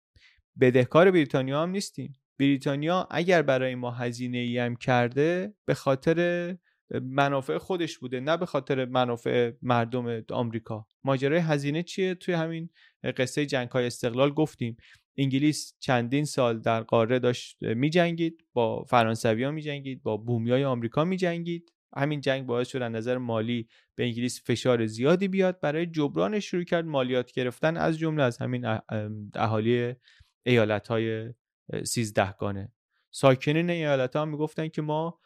بدهکار 0.60 1.10
بریتانیا 1.10 1.62
هم 1.62 1.70
نیستیم. 1.70 2.12
بریتانیا 2.38 3.08
اگر 3.10 3.42
برای 3.42 3.74
ما 3.74 3.90
هزینه 3.90 4.38
ای 4.38 4.58
هم 4.58 4.76
کرده 4.76 5.54
به 5.64 5.74
خاطر 5.74 6.56
منافع 7.02 7.58
خودش 7.58 7.98
بوده 7.98 8.20
نه 8.20 8.36
به 8.36 8.46
خاطر 8.46 8.84
منافع 8.84 9.52
مردم 9.62 10.24
آمریکا. 10.30 10.86
ماجرای 11.04 11.38
هزینه 11.38 11.82
چیه؟ 11.82 12.14
توی 12.14 12.34
همین 12.34 12.70
قصه 13.16 13.46
جنگ 13.46 13.68
های 13.68 13.86
استقلال 13.86 14.30
گفتیم. 14.30 14.76
انگلیس 15.16 15.74
چندین 15.78 16.24
سال 16.24 16.60
در 16.60 16.80
قاره 16.80 17.18
داشت 17.18 17.62
می 17.62 17.90
جنگید 17.90 18.44
با 18.52 18.84
فرانسوی 18.84 19.44
ها 19.44 19.50
می 19.50 19.62
جنگید 19.62 20.02
با 20.02 20.16
بومی 20.16 20.50
های 20.50 20.64
آمریکا 20.64 21.04
می 21.04 21.16
جنگید 21.16 21.72
همین 21.96 22.20
جنگ 22.20 22.46
باعث 22.46 22.68
شد 22.68 22.82
از 22.82 22.92
نظر 22.92 23.18
مالی 23.18 23.68
به 23.94 24.04
انگلیس 24.04 24.42
فشار 24.44 24.86
زیادی 24.86 25.28
بیاد. 25.28 25.60
برای 25.60 25.86
جبرانش 25.86 26.44
شروع 26.44 26.64
کرد 26.64 26.84
مالیات 26.84 27.32
گرفتن 27.32 27.76
از 27.76 27.98
جمله 27.98 28.22
از 28.22 28.38
همین 28.38 28.78
اهالی 29.34 29.94
ایالت 30.42 30.88
های 30.88 31.34
سیزدهگانه. 31.84 32.72
ساکنین 33.10 33.70
ایالت 33.70 34.16
ها 34.16 34.24
می‌گفتن 34.24 34.68
که 34.68 34.82
ما 34.82 35.20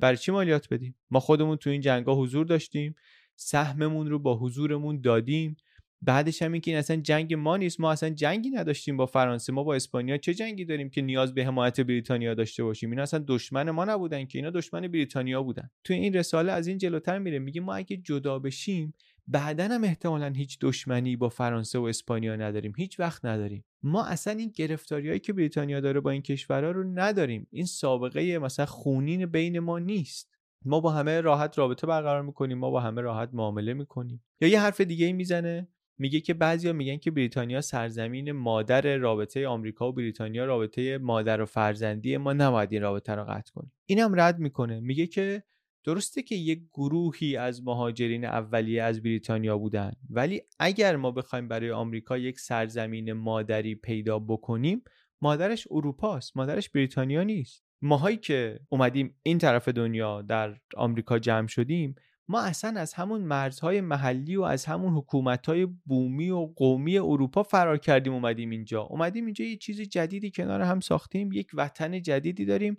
برای 0.00 0.16
چی 0.16 0.32
مالیات 0.32 0.68
بدیم؟ 0.74 0.98
ما 1.10 1.20
خودمون 1.20 1.56
تو 1.56 1.70
این 1.70 1.80
جنگ 1.80 2.06
ها 2.06 2.14
حضور 2.14 2.46
داشتیم 2.46 2.94
سهممون 3.36 4.10
رو 4.10 4.18
با 4.18 4.38
حضورمون 4.38 5.00
دادیم. 5.00 5.56
بعدش 6.02 6.42
هم 6.42 6.52
اینکه 6.52 6.70
این 6.70 6.78
اصلا 6.78 6.96
جنگ 6.96 7.34
ما 7.34 7.56
نیست 7.56 7.80
ما 7.80 7.92
اصلا 7.92 8.10
جنگی 8.10 8.50
نداشتیم 8.50 8.96
با 8.96 9.06
فرانسه 9.06 9.52
ما 9.52 9.64
با 9.64 9.74
اسپانیا 9.74 10.16
چه 10.16 10.34
جنگی 10.34 10.64
داریم 10.64 10.90
که 10.90 11.02
نیاز 11.02 11.34
به 11.34 11.44
حمایت 11.44 11.80
بریتانیا 11.80 12.34
داشته 12.34 12.64
باشیم؟ 12.64 12.90
اینا 12.90 13.02
اصلا 13.02 13.24
دشمن 13.28 13.70
ما 13.70 13.84
نبودن 13.84 14.24
که 14.24 14.38
اینا 14.38 14.50
دشمن 14.50 14.80
بریتانیا 14.80 15.42
بودن. 15.42 15.70
تو 15.84 15.94
این 15.94 16.14
رساله 16.14 16.52
از 16.52 16.66
این 16.66 16.78
جلوتر 16.78 17.18
میره 17.18 17.38
میگه 17.38 17.60
ما 17.60 17.74
اگه 17.74 17.96
جدا 17.96 18.38
بشیم 18.38 18.94
بعدا 19.28 19.64
هم 19.64 19.84
احتمالا 19.84 20.32
هیچ 20.36 20.58
دشمنی 20.60 21.16
با 21.16 21.28
فرانسه 21.28 21.78
و 21.78 21.82
اسپانیا 21.82 22.36
نداریم 22.36 22.72
هیچ 22.76 23.00
وقت 23.00 23.24
نداریم. 23.24 23.64
ما 23.82 24.04
اصلا 24.04 24.32
این 24.32 24.52
گرفتاریهایی 24.54 25.20
که 25.20 25.32
بریتانیا 25.32 25.80
داره 25.80 26.00
با 26.00 26.10
این 26.10 26.22
کشورها 26.22 26.70
رو 26.70 26.84
نداریم. 26.84 27.46
این 27.50 27.66
سابقه 27.66 28.38
مثلا 28.38 28.66
خونین 28.66 29.26
بین 29.26 29.58
ما 29.58 29.78
نیست. 29.78 30.34
ما 30.64 30.80
با 30.80 30.90
همه 30.90 31.20
راحت 31.20 31.58
رابطه 31.58 31.86
برقرار 31.86 32.22
می‌کنیم 32.22 32.58
ما 32.58 32.70
با 32.70 32.80
همه 32.80 33.00
راحت 33.00 33.28
معامله 33.32 33.74
می‌کنیم. 33.74 34.24
یا 34.40 34.48
یه 34.48 34.60
حرف 34.60 34.80
دیگه 34.80 35.06
ای 35.06 35.12
می‌زنه؟ 35.12 35.68
میگه 36.00 36.20
که 36.20 36.34
بعضیا 36.34 36.72
میگن 36.72 36.96
که 36.96 37.10
بریتانیا 37.10 37.60
سرزمین 37.60 38.32
مادر 38.32 38.96
رابطه 38.96 39.46
آمریکا 39.46 39.88
و 39.88 39.92
بریتانیا 39.92 40.44
رابطه 40.44 40.98
مادر 40.98 41.40
و 41.40 41.44
فرزندی 41.46 42.16
ما 42.16 42.32
نباید 42.32 42.72
این 42.72 42.82
رابطه 42.82 43.14
رو 43.14 43.24
قطع 43.24 43.52
کنیم 43.52 43.72
اینم 43.86 44.20
رد 44.20 44.38
می‌کنه. 44.38 44.80
میگه 44.80 45.06
که 45.06 45.42
درسته 45.84 46.22
که 46.22 46.34
یک 46.34 46.62
گروهی 46.72 47.36
از 47.36 47.64
مهاجرین 47.64 48.24
اولیه 48.24 48.82
از 48.82 49.02
بریتانیا 49.02 49.58
بودن 49.58 49.92
ولی 50.10 50.40
اگر 50.58 50.96
ما 50.96 51.10
بخوایم 51.10 51.48
برای 51.48 51.70
آمریکا 51.70 52.18
یک 52.18 52.40
سرزمین 52.40 53.12
مادری 53.12 53.74
پیدا 53.74 54.18
بکنیم 54.18 54.82
مادرش 55.20 55.68
اروپاست 55.70 56.36
مادرش 56.36 56.70
بریتانیا 56.70 57.22
نیست. 57.22 57.64
ماهایی 57.82 58.16
که 58.16 58.60
اومدیم 58.68 59.14
این 59.22 59.38
طرف 59.38 59.68
دنیا 59.68 60.22
در 60.22 60.56
آمریکا 60.76 61.18
جمع 61.18 61.46
شدیم 61.46 61.94
ما 62.30 62.42
اصلا 62.42 62.80
از 62.80 62.94
همون 62.94 63.20
مرزهای 63.20 63.80
محلی 63.80 64.36
و 64.36 64.42
از 64.42 64.64
همون 64.64 64.92
حکومتهای 64.94 65.66
بومی 65.66 66.30
و 66.30 66.38
قومی 66.56 66.98
اروپا 66.98 67.42
فرار 67.42 67.78
کردیم 67.78 68.12
اومدیم 68.12 68.50
اینجا. 68.50 68.82
اومدیم 68.82 69.24
اینجا 69.24 69.44
یه 69.44 69.56
چیز 69.56 69.80
جدیدی 69.80 70.30
کنار 70.30 70.60
هم 70.60 70.80
ساختیم 70.80 71.32
یک 71.32 71.50
وطن 71.54 72.02
جدیدی 72.02 72.44
داریم. 72.44 72.76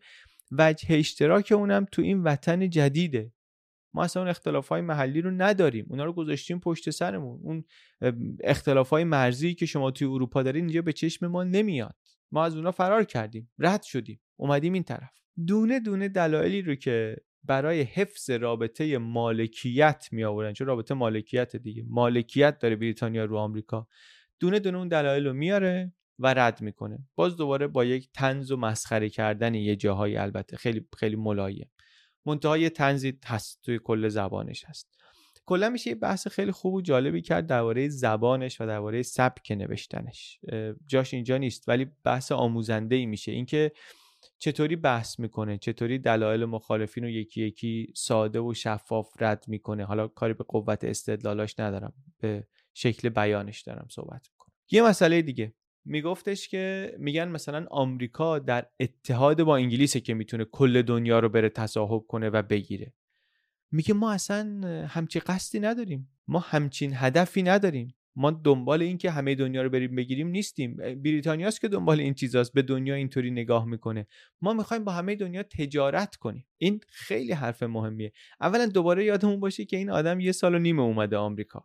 وجه 0.52 0.96
اشتراک 0.96 1.54
اونم 1.56 1.86
تو 1.92 2.02
این 2.02 2.24
وطن 2.24 2.70
جدیده. 2.70 3.32
ما 3.94 4.04
اصلا 4.04 4.22
اون 4.22 4.30
اختلاف 4.30 4.68
های 4.68 4.82
محلی 4.82 5.22
رو 5.22 5.32
نداریم. 5.32 5.86
اونا 5.90 6.06
رو 6.06 6.14
گذاشتیم 6.14 6.60
پشت 6.60 6.90
سرمون. 6.90 7.40
اون 7.44 7.64
اختلاف 8.44 8.90
های 8.90 9.04
مرزی 9.04 9.54
که 9.54 9.66
شما 9.66 9.92
توی 9.92 10.08
اروپا 10.08 10.44
دارین 10.44 10.66
اینجا 10.66 10.82
به 10.82 10.94
چشم 10.94 11.28
ما 11.28 11.44
نمیاد. 11.44 11.96
ما 12.32 12.46
از 12.46 12.56
اونا 12.56 12.72
فرار 12.72 13.04
کردیم. 13.04 13.52
رد 13.60 13.84
شدیم. 13.84 14.20
اومدیم 14.38 14.74
این 14.74 14.84
طرف. 14.84 15.12
دونه 15.48 15.80
دونه 15.80 16.10
دلایلی 16.10 16.62
رو 16.62 16.76
که 16.76 17.16
برای 17.44 17.82
حفظ 17.82 18.30
رابطه 18.30 18.98
مالکیت 18.98 20.08
می 20.12 20.24
آورن 20.24 20.54
چون 20.54 20.68
رابطه 20.68 20.94
مالکیت 20.94 21.56
دیگه. 21.56 21.84
مالکیت 21.88 22.60
داره 22.60 22.76
بریتانیا 22.76 23.26
رو 23.26 23.38
آمریکا. 23.38 23.88
دونه 24.40 24.60
دونه 24.60 24.78
اون 24.78 24.88
دلایل 24.88 25.28
رو 25.28 25.34
میاره 25.34 25.94
و 26.20 26.34
رد 26.34 26.62
می‌کنه. 26.62 27.00
باز 27.16 27.36
دوباره 27.36 27.68
با 27.68 27.86
یک 27.86 28.10
تنز 28.14 28.52
و 28.52 28.58
مسخره 28.58 29.10
کردن 29.10 29.54
یه 29.56 29.76
جاهایی 29.76 30.18
البته. 30.18 30.58
خیلی 30.58 30.88
خیلی 30.98 31.16
ملایم 31.16 31.72
منتها 32.26 32.58
یه 32.58 32.70
تنزی 32.70 33.20
هست 33.26 33.62
توی 33.64 33.80
کل 33.84 34.08
زبانش 34.08 34.66
هست. 34.66 34.98
کلا 35.46 35.70
میشه 35.70 35.90
یه 35.90 35.96
بحث 35.96 36.28
خیلی 36.28 36.52
خوب 36.52 36.74
و 36.74 36.82
جالبی 36.82 37.22
کرد 37.22 37.48
درباره 37.48 37.90
زبانش 37.90 38.62
و 38.62 38.66
درباره 38.66 39.02
سبک 39.02 39.52
نوشتنش. 39.52 40.40
جاش 40.88 41.14
اینجا 41.14 41.38
نیست 41.38 41.70
ولی 41.70 41.88
بحث 42.04 42.32
آموزنده 42.32 42.96
ای 42.96 43.06
میشه. 43.06 43.32
اینکه 43.32 43.72
چطوری 44.40 44.76
بحث 44.76 45.20
می‌کنه؟ 45.20 45.58
چطوری 45.58 46.00
دلایل 46.00 46.46
مخالفین 46.46 47.04
رو 47.04 47.10
یکی 47.10 47.42
یکی 47.42 47.94
ساده 47.96 48.40
و 48.40 48.54
شفاف 48.54 49.22
رد 49.22 49.46
می‌کنه؟ 49.48 49.86
حالا 49.86 50.08
کاری 50.08 50.34
به 50.34 50.44
قوت 50.44 50.84
استدلالاش 50.84 51.60
ندارم 51.60 51.94
به 52.20 52.48
شکل 52.74 53.10
بیانش 53.10 53.62
دارم 53.62 53.88
صحبت 53.90 54.28
می‌کنم. 54.32 54.54
یه 54.72 54.82
مسئله 54.84 55.22
دیگه. 55.22 55.54
میگفتش 55.86 56.48
که 56.48 56.96
میگن 57.00 57.28
مثلا 57.28 57.66
آمریکا 57.72 58.40
در 58.40 58.68
اتحاد 58.80 59.44
با 59.44 59.56
انگلیسه 59.56 60.00
که 60.00 60.14
می‌تونه 60.14 60.46
کل 60.46 60.82
دنیا 60.82 61.20
رو 61.20 61.30
بره 61.30 61.50
تصاحب 61.50 62.04
کنه 62.08 62.30
و 62.30 62.42
بگیره. 62.42 62.94
میگه 63.72 63.94
ما 63.94 64.12
اصلا 64.12 64.62
همچی 64.88 65.20
قصدی 65.20 65.60
نداریم. 65.60 66.12
ما 66.28 66.40
همچین 66.40 66.92
هدفی 66.96 67.44
نداریم. 67.44 67.96
ما 68.16 68.32
دنبال 68.32 68.82
این 68.82 68.98
که 68.98 69.12
همه 69.12 69.36
دنیا 69.36 69.62
رو 69.62 69.70
بریم 69.70 69.96
بگیریم 69.96 70.28
نیستیم. 70.28 70.76
بریتانیاست 70.76 71.62
که 71.62 71.68
دنبال 71.68 72.00
این 72.00 72.14
چیزاست 72.14 72.54
به 72.54 72.62
دنیا 72.62 72.96
اینطوری 72.96 73.32
نگاه 73.32 73.66
می‌کنه. 73.66 74.08
ما 74.42 74.54
می‌خوایم 74.54 74.84
با 74.84 74.92
همه 74.92 75.16
دنیا 75.16 75.44
تجارت 75.44 76.16
کنیم. 76.16 76.48
این 76.58 76.80
خیلی 76.88 77.32
حرف 77.32 77.64
مهمیه. 77.64 78.12
اولا 78.42 78.66
دوباره 78.66 79.06
یادمون 79.06 79.40
باشه 79.40 79.66
که 79.66 79.78
این 79.78 79.90
آدم 79.90 80.20
یه 80.20 80.32
سال 80.32 80.56
و 80.56 80.60
نیمه 80.60 80.82
اومده 80.82 81.18
آمریکا. 81.18 81.64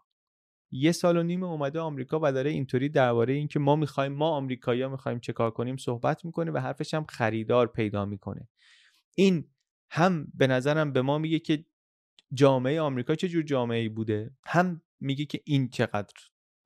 یه 0.71 0.93
سال 0.93 1.17
و 1.17 1.23
نیمه 1.23 1.47
اومده 1.47 1.81
آمریکا 1.81 2.21
و 2.23 2.33
داره 2.33 2.51
اینطوری 2.51 2.89
درباره 2.89 3.35
اینکه 3.35 3.59
ما 3.59 3.77
می‌خوایم 3.77 4.13
ما 4.13 4.31
آمریکایی‌ها 4.31 4.89
می‌خوایم 4.89 5.21
چه 5.21 5.33
کار 5.33 5.51
کنیم 5.51 5.77
صحبت 5.77 6.25
می‌کنه 6.25 6.51
و 6.51 6.59
حرفش 6.59 6.95
هم 6.95 7.05
خریدار 7.05 7.67
پیدا 7.67 8.05
می‌کنه. 8.05 8.49
این 9.15 9.49
هم 9.91 10.33
به 10.35 10.47
نظرم 10.47 10.93
به 10.93 11.03
ما 11.03 11.19
میگه 11.19 11.39
که 11.39 11.65
جامعه 12.33 12.81
آمریکا 12.81 13.15
چه 13.15 13.29
جور 13.29 13.43
جامعه 13.43 13.89
بوده؟ 13.89 14.31
هم 14.45 14.83
میگه 15.01 15.25
که 15.25 15.41
این 15.45 15.69
چقدر 15.69 16.15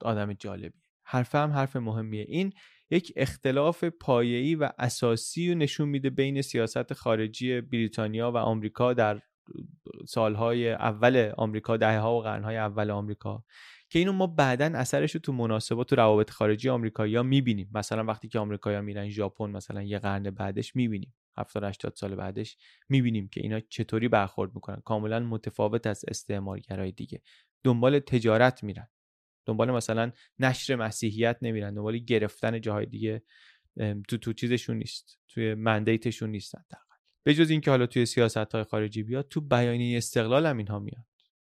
آدم 0.04 0.32
جالبی 0.32 0.78
حرف 1.04 1.34
هم 1.34 1.50
حرف 1.50 1.76
مهمیه. 1.76 2.24
این 2.28 2.52
یک 2.90 3.12
اختلاف 3.16 3.84
پایه‌ای 3.84 4.54
و 4.54 4.70
اساسی 4.78 5.52
رو 5.52 5.58
نشون 5.58 5.88
میده 5.88 6.10
بین 6.10 6.42
سیاست 6.42 6.92
خارجی 6.92 7.60
بریتانیا 7.60 8.32
و 8.32 8.36
آمریکا 8.36 8.92
در 8.92 9.20
سالهای 10.08 10.72
اول 10.72 11.32
آمریکا 11.36 11.76
دهه 11.76 11.98
ها 11.98 12.14
و 12.14 12.22
قرنهای 12.22 12.56
اول 12.56 12.90
آمریکا. 12.90 13.44
که 13.90 13.98
اینو 13.98 14.12
ما 14.12 14.26
بعدا 14.26 14.70
اثرش 14.74 15.14
رو 15.14 15.20
تو 15.20 15.32
مناسبات 15.32 15.92
و 15.92 15.96
روابط 15.96 16.30
خارجی 16.30 16.68
آمریکایی‌ها 16.68 17.22
می‌بینیم. 17.22 17.70
مثلا 17.74 18.04
وقتی 18.04 18.28
که 18.28 18.38
آمریکایی‌ها 18.38 18.82
میرن 18.82 19.08
ژاپن 19.08 19.50
مثلا 19.50 19.82
یه 19.82 19.98
قرن 19.98 20.22
بعدش 20.22 20.76
می‌بینیم. 20.76 21.14
70 21.38 21.64
80 21.64 21.94
سال 21.96 22.14
بعدش 22.14 22.56
می‌بینیم 22.88 23.28
که 23.28 23.40
اینا 23.40 23.60
چطوری 23.60 24.08
برخورد 24.08 24.54
می‌کنن. 24.54 24.82
کاملا 24.84 25.20
متفاوت 25.20 25.86
از 25.86 26.04
استعمارگرای 26.08 26.92
دیگه. 26.92 27.22
دنبال 27.64 27.98
تجارت 27.98 28.64
میرن. 28.64 28.88
دنبال 29.50 29.70
مثلا 29.70 30.12
نشر 30.38 30.76
مسیحیت 30.76 31.38
نمیرن 31.42 31.74
دنبال 31.74 31.98
گرفتن 31.98 32.60
جاهای 32.60 32.86
دیگه 32.86 33.22
تو 34.08 34.16
تو 34.18 34.32
چیزشون 34.32 34.76
نیست 34.76 35.18
توی 35.28 35.54
مندیتشون 35.54 36.30
نیستن 36.30 36.62
به 37.24 37.34
جز 37.34 37.50
اینکه 37.50 37.70
حالا 37.70 37.86
توی 37.86 38.06
سیاست 38.06 38.36
های 38.36 38.64
خارجی 38.64 39.02
بیاد 39.02 39.28
تو 39.28 39.40
بیانیه 39.40 39.98
استقلال 39.98 40.46
هم 40.46 40.58
اینها 40.58 40.78
میاد. 40.78 41.04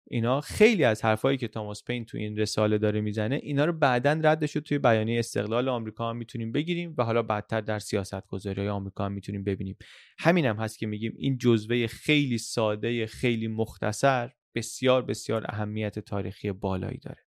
اینا 0.08 0.42
خیلی 0.42 0.84
از 0.84 1.06
حرفایی 1.06 1.38
که 1.38 1.48
تاماس 1.48 1.84
پین 1.84 2.06
تو 2.06 2.18
این 2.18 2.38
رساله 2.38 2.78
داره 2.78 3.02
می‌زنه 3.02 3.40
اینا 3.44 3.66
رو 3.66 3.74
بعدا 3.74 4.20
ردش 4.24 4.56
رو 4.56 4.62
توی 4.62 4.78
بیانیه 4.78 5.20
استقلال 5.20 5.70
آمریکا 5.70 6.10
هم 6.10 6.18
می‌تونیم 6.18 6.52
بگیریم 6.52 6.96
و 6.98 7.04
حالا 7.04 7.22
بعدتر 7.22 7.62
در 7.62 7.80
سیاست 7.80 8.28
گذاری 8.28 8.68
آمریکا 8.68 9.06
هم 9.06 9.12
می‌تونیم 9.12 9.44
ببینیم. 9.44 9.78
همین 10.20 10.46
هم 10.46 10.56
هست 10.56 10.80
که 10.80 10.88
میگیم 10.88 11.14
این 11.18 11.38
جزوه 11.38 11.88
خیلی 11.88 12.38
ساده 12.38 13.06
خیلی 13.06 13.48
مختصر 13.48 14.32
بسیار 14.56 15.02
بسیار 15.02 15.46
اهمیت 15.50 16.00
تاریخی 16.00 16.52
بالایی 16.52 16.98
داره. 16.98 17.22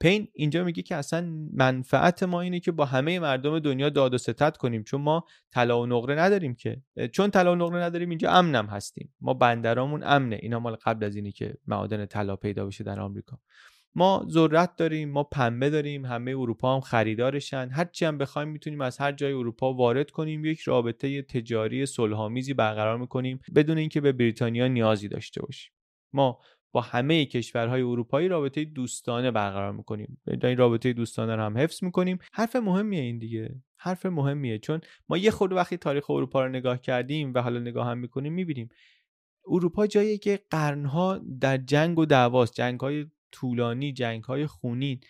پین 0.00 0.28
اینجا 0.32 0.64
میگه 0.64 0.82
که 0.82 0.96
اصلا 0.96 1.48
منفعت 1.52 2.22
ما 2.22 2.40
اینه 2.40 2.60
که 2.60 2.72
با 2.72 2.84
همه 2.84 3.18
مردم 3.18 3.58
دنیا 3.58 3.88
داد 3.88 4.14
و 4.14 4.18
ستد 4.18 4.56
کنیم 4.56 4.82
چون 4.82 5.00
ما 5.00 5.24
طلا 5.52 5.80
و 5.80 5.86
نقره 5.86 6.14
نداریم 6.14 6.54
که. 6.54 6.82
چون 7.12 7.30
طلا 7.30 7.52
و 7.52 7.56
نقره 7.56 7.82
نداریم 7.82 8.08
اینجا 8.08 8.30
امنم 8.30 8.66
هستیم. 8.66 9.14
ما 9.20 9.34
بندرامون 9.34 10.02
امنه. 10.04 10.38
اینا 10.42 10.60
مال 10.60 10.76
قبل 10.76 11.04
از 11.04 11.16
اینی 11.16 11.32
که 11.32 11.54
معادن 11.66 12.06
طلا 12.06 12.36
پیدا 12.36 12.66
بشه 12.66 12.84
در 12.84 13.00
آمریکا. 13.00 13.38
ما 13.96 14.26
ذرت 14.30 14.76
داریم 14.76 15.10
ما 15.10 15.22
پنبه 15.24 15.70
داریم 15.70 16.04
همه 16.04 16.30
اروپا 16.30 16.74
هم 16.74 16.80
خریدارشن. 16.80 17.68
هرچی 17.72 18.04
هم 18.04 18.18
بخوایم 18.18 18.48
می‌تونیم 18.48 18.80
از 18.80 18.98
هر 18.98 19.12
جای 19.12 19.32
اروپا 19.32 19.74
وارد 19.74 20.10
کنیم 20.10 20.44
یک 20.44 20.60
رابطه 20.60 21.22
تجاری 21.22 21.86
صلحآمیزی 21.86 22.54
برقرار 22.54 22.98
می‌کنیم 22.98 23.40
بدون 23.54 23.78
اینکه 23.78 24.00
به 24.00 24.12
بریتانیا 24.12 24.68
نیازی 24.68 25.08
داشته 25.08 25.42
باشیم. 25.42 25.72
ما 26.12 26.38
با 26.74 26.80
همه 26.80 27.24
کشورهای 27.24 27.82
اروپایی 27.82 28.28
رابطه 28.28 28.64
دوستانه 28.64 29.30
برقرار 29.30 29.72
می‌کنیم. 29.72 30.18
این 30.26 30.56
رابطه 30.56 30.92
دوستانه 30.92 31.36
رو 31.36 31.42
هم 31.42 31.58
حفظ 31.58 31.84
می‌کنیم. 31.84 32.18
حرف 32.32 32.56
مهمیه 32.56 33.00
این 33.00 33.18
دیگه. 33.18 33.54
حرف 33.76 34.06
مهمیه. 34.06 34.58
چون 34.58 34.80
ما 35.08 35.18
یه 35.18 35.30
خود 35.30 35.52
وقتی 35.52 35.76
تاریخ 35.76 36.10
اروپا 36.10 36.44
رو 36.44 36.48
نگاه 36.48 36.80
کردیم 36.80 37.34
و 37.34 37.38
حالا 37.38 37.60
نگاه 37.60 37.86
هم 37.86 37.98
می‌کنیم 37.98 38.32
می‌بینیم 38.32 38.68
اروپا 39.48 39.86
جایی 39.86 40.18
که 40.18 40.40
قرنها 40.50 41.20
در 41.40 41.56
جنگ 41.56 41.98
و 41.98 42.06
دعواست. 42.06 42.54
جنگ 42.54 42.80
های 42.80 43.06
طولانی 43.32 43.92
جنگ 43.92 44.24
های 44.24 44.46
خونین. 44.46 45.00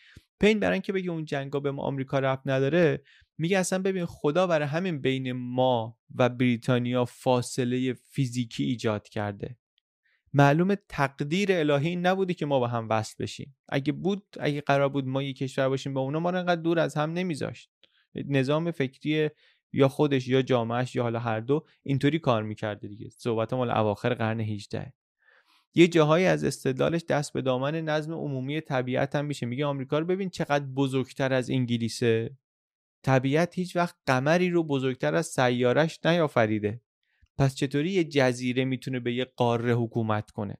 پین 0.40 0.60
برای 0.60 0.72
اینکه 0.72 0.92
بگه 0.92 1.10
اون 1.10 1.24
جنگ 1.24 1.52
ها 1.52 1.60
به 1.60 1.70
ما 1.70 1.82
آمریکا 1.82 2.18
ربط 2.18 2.40
نداره 2.46 3.02
میگه 3.38 3.58
اصلا 3.58 3.78
ببین 3.78 4.04
خدا 4.04 4.46
برای 4.46 4.68
همین 4.68 5.00
بین 5.00 5.32
ما 5.32 5.98
و 6.14 6.28
بریتانیا 6.28 7.04
فاصله 7.04 7.92
فیزیکی 7.92 8.64
ایجاد 8.64 9.08
کرده. 9.08 9.56
معلوم 10.34 10.74
تقدیر 10.88 11.52
الهی 11.52 11.96
نبوده 11.96 12.34
که 12.34 12.46
ما 12.46 12.60
با 12.60 12.68
هم 12.68 12.88
وصل 12.88 13.14
بشیم. 13.18 13.56
اگه 13.68 13.92
بود 13.92 14.24
اگه 14.40 14.60
قرار 14.60 14.88
بود 14.88 15.06
ما 15.06 15.22
یک 15.22 15.36
کشور 15.36 15.68
باشیم 15.68 15.94
با 15.94 16.00
اونا 16.00 16.20
ما 16.20 16.30
رو 16.30 16.38
انقدر 16.38 16.62
دور 16.62 16.78
از 16.78 16.94
هم 16.94 17.12
نمیذاشت. 17.12 17.70
نظام 18.14 18.70
فکری 18.70 19.30
یا 19.72 19.88
خودش 19.88 20.28
یا 20.28 20.42
جامعهش 20.42 20.96
یا 20.96 21.02
حالا 21.02 21.18
هر 21.18 21.40
دو 21.40 21.64
اینطوری 21.82 22.18
کار 22.18 22.42
می‌کرده 22.42 22.88
دیگه. 22.88 23.08
صحبت 23.08 23.52
مال 23.52 23.70
اواخر 23.70 24.14
قرن 24.14 24.40
18 24.40 24.92
یه 25.74 25.88
جاهایی 25.88 26.26
از 26.26 26.44
استدلالش 26.44 27.04
دست 27.08 27.32
به 27.32 27.42
دامن 27.42 27.74
نظم 27.74 28.12
عمومی 28.12 28.60
طبیعت 28.60 29.16
هم 29.16 29.24
میشه. 29.24 29.46
میگه 29.46 29.66
آمریکا 29.66 29.98
رو 29.98 30.06
ببین 30.06 30.30
چقدر 30.30 30.64
بزرگتر 30.64 31.32
از 31.32 31.50
انگلیسه. 31.50 32.36
طبیعت 33.02 33.54
هیچ 33.54 33.76
وقت 33.76 33.96
قمری 34.06 34.50
رو 34.50 34.64
بزرگتر 34.64 35.14
از 35.14 35.26
سیارش 35.26 36.00
نیافریده. 36.04 36.80
پس 37.38 37.54
چطوری 37.54 37.90
یه 37.90 38.04
جزیره 38.04 38.64
می‌تونه 38.64 39.00
به 39.00 39.14
یه 39.14 39.24
قاره 39.24 39.74
حکومت 39.74 40.30
کنه؟ 40.30 40.58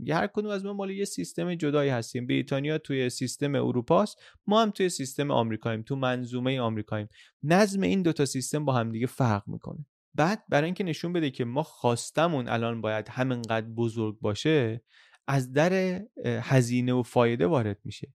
یه 0.00 0.14
هر 0.14 0.26
کدوم 0.26 0.50
از 0.50 0.64
ما 0.64 0.72
مال 0.72 0.90
یه 0.90 1.04
سیستم 1.04 1.54
جدایی 1.54 1.90
هستیم. 1.90 2.26
بریتانیا 2.26 2.78
توی 2.78 3.10
سیستم 3.10 3.54
اروپاست 3.54 4.22
ما 4.46 4.62
هم 4.62 4.70
توی 4.70 4.88
سیستم 4.88 5.30
آمریکاییم 5.30 5.82
تو 5.82 5.96
منظومه 5.96 6.60
آمریکاییم. 6.60 7.08
نظم 7.42 7.80
این 7.80 8.02
دوتا 8.02 8.24
سیستم 8.24 8.64
با 8.64 8.72
هم 8.72 8.92
دیگه 8.92 9.06
فرق 9.06 9.42
می‌کنه. 9.46 9.86
بعد 10.14 10.44
برای 10.48 10.64
اینکه 10.64 10.84
نشون 10.84 11.12
بده 11.12 11.30
که 11.30 11.44
ما 11.44 11.62
خواستمون 11.62 12.48
الان 12.48 12.80
باید 12.80 13.08
همینقدر 13.08 13.66
بزرگ 13.66 14.18
باشه 14.20 14.82
از 15.28 15.52
در 15.52 16.02
هزینه 16.24 16.92
و 16.92 17.02
فایده 17.02 17.46
وارد 17.46 17.80
میشه. 17.84 18.12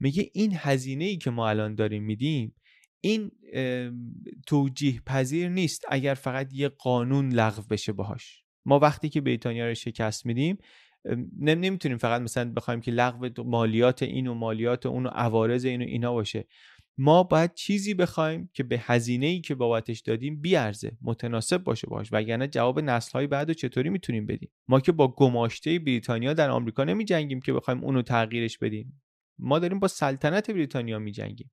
میگه 0.00 0.30
این 0.34 0.52
هزینه 0.54 1.04
ای 1.04 1.16
که 1.16 1.30
ما 1.30 1.48
الان 1.48 1.74
داریم 1.74 2.04
میدیم 2.04 2.55
این 3.06 3.30
توجیه 4.46 5.00
پذیر 5.06 5.48
نیست 5.48 5.84
اگر 5.88 6.14
فقط 6.14 6.54
یه 6.54 6.68
قانون 6.68 7.28
لغو 7.28 7.62
بشه 7.70 7.92
باهاش. 7.92 8.44
ما 8.64 8.78
وقتی 8.78 9.08
که 9.08 9.20
بریتانیا 9.20 9.68
رو 9.68 9.74
شکست 9.74 10.26
میدیم 10.26 10.58
نمی‌تونیم 11.38 11.98
فقط 11.98 12.22
مثلا 12.22 12.52
بخوایم 12.52 12.80
که 12.80 12.90
لغو 12.90 13.42
مالیات 13.44 14.02
این 14.02 14.26
و 14.26 14.34
مالیات 14.34 14.86
اون 14.86 15.06
و 15.06 15.08
عوارض 15.08 15.64
این 15.64 15.82
و 15.82 15.84
اینا 15.84 16.12
باشه. 16.12 16.44
ما 16.98 17.22
باید 17.22 17.54
چیزی 17.54 17.94
بخوایم 17.94 18.50
که 18.54 18.62
به 18.62 18.78
هزینه 18.82 19.26
ای 19.26 19.40
که 19.40 19.54
بابتش 19.54 20.00
دادیم 20.00 20.40
بیارزه 20.40 20.92
متناسب 21.02 21.64
باشه 21.64 21.86
باش 21.86 22.08
وگرنه 22.12 22.48
جواب 22.48 22.80
نسل 22.80 23.12
های 23.12 23.26
بعد 23.26 23.48
رو 23.48 23.54
چطوری 23.54 23.90
می‌تونیم 23.90 24.26
بدیم؟ 24.26 24.50
ما 24.68 24.80
که 24.80 24.92
با 24.92 25.08
گماشته 25.08 25.78
بریتانیا 25.78 26.32
در 26.34 26.50
آمریکا 26.50 26.84
نمی 26.84 27.04
جنگیم 27.04 27.40
که 27.40 27.52
بخوایم 27.52 27.84
اونو 27.84 28.02
تغییرش 28.02 28.58
بدیم. 28.58 29.02
ما 29.38 29.58
داریم 29.58 29.78
با 29.78 29.88
سلطنت 29.88 30.50
بریتانیا 30.50 30.98
می 30.98 31.12
جنگیم 31.12 31.50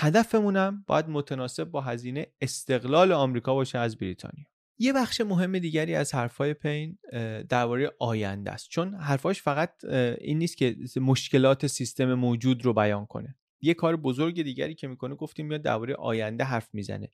هدفمونم 0.00 0.84
باید 0.86 1.08
متناسب 1.08 1.64
با 1.64 1.80
هزینه 1.80 2.26
استقلال 2.40 3.12
آمریکا 3.12 3.54
باشه 3.54 3.78
از 3.78 3.96
بریتانیا. 3.96 4.44
یه 4.78 4.92
بخش 4.92 5.20
مهم 5.20 5.58
دیگری 5.58 5.94
از 5.94 6.14
حرفای 6.14 6.54
پین 6.54 6.98
درباره 7.48 7.92
آینده 7.98 8.50
است. 8.50 8.68
چون 8.68 8.94
حرفاش 8.94 9.42
فقط 9.42 9.84
این 10.20 10.38
نیست 10.38 10.56
که 10.56 10.76
مشکلات 10.96 11.66
سیستم 11.66 12.14
موجود 12.14 12.64
رو 12.64 12.72
بیان 12.72 13.06
کنه. 13.06 13.36
یه 13.60 13.74
کار 13.74 13.96
بزرگ 13.96 14.42
دیگری 14.42 14.74
که 14.74 14.88
می‌کنه 14.88 15.14
گفتیم 15.14 15.46
میاد 15.46 15.62
درباره 15.62 15.94
آینده 15.94 16.44
حرف 16.44 16.68
می‌زنه. 16.72 17.10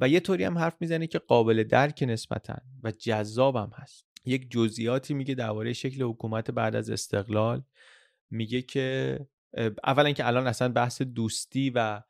و 0.00 0.08
یه 0.08 0.20
طوری 0.20 0.44
هم 0.44 0.58
حرف 0.58 0.76
می‌زنه 0.80 1.06
که 1.06 1.18
قابل 1.18 1.64
درک 1.64 2.04
نسبتا 2.08 2.56
و 2.82 2.90
جذابم 2.90 3.70
هست. 3.74 4.06
یک 4.24 4.50
جزئیاتی 4.50 5.14
میگه 5.14 5.34
درباره 5.34 5.72
شکل 5.72 6.02
حکومت 6.02 6.50
بعد 6.50 6.76
از 6.76 6.90
استقلال. 6.90 7.62
میگه 8.30 8.62
که 8.62 9.18
اولا 9.84 10.12
که 10.12 10.26
الان 10.26 10.46
اصلا 10.46 10.68
بحث 10.68 11.02
دوستی 11.02 11.70
و 11.70 12.02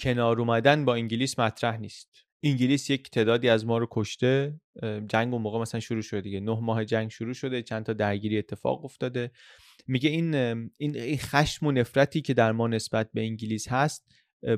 کنار 0.00 0.40
اومدن 0.40 0.84
با 0.84 0.94
انگلیس 0.94 1.38
مطرح 1.38 1.76
نیست. 1.76 2.08
انگلیس 2.42 2.90
یک 2.90 3.10
تعدادی 3.10 3.48
از 3.48 3.66
ما 3.66 3.78
رو 3.78 3.88
کشته 3.90 4.60
جنگ 5.08 5.32
اون 5.32 5.42
موقع 5.42 5.58
مثلا 5.58 5.80
شروع 5.80 6.02
شده 6.02 6.20
دیگه. 6.20 6.40
نه 6.40 6.60
ماه 6.60 6.84
جنگ 6.84 7.10
شروع 7.10 7.32
شده 7.32 7.62
چند 7.62 7.84
تا 7.84 7.92
درگیری 7.92 8.38
اتفاق 8.38 8.84
افتاده. 8.84 9.30
میگه 9.86 10.10
این 10.10 10.34
این 10.78 11.18
خشم 11.18 11.66
و 11.66 11.72
نفرتی 11.72 12.20
که 12.20 12.34
در 12.34 12.52
ما 12.52 12.68
نسبت 12.68 13.10
به 13.12 13.20
انگلیس 13.20 13.68
هست 13.68 14.06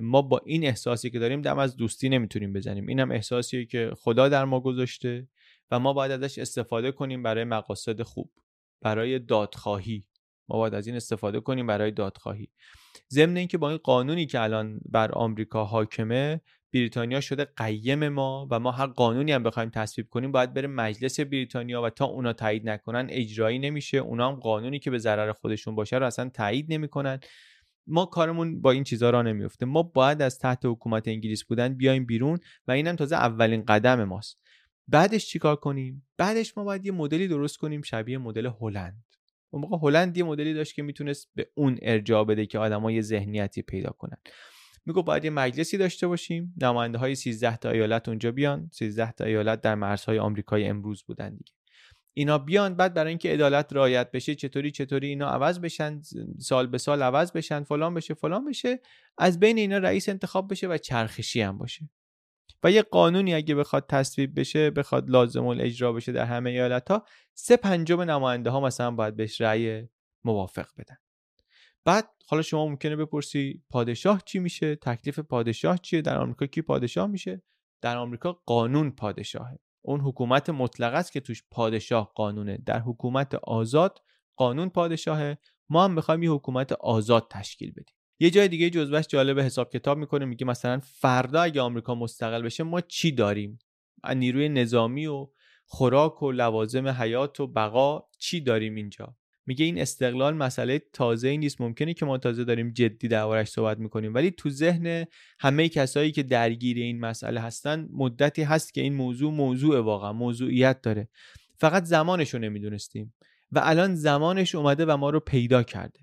ما 0.00 0.22
با 0.22 0.40
این 0.46 0.64
احساسی 0.66 1.11
که 1.11 1.18
داریم 1.18 1.42
دم 1.42 1.59
از 1.59 1.76
دوستی 1.76 2.09
نمی‌تونیم 2.09 2.52
بزنیم. 2.52 2.87
اینم 2.87 3.11
احساسیه 3.11 3.64
که 3.64 3.92
خدا 3.96 4.29
در 4.29 4.44
ما 4.44 4.61
گذاشته 4.61 5.29
و 5.70 5.79
ما 5.79 5.92
باید 5.92 6.12
ازش 6.12 6.38
استفاده 6.38 6.92
کنیم 6.92 7.22
برای 7.22 7.44
مقاصد 7.44 8.02
خوب 8.02 8.31
برای 8.83 9.18
دادخواهی. 9.18 10.05
ما 10.48 10.59
باید 10.59 10.74
از 10.74 10.87
این 10.87 10.96
استفاده 10.96 11.40
کنیم 11.40 11.66
برای 11.66 11.90
دادخواهی. 11.90 12.48
ضمن 13.12 13.37
اینکه 13.37 13.59
با 13.59 13.68
این 13.68 13.78
قانونی 13.78 14.26
که 14.26 14.40
الان 14.40 14.80
بر 14.85 15.12
آمریکا 15.12 15.64
حاکمه 15.64 16.40
بریتانیا 16.72 17.20
شده 17.20 17.44
قیم 17.56 18.09
ما 18.09 18.48
و 18.50 18.61
ما 18.61 18.70
هر 18.70 18.87
قانونی 18.87 19.32
هم 19.32 19.42
بخوایم 19.42 19.70
تصویب 19.70 20.09
کنیم 20.09 20.32
باید 20.32 20.54
بره 20.54 20.68
مجلس 20.68 21.20
بریتانیا 21.20 21.82
و 21.82 21.90
تا 21.90 22.04
اونا 22.04 22.32
تایید 22.32 22.68
نکنن 22.68 23.06
اجرایی 23.11 23.59
نمیشه. 23.59 23.98
اونا 23.98 24.28
هم 24.28 24.35
قانونی 24.35 24.78
که 24.78 24.90
به 24.90 24.98
ضرر 24.98 25.32
خودشون 25.32 25.74
باشه 25.74 25.96
رو 25.96 26.06
اصلا 26.06 26.28
تایید 26.28 26.72
نمی‌کنن. 26.72 27.20
ما 27.87 28.06
کارمون 28.06 28.61
با 28.61 28.70
این 28.70 28.85
چیزها 28.85 29.11
را 29.11 29.22
نمیفته 29.22 29.66
ما 29.66 29.82
باید 29.82 30.22
از 30.22 30.38
تحت 30.38 30.64
حکومت 30.64 31.09
انگلیس 31.09 31.44
بودن 31.44 31.74
بیایم 31.74 32.06
بیرون 32.06 32.38
و 32.68 32.72
اینم 32.72 32.96
تازه 32.96 33.16
اولین 33.16 33.64
قدم 33.64 34.04
ماست. 34.04 34.40
بعدش 34.88 35.26
چیکار 35.26 35.56
کنیم؟ 35.56 36.06
بعدش 36.16 36.56
ما 36.56 36.64
باید 36.64 36.87
یه 36.87 36.92
مدلی 36.92 37.28
درست 37.28 37.56
کنیم 37.56 37.82
شبیه 37.82 38.18
مدل 38.18 38.50
هلند. 38.61 39.04
اون 39.56 39.68
موقع 39.70 39.88
هلند 39.88 40.16
یه 40.16 40.24
مدلی 40.24 40.54
داشت 40.54 40.74
که 40.74 40.82
می‌تونست 40.82 41.30
به 41.34 41.50
اون 41.54 41.78
ارجاع 41.82 42.24
بده 42.24 42.46
که 42.46 42.58
آدمای 42.58 42.94
یه 42.94 43.00
ذهنیتی 43.00 43.62
پیدا 43.62 43.90
کنن. 43.90 44.16
میگو 44.86 45.02
باید 45.02 45.24
یه 45.24 45.30
مجلسی 45.30 45.78
داشته 45.78 46.06
باشیم 46.06 46.54
نماینده 46.62 46.98
های 46.98 47.14
13 47.14 47.56
تا 47.56 47.70
ایالت 47.70 48.08
اونجا 48.08 48.32
بیان 48.32 48.70
13 48.72 49.12
تا 49.12 49.24
ایالت 49.24 49.60
در 49.60 49.74
مرزهای 49.74 50.18
آمریکای 50.18 50.66
امروز 50.66 51.02
بودن 51.02 51.36
دیگه. 51.36 51.52
اینا 52.14 52.38
بیان 52.38 52.74
بعد 52.74 52.94
برای 52.94 53.08
اینکه 53.08 53.32
عدالت 53.32 53.72
رعایت 53.72 54.10
بشه 54.10 54.34
چطوری 54.34 54.70
چطوری 54.70 55.08
اینا 55.08 55.28
عوض 55.28 55.58
بشن 55.58 56.00
سال 56.38 56.66
به 56.66 56.78
سال 56.78 57.02
عوض 57.02 57.32
بشن 57.32 57.62
فلان 57.62 57.94
بشه 57.94 58.14
فلان 58.14 58.44
بشه 58.44 58.80
از 59.18 59.40
بین 59.40 59.58
اینا 59.58 59.78
رئیس 59.78 60.08
انتخاب 60.08 60.50
بشه 60.50 60.68
و 60.68 60.78
چرخشی 60.78 61.40
هم 61.40 61.58
باشه. 61.58 61.88
و 62.62 62.70
یه 62.70 62.82
قانونی 62.82 63.35
اگه 63.35 63.54
بخواد 63.54 63.87
تصویب 63.88 64.40
بشه 64.40 64.70
بخواد 64.70 65.11
لازم 65.11 65.46
الاجرا 65.46 65.92
بشه 65.92 66.12
در 66.12 66.24
همه 66.24 66.50
ایالت 66.50 66.90
ها 66.90 67.04
سه 67.35 67.56
پنجم 67.56 68.00
نماینده 68.00 68.50
ها 68.50 68.61
مثلا 68.61 68.90
باید 68.90 69.16
بهش 69.16 69.40
رأی 69.40 69.88
موافق 70.24 70.66
بدن. 70.78 70.96
بعد 71.85 72.11
حالا 72.28 72.42
شما 72.42 72.66
ممکنه 72.66 72.96
بپرسی 72.96 73.62
پادشاه 73.70 74.22
چی 74.24 74.38
میشه؟ 74.38 74.76
تکلیف 74.76 75.18
پادشاه 75.18 75.78
چیه؟ 75.78 76.02
در 76.02 76.18
آمریکا 76.18 76.46
کی 76.46 76.62
پادشاه 76.62 77.06
میشه؟ 77.06 77.42
در 77.82 77.96
آمریکا 77.96 78.32
قانون 78.32 78.90
پادشاهه. 78.90 79.59
اون 79.82 80.00
حکومت 80.00 80.50
مطلق 80.50 80.94
است 80.94 81.12
که 81.12 81.20
توش 81.20 81.42
پادشاه 81.50 82.12
قانونه. 82.14 82.59
در 82.66 82.80
حکومت 82.80 83.35
آزاد 83.35 84.02
قانون 84.37 84.68
پادشاهه. 84.68 85.38
ما 85.68 85.85
هم 85.85 85.92
می‌خوایم 85.92 86.22
یه 86.22 86.30
حکومت 86.30 86.72
آزاد 86.72 87.26
تشکیل 87.30 87.70
بدیم. 87.70 87.95
یه 88.18 88.31
جای 88.31 88.48
دیگه 88.48 88.70
جزوهش 88.70 89.07
جالب 89.07 89.40
حساب 89.40 89.72
کتاب 89.72 89.98
می‌کنه 89.98 90.24
میگه 90.24 90.46
مثلا 90.46 90.81
فردا 90.85 91.42
اگه 91.42 91.61
آمریکا 91.61 91.94
مستقل 91.94 92.42
بشه 92.42 92.62
ما 92.64 92.81
چی 92.81 93.12
داریم؟ 93.12 93.59
نیروی 94.16 94.48
نظامی 94.48 95.07
و 95.07 95.29
خوراک 95.66 96.22
و 96.22 96.33
لوازم 96.33 96.88
حیات 96.88 97.40
و 97.40 97.46
بقا 97.46 98.05
چی 98.18 98.40
داریم 98.40 98.74
اینجا؟ 98.74 99.16
میگه 99.46 99.64
این 99.64 99.81
استقلال 99.81 100.35
مسئله 100.35 100.83
تازه 100.92 101.29
ای 101.29 101.38
نیست. 101.38 101.61
ممکنه 101.61 101.94
که 101.94 102.07
ما 102.07 102.18
تازه 102.18 102.44
داریم 102.44 102.72
جدی 102.72 103.09
دربارش 103.09 103.48
صحبت 103.48 103.79
می‌کنیم 103.79 104.14
ولی 104.14 104.31
تو 104.31 104.50
ذهن 104.50 105.05
همه 105.38 105.68
کسایی 105.68 106.12
که 106.12 106.22
درگیر 106.22 106.76
این 106.76 107.00
مسئله 107.00 107.40
هستن 107.40 107.88
مدتی 107.92 108.42
هست 108.42 108.74
که 108.74 108.81
این 108.81 108.94
موضوع 108.94 109.33
موضوع 109.33 109.81
واقعا 109.81 110.12
موضوعیت 110.12 110.83
داره. 110.83 111.09
فقط 111.59 111.85
زمانش 111.85 112.35
رو 112.35 112.40
نمی‌دونستیم 112.40 113.14
و 113.52 113.61
الان 113.64 113.94
زمانش 113.94 114.55
اومده 114.55 114.87
و 114.87 114.96
ما 114.96 115.11
رو 115.11 115.20
پیدا 115.20 115.62
کرده. 115.62 116.00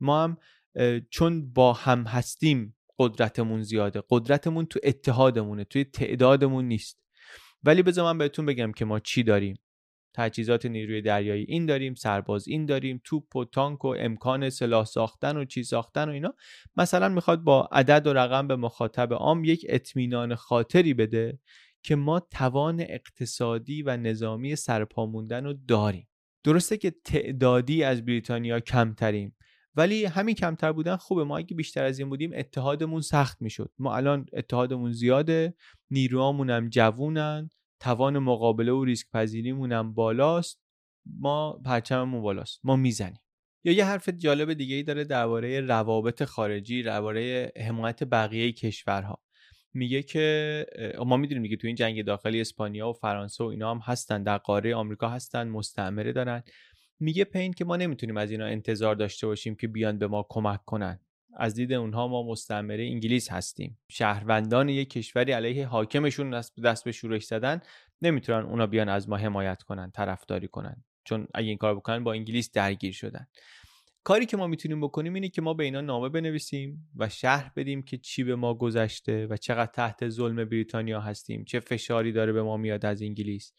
ما 0.00 0.24
هم 0.24 0.36
چون 1.10 1.52
با 1.52 1.72
هم 1.72 2.02
هستیم 2.02 2.76
قدرتمون 2.98 3.62
زیاده. 3.62 4.02
قدرتمون 4.10 4.66
تو 4.66 4.80
اتحادمونه 4.82 5.64
توی 5.64 5.84
تعدادمون 5.84 6.64
نیست. 6.64 7.00
ولی 7.64 7.82
بذار 7.82 8.12
من 8.12 8.18
بهتون 8.18 8.46
بگم 8.46 8.72
که 8.72 8.84
ما 8.84 9.00
چی 9.00 9.22
داریم. 9.22 9.56
تجهیزات 10.14 10.66
نیروی 10.66 11.02
دریایی 11.02 11.44
این 11.48 11.66
داریم 11.66 11.94
سرباز 11.94 12.48
این 12.48 12.66
داریم 12.66 13.00
توپ 13.04 13.36
و 13.36 13.44
تانک 13.44 13.84
و 13.84 13.88
امکان 13.98 14.50
سلاح 14.50 14.84
ساختن 14.84 15.36
و 15.36 15.44
چیز 15.44 15.68
ساختن 15.68 16.08
و 16.08 16.12
اینا. 16.12 16.34
مثلا 16.76 17.08
می‌خواد 17.08 17.40
با 17.40 17.68
عدد 17.72 18.06
و 18.06 18.12
رقم 18.12 18.48
به 18.48 18.56
مخاطب 18.56 19.12
عام 19.12 19.44
یک 19.44 19.66
اطمینان 19.68 20.34
خاطری 20.34 20.94
بده 20.94 21.38
که 21.82 21.96
ما 21.96 22.20
توان 22.20 22.80
اقتصادی 22.80 23.82
و 23.82 23.96
نظامی 23.96 24.56
سرپا 24.56 25.06
موندن 25.06 25.44
رو 25.44 25.54
داریم. 25.68 26.08
درسته 26.44 26.76
که 26.76 26.94
تعدادی 27.04 27.82
از 27.82 28.04
بریتانیا 28.04 28.60
کمتریم. 28.60 29.35
ولی 29.76 30.04
همین 30.04 30.34
کمتر 30.34 30.72
بودن 30.72 30.96
خوبه. 30.96 31.24
ما 31.24 31.38
اگه 31.38 31.56
بیشتر 31.56 31.84
از 31.84 31.98
این 31.98 32.08
بودیم 32.08 32.30
اتحادمون 32.34 33.00
سخت 33.00 33.42
می‌شد. 33.42 33.70
ما 33.78 33.96
الان 33.96 34.26
اتحادمون 34.32 34.92
زیاده 34.92 35.54
نیروهامون 35.90 36.50
هم 36.50 36.68
جوونن 36.68 37.50
توان 37.80 38.18
مقابله 38.18 38.72
و 38.72 38.84
ریسک 38.84 39.10
پذیریمون 39.10 39.72
هم 39.72 39.94
بالاست. 39.94 40.60
ما 41.20 41.60
پرچممون 41.64 42.22
بالاست. 42.22 42.60
ما 42.64 42.76
می‌زنیم. 42.76 43.20
یا 43.64 43.72
یه 43.72 43.84
حرف 43.84 44.08
جالب 44.08 44.52
دیگه 44.52 44.76
ای 44.76 44.82
داره 44.82 45.04
درباره 45.04 45.60
روابط 45.60 46.24
خارجی 46.24 46.82
درباره 46.82 47.52
حمایت 47.68 48.04
بقیه 48.04 48.52
کشورها. 48.52 49.22
میگه 49.74 50.02
که 50.02 50.66
ما 51.06 51.16
می‌دونیم 51.16 51.42
دیگه 51.42 51.56
تو 51.56 51.66
این 51.66 51.76
جنگ 51.76 52.04
داخلی 52.04 52.40
اسپانیا 52.40 52.88
و 52.88 52.92
فرانسه 52.92 53.44
و 53.44 53.46
اینا 53.46 53.70
هم 53.70 53.80
هستن. 53.84 54.22
در 54.22 54.38
قاره 54.38 54.74
آمریکا 54.74 55.08
هستن 55.08 55.48
مستعمره 55.48 56.12
دارن. 56.12 56.42
میگه 57.00 57.24
پین 57.24 57.52
که 57.52 57.64
ما 57.64 57.76
نمی‌تونیم 57.76 58.16
از 58.16 58.30
اینا 58.30 58.46
انتظار 58.46 58.94
داشته 58.94 59.26
باشیم 59.26 59.54
که 59.54 59.68
بیان 59.68 59.98
به 59.98 60.06
ما 60.06 60.26
کمک 60.28 60.64
کنن. 60.64 61.00
از 61.38 61.54
دید 61.54 61.72
اونها 61.72 62.08
ما 62.08 62.22
مستعمره 62.22 62.84
انگلیس 62.84 63.32
هستیم. 63.32 63.78
شهروندان 63.90 64.68
یک 64.68 64.90
کشوری 64.90 65.32
علیه 65.32 65.66
حاکمشون 65.66 66.42
دست 66.64 66.84
به 66.84 66.92
شورش 66.92 67.24
زدن 67.24 67.60
نمی‌تونن 68.02 68.46
اونا 68.46 68.66
بیان 68.66 68.88
از 68.88 69.08
ما 69.08 69.16
حمایت 69.16 69.62
کنن 69.62 69.90
طرفداری 69.90 70.48
کنن. 70.48 70.84
چون 71.04 71.26
اگه 71.34 71.48
این 71.48 71.58
کار 71.58 71.74
بکنن 71.74 72.04
با 72.04 72.12
انگلیس 72.12 72.52
درگیر 72.52 72.92
شدن. 72.92 73.26
کاری 74.04 74.26
که 74.26 74.36
ما 74.36 74.46
می‌تونیم 74.46 74.80
بکنیم 74.80 75.14
اینه 75.14 75.28
که 75.28 75.42
ما 75.42 75.54
به 75.54 75.64
اینا 75.64 75.80
نامه 75.80 76.08
بنویسیم 76.08 76.90
و 76.96 77.08
شهر 77.08 77.52
بدیم 77.56 77.82
که 77.82 77.98
چی 77.98 78.24
به 78.24 78.36
ما 78.36 78.54
گذشته 78.54 79.26
و 79.26 79.36
چقدر 79.36 79.72
تحت 79.72 80.08
ظلم 80.08 80.44
بریتانیا 80.44 81.00
هستیم 81.00 81.44
چه 81.44 81.60
فشاری 81.60 82.12
داره 82.12 82.32
به 82.32 82.42
ما 82.42 82.56
میاد 82.56 82.86
از 82.86 83.02
انگلیس. 83.02 83.52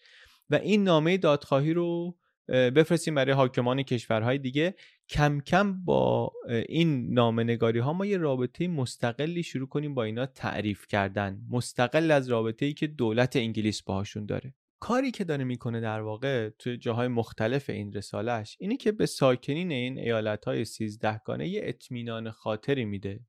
و 0.50 0.56
این 0.56 0.84
نامه 0.84 1.18
دادخواهی 1.18 1.74
رو 1.74 2.18
بفرستیم 2.48 3.16
برای 3.16 3.32
حاکمان 3.32 3.84
کشورهای 3.84 4.38
دیگه. 4.38 4.76
کم 5.10 5.40
کم 5.40 5.86
با 5.86 6.32
این 6.70 7.14
نامنگاری 7.14 7.80
ها 7.80 7.94
ما 7.94 8.06
یه 8.06 8.18
رابطه 8.18 8.68
مستقلی 8.68 9.44
شروع 9.44 9.68
کنیم 9.68 9.94
با 9.94 10.04
اینا 10.04 10.26
تعریف 10.26 10.88
کردن. 10.88 11.42
مستقل 11.50 12.12
از 12.12 12.30
رابطه 12.30 12.66
ای 12.66 12.74
که 12.74 12.88
دولت 12.88 13.36
انگلیس 13.36 13.82
باهاشون 13.82 14.26
داره. 14.26 14.54
کاری 14.80 15.12
که 15.12 15.24
داره 15.24 15.44
می‌کنه 15.44 15.80
در 15.80 16.02
واقع 16.02 16.50
توی 16.50 16.78
جاهای 16.78 17.08
مختلف 17.08 17.70
این 17.70 17.94
رسالش 17.94 18.58
اینه 18.60 18.78
که 18.78 18.92
به 18.92 19.06
ساکنین 19.06 19.72
این 19.72 20.00
ایالت 20.00 20.46
های 20.46 20.66
سیزدهگانه 20.66 21.48
یه 21.48 21.62
اطمینان 21.64 22.32
خاطری 22.32 22.86
میده. 22.86 23.20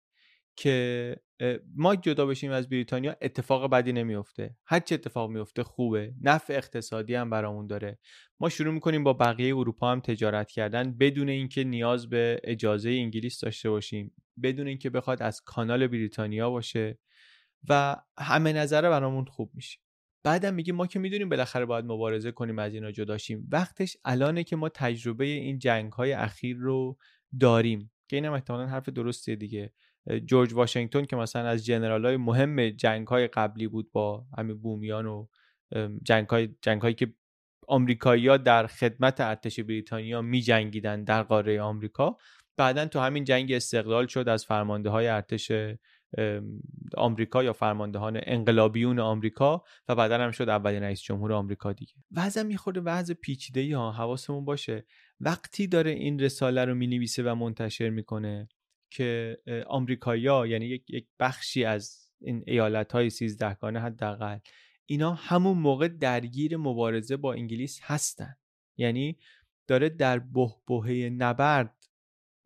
که 0.61 1.17
ما 1.77 1.97
جدا 1.97 2.27
بشیم 2.27 2.51
از 2.51 2.69
بریتانیا 2.69 3.17
اتفاق 3.23 3.71
بدی 3.71 3.93
نمیفته. 3.93 4.57
هر 4.67 4.81
چه 4.81 4.95
اتفاق 4.95 5.31
میفته 5.31 5.63
خوبه. 5.63 6.15
نفع 6.23 6.55
اقتصادی 6.55 7.15
هم 7.15 7.31
برامون 7.31 7.67
داره. 7.67 7.99
ما 8.41 8.49
شروع 8.49 8.75
می‌کنیم 8.75 9.05
با 9.05 9.13
بقیه 9.13 9.57
اروپا 9.57 9.93
هم 9.93 10.01
تجارت 10.01 10.51
کردن 10.51 10.99
بدون 10.99 11.29
اینکه 11.29 11.65
نیاز 11.65 12.09
به 12.09 12.41
اجازه 12.45 12.91
انگلیس 12.91 13.41
داشته 13.41 13.71
باشیم. 13.71 14.15
بدون 14.43 14.67
اینکه 14.67 14.91
بخواد 14.91 15.23
از 15.23 15.41
کانال 15.41 15.87
بریتانیا 15.87 16.51
باشه. 16.51 16.99
و 17.69 17.97
همه 18.19 18.53
نظره 18.53 18.89
برامون 18.89 19.25
خوب 19.25 19.51
میشه. 19.55 19.79
بعدم 20.25 20.55
میگیم 20.55 20.75
ما 20.75 20.87
که 20.87 20.99
می‌دونیم 20.99 21.29
بالاخره 21.29 21.65
باید 21.65 21.85
مبارزه 21.85 22.33
کنیم 22.33 22.59
از 22.59 22.75
اینا 22.75 22.91
جداشیم 22.91 23.49
وقتش 23.53 23.97
الانه 24.05 24.45
که 24.45 24.57
ما 24.57 24.69
تجربه 24.69 25.25
این 25.25 25.59
جنگ 25.59 25.93
های 25.93 26.13
اخیر 26.13 26.57
رو 26.57 26.99
داریم. 27.41 27.93
که 28.09 28.17
اینم 28.17 28.33
احتمالا 28.33 28.67
حرف 28.67 28.89
درستیه 28.89 29.37
دیگه. 29.37 29.73
جورج 30.27 30.55
واشنگتن 30.55 31.05
که 31.05 31.17
مثلا 31.17 31.49
از 31.49 31.67
جنرال 31.67 32.07
های 32.07 32.17
مهم 32.17 32.71
جنگ 32.71 33.07
های 33.07 33.27
قبلی 33.27 33.69
بود 33.69 33.93
با 33.93 34.27
همین 34.39 34.61
بومیان 34.61 35.07
و 35.07 35.27
جنگ, 36.03 36.29
های، 36.29 36.49
جنگ 36.63 36.83
هایی 36.83 36.95
که 36.95 37.15
آمریکایی‌ها 37.69 38.37
در 38.37 38.67
خدمت 38.67 39.21
ارتش 39.21 39.61
بریتانیا 39.61 40.23
می 40.23 40.41
جنگیدن 40.41 41.05
در 41.05 41.23
قاره 41.23 41.61
آمریکا. 41.61 42.17
بعدا 42.57 42.87
تو 42.87 43.01
همین 43.01 43.25
جنگ 43.25 43.53
استقلال 43.53 44.07
شد 44.07 44.29
از 44.29 44.45
فرمانده 44.45 44.91
های 44.91 45.09
ارتش 45.09 45.53
آمریکا 46.97 47.45
یا 47.45 47.53
فرماندهان 47.53 48.21
انقلابیون 48.23 48.99
آمریکا 48.99 49.65
و 49.89 49.95
بعدا 49.95 50.19
هم 50.19 50.31
شد 50.31 50.49
اولین 50.49 50.83
رئیس 50.83 51.03
جمهور 51.03 51.33
آمریکا 51.33 51.73
دیگه. 51.73 51.93
وضع 52.17 52.43
میخورده 52.43 52.81
وضع 52.81 53.15
پیچیده 53.15 53.77
ها 53.77 53.93
حواسمون 53.93 54.45
باشه. 54.45 54.85
وقتی 55.21 55.67
داره 55.67 55.91
این 55.91 56.21
رساله 56.21 56.65
رو 56.65 56.75
می‌نویسه 56.75 57.23
و 57.23 57.35
منتشر 57.35 57.91
می‌کنه 57.91 58.49
که 58.91 59.39
آمریکایی‌ها 59.67 60.47
یعنی 60.47 60.67
یک،, 60.67 60.91
یک 60.91 61.07
بخشی 61.21 61.65
از 61.65 62.11
این 62.21 62.45
ایالت 62.47 62.93
های 62.93 63.11
سیزدهگانه 63.11 63.81
حداقل 63.81 64.39
اینا 64.87 65.15
همون 65.15 65.59
موقع 65.59 65.89
درگیر 65.89 66.57
مبارزه 66.57 67.17
با 67.17 67.33
انگلیس 67.33 67.81
هستن. 67.83 68.37
یعنی 68.77 69.19
داره 69.67 69.89
در 69.89 70.19
بهبهه 70.19 71.11
نبرد 71.13 71.75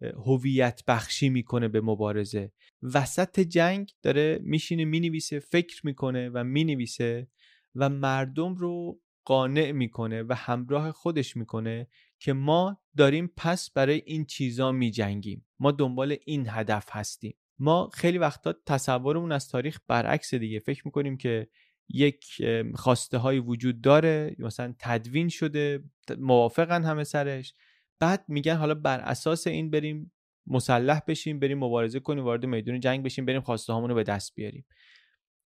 هویت 0.00 0.82
بخشی 0.86 1.28
می‌کنه 1.28 1.68
به 1.68 1.80
مبارزه. 1.80 2.52
وسط 2.82 3.40
جنگ 3.40 3.90
داره 4.02 4.38
میشینه 4.42 4.84
می‌نویسه 4.84 5.38
فکر 5.38 5.86
می‌کنه 5.86 6.28
و 6.28 6.44
می‌نویسه 6.44 7.28
و 7.74 7.88
مردم 7.88 8.54
رو 8.54 9.00
قانع 9.24 9.72
می‌کنه 9.72 10.22
و 10.22 10.34
همراه 10.34 10.92
خودش 10.92 11.36
می‌کنه 11.36 11.86
که 12.18 12.32
ما 12.32 12.81
داریم 12.96 13.32
پس 13.36 13.70
برای 13.70 14.02
این 14.06 14.24
چیزا 14.24 14.72
میجنگیم. 14.72 15.46
ما 15.58 15.72
دنبال 15.72 16.16
این 16.26 16.46
هدف 16.48 16.86
هستیم. 16.90 17.36
ما 17.58 17.90
خیلی 17.94 18.18
وقتا 18.18 18.54
تصورمون 18.66 19.32
از 19.32 19.48
تاریخ 19.48 19.78
برعکس 19.88 20.34
دیگه. 20.34 20.58
فکر 20.58 20.82
می‌کنیم 20.84 21.16
که 21.16 21.48
یک 21.88 22.26
خواسته 22.74 23.18
های 23.18 23.38
وجود 23.38 23.80
داره 23.80 24.36
مثلا 24.38 24.74
تدوین 24.78 25.28
شده 25.28 25.84
موافقن 26.18 26.84
همه 26.84 27.04
سرش. 27.04 27.54
بعد 28.00 28.24
میگن 28.28 28.56
حالا 28.56 28.74
بر 28.74 29.00
اساس 29.00 29.46
این 29.46 29.70
بریم 29.70 30.12
مسلح 30.46 31.00
بشیم 31.08 31.38
بریم 31.38 31.58
مبارزه 31.58 32.00
کنیم 32.00 32.24
وارد 32.24 32.46
میدون 32.46 32.80
جنگ 32.80 33.04
بشیم 33.04 33.24
بریم 33.24 33.40
خواسته 33.40 33.72
رو 33.72 33.94
به 33.94 34.02
دست 34.02 34.34
بیاریم. 34.34 34.66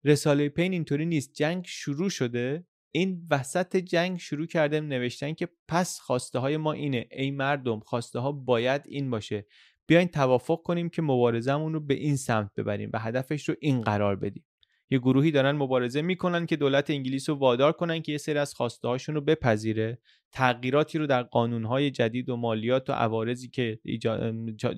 رساله 0.04 0.48
پین 0.48 0.72
اینطوری 0.72 1.06
نیست. 1.06 1.32
جنگ 1.32 1.64
شروع 1.66 2.10
شده. 2.10 2.66
این 2.96 3.26
وسط 3.30 3.76
جنگ 3.76 4.18
شروع 4.18 4.46
کرده 4.46 4.80
نوشتن 4.80 5.32
که 5.32 5.48
پس 5.68 6.00
خواسته 6.00 6.38
های 6.38 6.56
ما 6.56 6.72
اینه 6.72 7.06
ای 7.10 7.30
مردم 7.30 7.80
خواسته 7.80 8.18
ها 8.18 8.32
باید 8.32 8.82
این 8.88 9.10
باشه. 9.10 9.46
بیاین 9.86 10.08
توافق 10.08 10.62
کنیم 10.62 10.88
که 10.88 11.02
مبارزمون 11.02 11.72
رو 11.72 11.80
به 11.80 11.94
این 11.94 12.16
سمت 12.16 12.50
ببریم 12.56 12.90
و 12.92 12.98
هدفش 12.98 13.48
رو 13.48 13.54
این 13.60 13.80
قرار 13.80 14.16
بدیم. 14.16 14.44
یه 14.90 14.98
گروهی 14.98 15.30
دارن 15.30 15.52
مبارزه 15.52 16.02
می‌کنن 16.02 16.46
که 16.46 16.56
دولت 16.56 16.90
انگلیس 16.90 17.28
رو 17.28 17.34
وادار 17.34 17.72
کنن 17.72 18.02
که 18.02 18.12
یه 18.12 18.18
سری 18.18 18.38
از 18.38 18.54
خواسته 18.54 18.88
هاشون 18.88 19.14
رو 19.14 19.20
بپذیره. 19.20 19.98
تغییراتی 20.32 20.98
رو 20.98 21.06
در 21.06 21.22
قانونهای 21.22 21.90
جدید 21.90 22.28
و 22.28 22.36
مالیات 22.36 22.90
و 22.90 22.92
عوارضی 22.92 23.48
که 23.48 23.78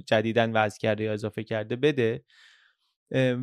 جدیدن 0.07 0.53
وضع 0.53 0.79
کرده 0.79 1.05
یا 1.05 1.13
اضافه 1.13 1.45
کرده 1.45 1.77
بده. 1.77 2.25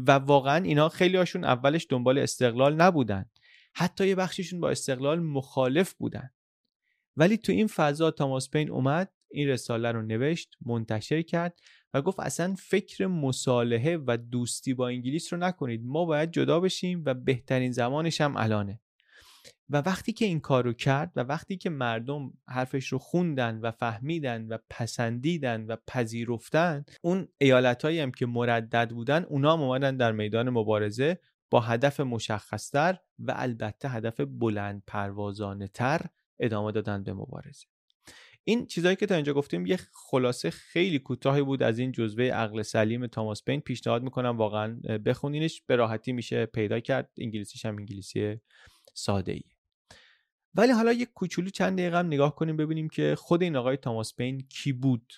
و 0.08 0.12
واقعا 0.12 0.64
اینا 0.64 0.90
خیلی 0.90 1.18
هاشون 1.18 1.44
اولش 1.44 1.88
دنبال 1.90 2.18
استقلال 2.18 2.76
نبودن. 2.76 3.26
حتی 3.74 4.08
یه 4.08 4.16
بخششون 4.16 4.60
با 4.60 4.70
استقلال 4.70 5.20
مخالف 5.20 5.94
بودن. 5.94 6.30
ولی 7.18 7.38
تو 7.38 7.52
این 7.52 7.68
فضا 7.68 8.12
تاماس 8.12 8.50
پین 8.50 8.72
اومد 8.72 9.12
این 9.32 9.50
رساله 9.50 9.92
رو 9.92 10.02
نوشت 10.02 10.56
منتشر 10.66 11.22
کرد 11.22 11.60
و 11.94 12.02
گفت 12.02 12.20
اصلا 12.20 12.56
فکر 12.60 13.08
مصالحه 13.08 13.98
و 14.08 14.18
دوستی 14.32 14.74
با 14.74 14.88
انگلیس 14.88 15.34
رو 15.34 15.40
نکنید 15.40 15.82
ما 15.86 16.06
باید 16.06 16.32
جدا 16.32 16.60
بشیم 16.60 17.04
و 17.06 17.14
بهترین 17.14 17.72
زمانش 17.72 18.22
هم 18.22 18.38
الانه. 18.38 18.80
و 19.70 19.78
وقتی 19.78 20.14
که 20.14 20.26
این 20.26 20.40
کار 20.40 20.64
رو 20.64 20.74
کرد 20.74 21.12
و 21.16 21.20
وقتی 21.20 21.58
که 21.58 21.70
مردم 21.70 22.34
حرفش 22.48 22.88
رو 22.88 22.98
خوندن 22.98 23.60
و 23.60 23.72
فهمیدن 23.72 24.48
و 24.48 24.58
پسندیدن 24.70 25.66
و 25.66 25.76
پذیرفتن 25.88 26.86
اون 27.02 27.28
ایالت 27.38 27.86
هم 27.86 28.12
که 28.12 28.26
مردد 28.26 28.90
بودن 28.90 29.24
اونا 29.24 29.54
هم 29.54 29.62
اومدن 29.62 29.98
در 29.98 30.12
میدان 30.12 30.50
مبارزه 30.50 31.20
با 31.54 31.60
هدف 31.60 32.00
مشخصتر 32.00 33.00
و 33.20 33.34
البته 33.36 33.90
هدف 33.90 34.20
بلند 34.20 34.84
پروازانه 34.88 35.68
تر 35.68 36.02
ادامه 36.40 36.72
دادن 36.72 37.04
به 37.04 37.14
مبارزه. 37.14 37.66
این 38.44 38.66
چیزهایی 38.66 38.96
که 38.96 39.06
تا 39.06 39.16
اینجا 39.16 39.34
گفتیم 39.34 39.66
یه 39.66 39.80
خلاصه 39.94 40.50
خیلی 40.50 41.00
کوتاهی 41.00 41.42
بود 41.42 41.64
از 41.64 41.80
این 41.80 41.92
جزوه 41.92 42.26
عقل 42.26 42.62
سلیم 42.62 43.08
تاماس 43.08 43.44
پین. 43.44 43.62
پیشنهاد 43.62 44.04
می‌کنم 44.04 44.38
واقعا 44.38 44.80
بخونینش 45.06 45.62
به 45.68 45.76
راحتی 45.76 46.12
میشه 46.12 46.46
پیدا 46.46 46.80
کرد. 46.80 47.10
انگلیسیش 47.18 47.66
هم 47.66 47.78
انگلیسی 47.78 48.40
ساده 48.94 49.32
ای 49.32 49.44
ولی 50.56 50.72
حالا 50.72 50.94
یک 50.94 51.10
کوچولو 51.14 51.50
چند 51.50 51.78
دقیقه 51.78 51.98
هم 51.98 52.08
نگاه 52.08 52.36
کنیم 52.36 52.58
ببینیم 52.58 52.90
که 52.90 53.16
خود 53.18 53.44
این 53.44 53.56
آقای 53.56 53.78
تاماس 53.78 54.16
پین 54.16 54.42
کی 54.50 54.74
بود 54.74 55.14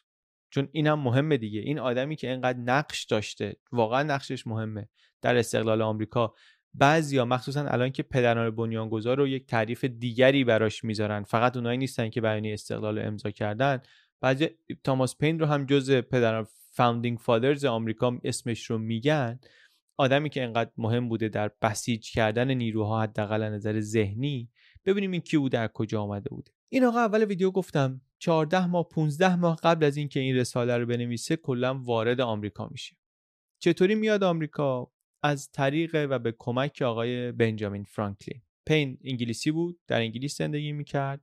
چون 0.56 0.68
اینم 0.72 0.99
مهمه 0.99 1.38
دیگه. 1.38 1.60
این 1.60 1.80
آدمی 1.80 2.16
که 2.16 2.32
اینقدر 2.32 2.60
نقش 2.60 3.03
داشته 3.03 3.56
واقعا 3.72 4.03
نقشش 4.03 4.47
مهمه 4.47 4.89
در 5.22 5.38
استقلال 5.38 5.82
آمریکا. 5.82 6.34
بعضیا 6.74 7.26
مخصوصا 7.26 7.66
الان 7.68 7.89
که 7.89 8.03
پدران 8.03 8.56
بنیانگذار 8.56 9.18
رو 9.18 9.28
یک 9.28 9.45
تعریف 9.45 9.86
دیگری 9.86 10.43
براش 10.43 10.84
می‌ذارن. 10.84 11.24
فقط 11.24 11.56
اونایی 11.56 11.78
نیستن 11.78 12.10
که 12.10 12.22
بیانیه 12.22 12.53
استقلال 12.53 12.99
امضا 12.99 13.32
کردن. 13.32 13.82
بعضی 14.22 14.49
تاماس 14.84 15.18
پین 15.18 15.39
رو 15.39 15.45
هم 15.45 15.66
جز 15.66 15.91
پدران 15.91 16.47
Founding 16.72 17.18
Fathers 17.18 17.66
آمریکا 17.66 18.18
اسمش 18.24 18.66
رو 18.66 18.78
میگن. 18.78 19.39
آدمی 19.97 20.30
که 20.30 20.43
انقدر 20.43 20.72
مهم 20.78 21.10
بوده 21.10 21.30
در 21.30 21.51
بسیج 21.62 22.12
کردن 22.12 22.51
نیروها 22.51 23.01
حداقل 23.01 23.43
نظر 23.43 23.80
ذهنی. 23.80 24.49
ببینیم 24.86 25.12
این 25.12 25.22
کی 25.22 25.38
بوده 25.38 25.60
از 25.60 25.70
کجا 25.74 26.01
آمده 26.01 26.30
بوده. 26.30 26.51
این 26.70 26.84
آقا 26.84 26.99
اول 26.99 27.24
ویدیو 27.24 27.51
گفتم. 27.51 28.01
14 28.20 28.66
ماه 28.66 28.89
15 28.89 29.36
ماه 29.36 29.59
قبل 29.63 29.86
از 29.86 29.97
اینکه 29.97 30.20
این 30.20 30.36
رساله 30.36 30.78
رو 30.78 30.86
بنویسه 30.86 31.36
کلا 31.36 31.74
وارد 31.74 32.22
آمریکا 32.22 32.68
میشه. 32.68 32.95
چطوری 33.59 33.95
میاد 33.95 34.24
آمریکا؟ 34.24 34.91
از 35.24 35.51
طریق 35.51 36.07
و 36.09 36.20
به 36.20 36.36
کمک 36.39 36.82
آقای 36.82 37.32
بنجامین 37.32 37.84
فرانکلین. 37.84 38.41
پین 38.66 38.97
انگلیسی 39.03 39.51
بود 39.51 39.80
در 39.88 39.99
انگلیس 39.99 40.38
زندگی 40.38 40.72
می‌کرد 40.72 41.22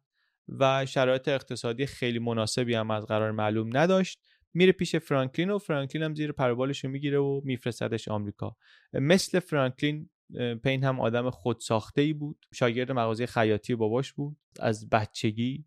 و 0.48 0.86
شرایط 0.86 1.28
اقتصادی 1.28 1.86
خیلی 1.86 2.18
مناسبی 2.18 2.74
هم 2.74 2.90
از 2.90 3.06
قرار 3.06 3.30
معلوم 3.30 3.76
نداشت. 3.76 4.20
میره 4.54 4.72
پیش 4.72 4.96
فرانکلین 4.96 5.50
و 5.50 5.58
فرانکلین 5.58 6.04
هم 6.04 6.14
زیر 6.14 6.32
پروبالش 6.32 6.84
رو 6.84 6.90
می‌گیره 6.90 7.18
و 7.18 7.40
میفرستدش 7.44 8.08
آمریکا. 8.08 8.56
مثل 8.92 9.40
فرانکلین 9.40 10.10
پین 10.64 10.84
هم 10.84 11.00
آدم 11.00 11.30
خودساخته 11.30 12.02
ای 12.02 12.12
بود. 12.12 12.46
شاگرد 12.54 12.92
مغازه 12.92 13.26
خیاطی 13.26 13.74
باباش 13.74 14.12
بود. 14.12 14.36
از 14.60 14.88
بچگی 14.88 15.64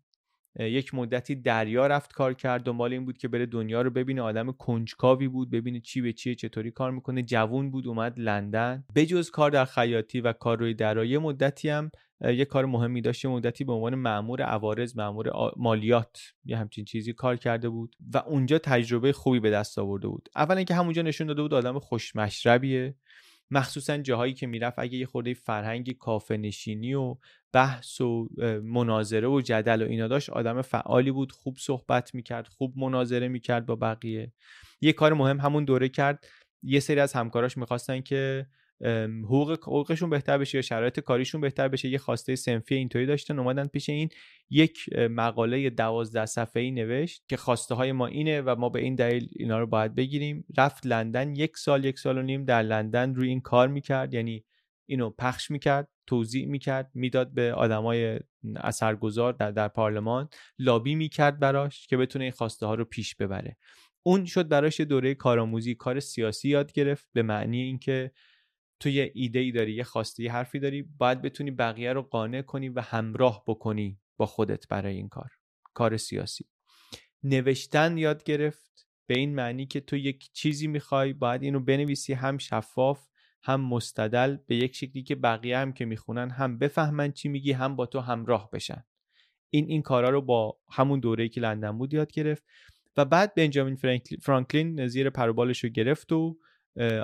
یک 0.58 0.94
مدتی 0.94 1.34
دریا 1.34 1.86
رفت 1.86 2.12
کار 2.12 2.34
کرد. 2.34 2.62
دنبال 2.62 2.92
این 2.92 3.04
بود 3.04 3.18
که 3.18 3.28
بره 3.28 3.46
دنیا 3.46 3.82
رو 3.82 3.90
ببینه. 3.90 4.22
آدم 4.22 4.52
کنجکاوی 4.52 5.28
بود 5.28 5.50
ببینه 5.50 5.80
چی 5.80 6.00
به 6.00 6.12
چیه 6.12 6.34
چطوری 6.34 6.70
کار 6.70 6.90
می‌کنه. 6.90 7.22
جوون 7.22 7.70
بود 7.70 7.86
اومد 7.86 8.14
لندن. 8.16 8.84
بجز 8.94 9.30
کار 9.30 9.50
در 9.50 9.64
خیاطی 9.64 10.20
و 10.20 10.32
کار 10.32 10.58
روی 10.58 10.74
دریا 10.74 11.20
مدتی 11.20 11.68
هم 11.68 11.90
یه 12.20 12.44
کار 12.44 12.66
مهمی 12.66 13.00
داشت. 13.00 13.24
یه 13.24 13.30
مدتی 13.30 13.64
به 13.64 13.72
عنوان 13.72 13.94
معمور 13.94 14.42
عوارض 14.42 14.96
معمور 14.96 15.30
مالیات 15.56 16.18
یه 16.44 16.56
همچین 16.56 16.84
چیزی 16.84 17.12
کار 17.12 17.36
کرده 17.36 17.68
بود 17.68 17.96
و 18.14 18.18
اونجا 18.18 18.58
تجربه 18.58 19.12
خوبی 19.12 19.40
به 19.40 19.50
دست 19.50 19.78
آورده 19.78 20.08
بود. 20.08 20.28
اولا 20.36 20.62
که 20.62 20.74
همونجا 20.74 21.02
نشون 21.02 21.26
داده 21.26 21.42
بود 21.42 21.54
آدم 21.54 21.78
خوشمشربیه. 21.78 22.94
مخصوصا 23.50 23.98
جاهایی 23.98 24.34
که 24.34 24.46
می‌رفت 24.46 24.78
اگه 24.78 24.98
یه 24.98 25.06
خورده 25.06 25.34
فرهنگی 25.34 25.94
کافه 25.94 26.36
نشینی 26.36 26.94
و 26.94 27.16
بحث 27.56 28.00
و 28.00 28.28
مناظره 28.62 29.28
و 29.28 29.40
جدل 29.40 29.82
و 29.82 29.86
اینا 29.86 30.08
داشت 30.08 30.30
آدم 30.30 30.62
فعالی 30.62 31.10
بود 31.10 31.32
خوب 31.32 31.56
صحبت 31.58 32.14
می‌کرد 32.14 32.46
خوب 32.46 32.78
مناظره 32.78 33.28
می‌کرد 33.28 33.66
با 33.66 33.76
بقیه. 33.76 34.32
یه 34.80 34.92
کار 34.92 35.12
مهم 35.12 35.40
همون 35.40 35.64
دوره 35.64 35.88
کرد. 35.88 36.26
یه 36.62 36.80
سری 36.80 37.00
از 37.00 37.12
همکاراش 37.12 37.56
می‌خواستن 37.56 38.00
که 38.00 38.46
حقوق 39.24 39.52
حقوقشون 39.52 40.10
بهتر 40.10 40.38
بشه 40.38 40.58
یا 40.58 40.62
شرایط 40.62 41.00
کاریشون 41.00 41.40
بهتر 41.40 41.68
بشه. 41.68 41.88
یه 41.88 41.98
خواسته 41.98 42.36
سنفی 42.36 42.74
اینطوری 42.74 43.06
داشتن 43.06 43.38
اومدن 43.38 43.66
پیش 43.66 43.88
این. 43.88 44.08
یک 44.50 44.78
مقاله 44.96 45.70
دوازده 45.70 46.26
صفحه 46.26 46.62
ای 46.62 46.70
نوشت 46.70 47.24
که 47.28 47.36
خواسته 47.36 47.74
های 47.74 47.92
ما 47.92 48.06
اینه 48.06 48.40
و 48.40 48.56
ما 48.58 48.68
به 48.68 48.80
این 48.80 48.94
دلیل 48.94 49.28
اینا 49.32 49.58
رو 49.58 49.66
باید 49.66 49.94
بگیریم. 49.94 50.44
رفت 50.58 50.86
لندن 50.86 51.36
یک 51.36 51.56
سال 51.56 51.84
یک 51.84 51.98
سال 51.98 52.18
و 52.18 52.22
نیم 52.22 52.44
در 52.44 52.62
لندن 52.62 53.14
روی 53.14 53.28
این 53.28 53.40
کار 53.40 53.68
می‌کرد. 53.68 54.14
یعنی 54.14 54.44
اینو 54.88 55.10
پخش 55.10 55.50
می‌کرد. 55.50 55.88
توضیح 56.06 56.46
می‌کرد 56.46 56.90
می‌داد 56.94 57.34
به 57.34 57.52
آدمای 57.52 58.20
اثرگذار 58.56 59.32
در, 59.32 59.50
در 59.50 59.68
پارلمان 59.68 60.28
لابی 60.58 60.94
می‌کرد 60.94 61.38
براش 61.38 61.86
که 61.86 61.96
بتونه 61.96 62.24
این 62.24 62.32
خواسته 62.32 62.66
ها 62.66 62.74
رو 62.74 62.84
پیش 62.84 63.14
ببره. 63.14 63.56
اون 64.02 64.24
شد 64.24 64.48
براش 64.48 64.80
دوره 64.80 65.14
کارآموزی 65.14 65.74
کار 65.74 66.00
سیاسی 66.00 66.48
یاد 66.48 66.72
گرفت 66.72 67.08
به 67.12 67.22
معنی 67.22 67.60
اینکه 67.60 68.12
تو 68.80 68.88
یه 68.88 69.12
ایده 69.14 69.38
ای 69.38 69.52
داری 69.52 69.74
یه 69.74 69.84
خواسته 69.84 70.22
یه 70.22 70.32
حرفی 70.32 70.58
داری 70.58 70.82
باید 70.82 71.22
بتونی 71.22 71.50
بقیه 71.50 71.92
رو 71.92 72.02
قانع 72.02 72.42
کنی 72.42 72.68
و 72.68 72.80
همراه 72.80 73.44
بکنی 73.46 74.00
با 74.16 74.26
خودت 74.26 74.68
برای 74.68 74.96
این 74.96 75.08
کار 75.08 75.30
کار 75.74 75.96
سیاسی. 75.96 76.44
نوشتن 77.22 77.98
یاد 77.98 78.24
گرفت 78.24 78.86
به 79.06 79.18
این 79.18 79.34
معنی 79.34 79.66
که 79.66 79.80
تو 79.80 79.96
یک 79.96 80.32
چیزی 80.32 80.66
می‌خوای 80.66 81.12
باید 81.12 81.42
اینو 81.42 81.60
بنویسی 81.60 82.12
هم 82.12 82.38
شفاف 82.38 83.08
هم 83.46 83.60
مستدل 83.60 84.36
به 84.46 84.56
یک 84.56 84.76
شکلی 84.76 85.02
که 85.02 85.14
بقیه 85.14 85.58
هم 85.58 85.72
که 85.72 85.84
می‌خونن 85.84 86.30
هم 86.30 86.58
بفهمن 86.58 87.12
چی 87.12 87.28
میگی 87.28 87.52
هم 87.52 87.76
با 87.76 87.86
تو 87.86 88.00
همراه 88.00 88.50
بشن. 88.52 88.84
این 89.50 89.66
این 89.68 89.82
کارا 89.82 90.10
رو 90.10 90.22
با 90.22 90.58
همون 90.70 91.00
دوره 91.00 91.28
که 91.28 91.40
لندن 91.40 91.78
بود 91.78 91.94
یاد 91.94 92.12
گرفت 92.12 92.44
و 92.96 93.04
بعد 93.04 93.34
بنجامین 93.34 93.78
فرانکلین 94.22 94.86
زیر 94.86 95.10
پروبالش 95.10 95.64
رو 95.64 95.70
گرفت 95.70 96.12
و 96.12 96.38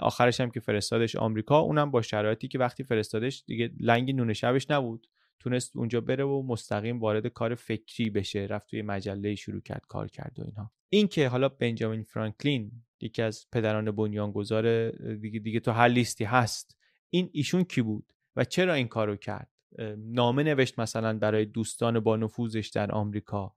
آخرش 0.03 0.41
هم 0.41 0.51
که 0.51 0.61
فرستادش 0.61 1.17
آمریکا 1.17 1.59
اونم 1.59 1.91
با 1.91 2.03
شرایطی 2.03 2.49
که 2.49 2.59
وقتی 2.59 2.85
فرستادش 2.85 3.45
دیگه 3.47 3.71
لنگ 3.81 4.15
نون 4.15 4.33
شبش 4.33 4.71
نبود. 4.71 5.07
تونست 5.43 5.77
اونجا 5.77 6.01
بره 6.01 6.25
و 6.25 6.43
مستقیم 6.47 7.01
وارد 7.01 7.27
کار 7.27 7.55
فکری 7.55 8.11
بشه. 8.11 8.47
رفت 8.51 8.71
توی 8.71 8.83
مجله 8.83 9.35
شروع 9.35 9.61
کرد 9.61 9.87
کار 9.89 10.09
کرد 10.09 10.39
و 10.39 10.43
اینها. 10.43 10.73
این 10.89 11.09
که 11.09 11.29
حالا 11.29 11.49
بنجامین 11.49 12.03
فرانکلین 12.03 12.73
یکی 13.01 13.23
از 13.23 13.47
پدران 13.53 13.91
بنیانگذار 13.91 14.91
دیگه 15.15 15.39
دیگه 15.39 15.61
تو 15.61 15.71
هر 15.71 15.89
لیستی 15.89 16.25
هست 16.25 16.77
این 17.11 17.31
ایشون 17.33 17.65
کی 17.65 17.83
بود 17.83 18.13
و 18.37 18.45
چرا 18.45 18.75
این 18.75 18.89
کارو 18.89 19.17
کرد؟ 19.17 19.49
نامه 19.97 20.43
نوشت 20.43 20.79
مثلا 20.79 21.19
برای 21.19 21.45
دوستان 21.45 22.01
با 22.01 22.17
نفوذش 22.17 22.69
در 22.69 22.93
آمریکا. 22.93 23.55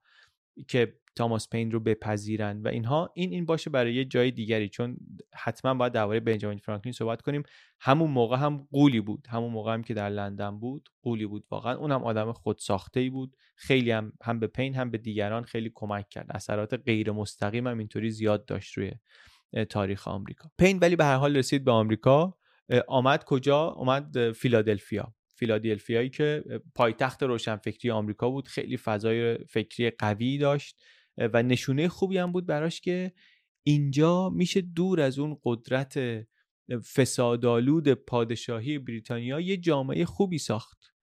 که 0.68 0.94
تاماس 1.16 1.48
پین 1.48 1.70
رو 1.70 1.80
بپذیرند 1.80 2.64
و 2.64 2.68
اینها 2.68 3.10
این 3.14 3.32
این 3.32 3.44
باشه 3.44 3.70
برای 3.70 3.94
یه 3.94 4.04
جای 4.04 4.30
دیگری. 4.30 4.68
چون 4.68 4.96
حتما 5.34 5.74
باید 5.74 5.92
درباره 5.92 6.20
بنجامین 6.20 6.58
فرانکلین 6.58 6.92
صحبت 6.92 7.22
کنیم. 7.22 7.42
همون 7.80 8.10
موقع 8.10 8.36
هم 8.36 8.66
قولی 8.72 9.00
بود. 9.00 9.26
همون 9.30 9.52
موقع 9.52 9.72
هم 9.72 9.82
که 9.82 9.94
در 9.94 10.08
لندن 10.08 10.58
بود 10.58 10.88
قولی 11.02 11.26
بود 11.26 11.44
واقعا. 11.50 11.76
اونم 11.76 12.04
آدم 12.04 12.32
خودساخته 12.32 13.00
ای 13.00 13.10
بود. 13.10 13.36
خیلی 13.56 13.90
هم 13.90 14.12
هم 14.22 14.40
به 14.40 14.46
پین 14.46 14.74
هم 14.74 14.90
به 14.90 14.98
دیگران 14.98 15.42
خیلی 15.42 15.72
کمک 15.74 16.08
کرد. 16.08 16.26
اثرات 16.30 16.74
غیر 16.74 17.12
مستقیم 17.12 17.66
هم 17.66 17.78
اینطوری 17.78 18.10
زیاد 18.10 18.46
داشت 18.46 18.78
روی 18.78 18.92
تاریخ 19.70 20.08
آمریکا. 20.08 20.50
پین 20.58 20.78
ولی 20.78 20.96
به 20.96 21.04
هر 21.04 21.16
حال 21.16 21.36
رسید 21.36 21.64
به 21.64 21.72
آمریکا. 21.72 22.38
آمد 22.88 23.24
کجا؟ 23.24 23.68
آمد 23.68 24.32
فیلادلفیا. 24.32 25.14
فیلادلفیایی 25.36 26.10
که 26.10 26.44
پایتخت 26.74 27.22
روشنفکری 27.22 27.90
آمریکا 27.90 28.30
بود 28.30 28.48
خیلی 28.48 28.76
فضای 28.76 29.38
فکری 29.38 29.90
قوی 29.90 30.38
داشت 30.38 30.84
و 31.18 31.42
نشونه 31.42 31.88
خوبی 31.88 32.18
هم 32.18 32.32
بود 32.32 32.46
براش 32.46 32.80
که 32.80 33.12
اینجا 33.62 34.30
میشه 34.30 34.60
دور 34.60 35.00
از 35.00 35.18
اون 35.18 35.36
قدرت 35.44 35.98
فسادالود 36.94 37.88
پادشاهی 37.88 38.78
بریتانیا 38.78 39.40
یه 39.40 39.56
جامعه 39.56 40.04
خوبی 40.04 40.38
ساخت. 40.38 40.95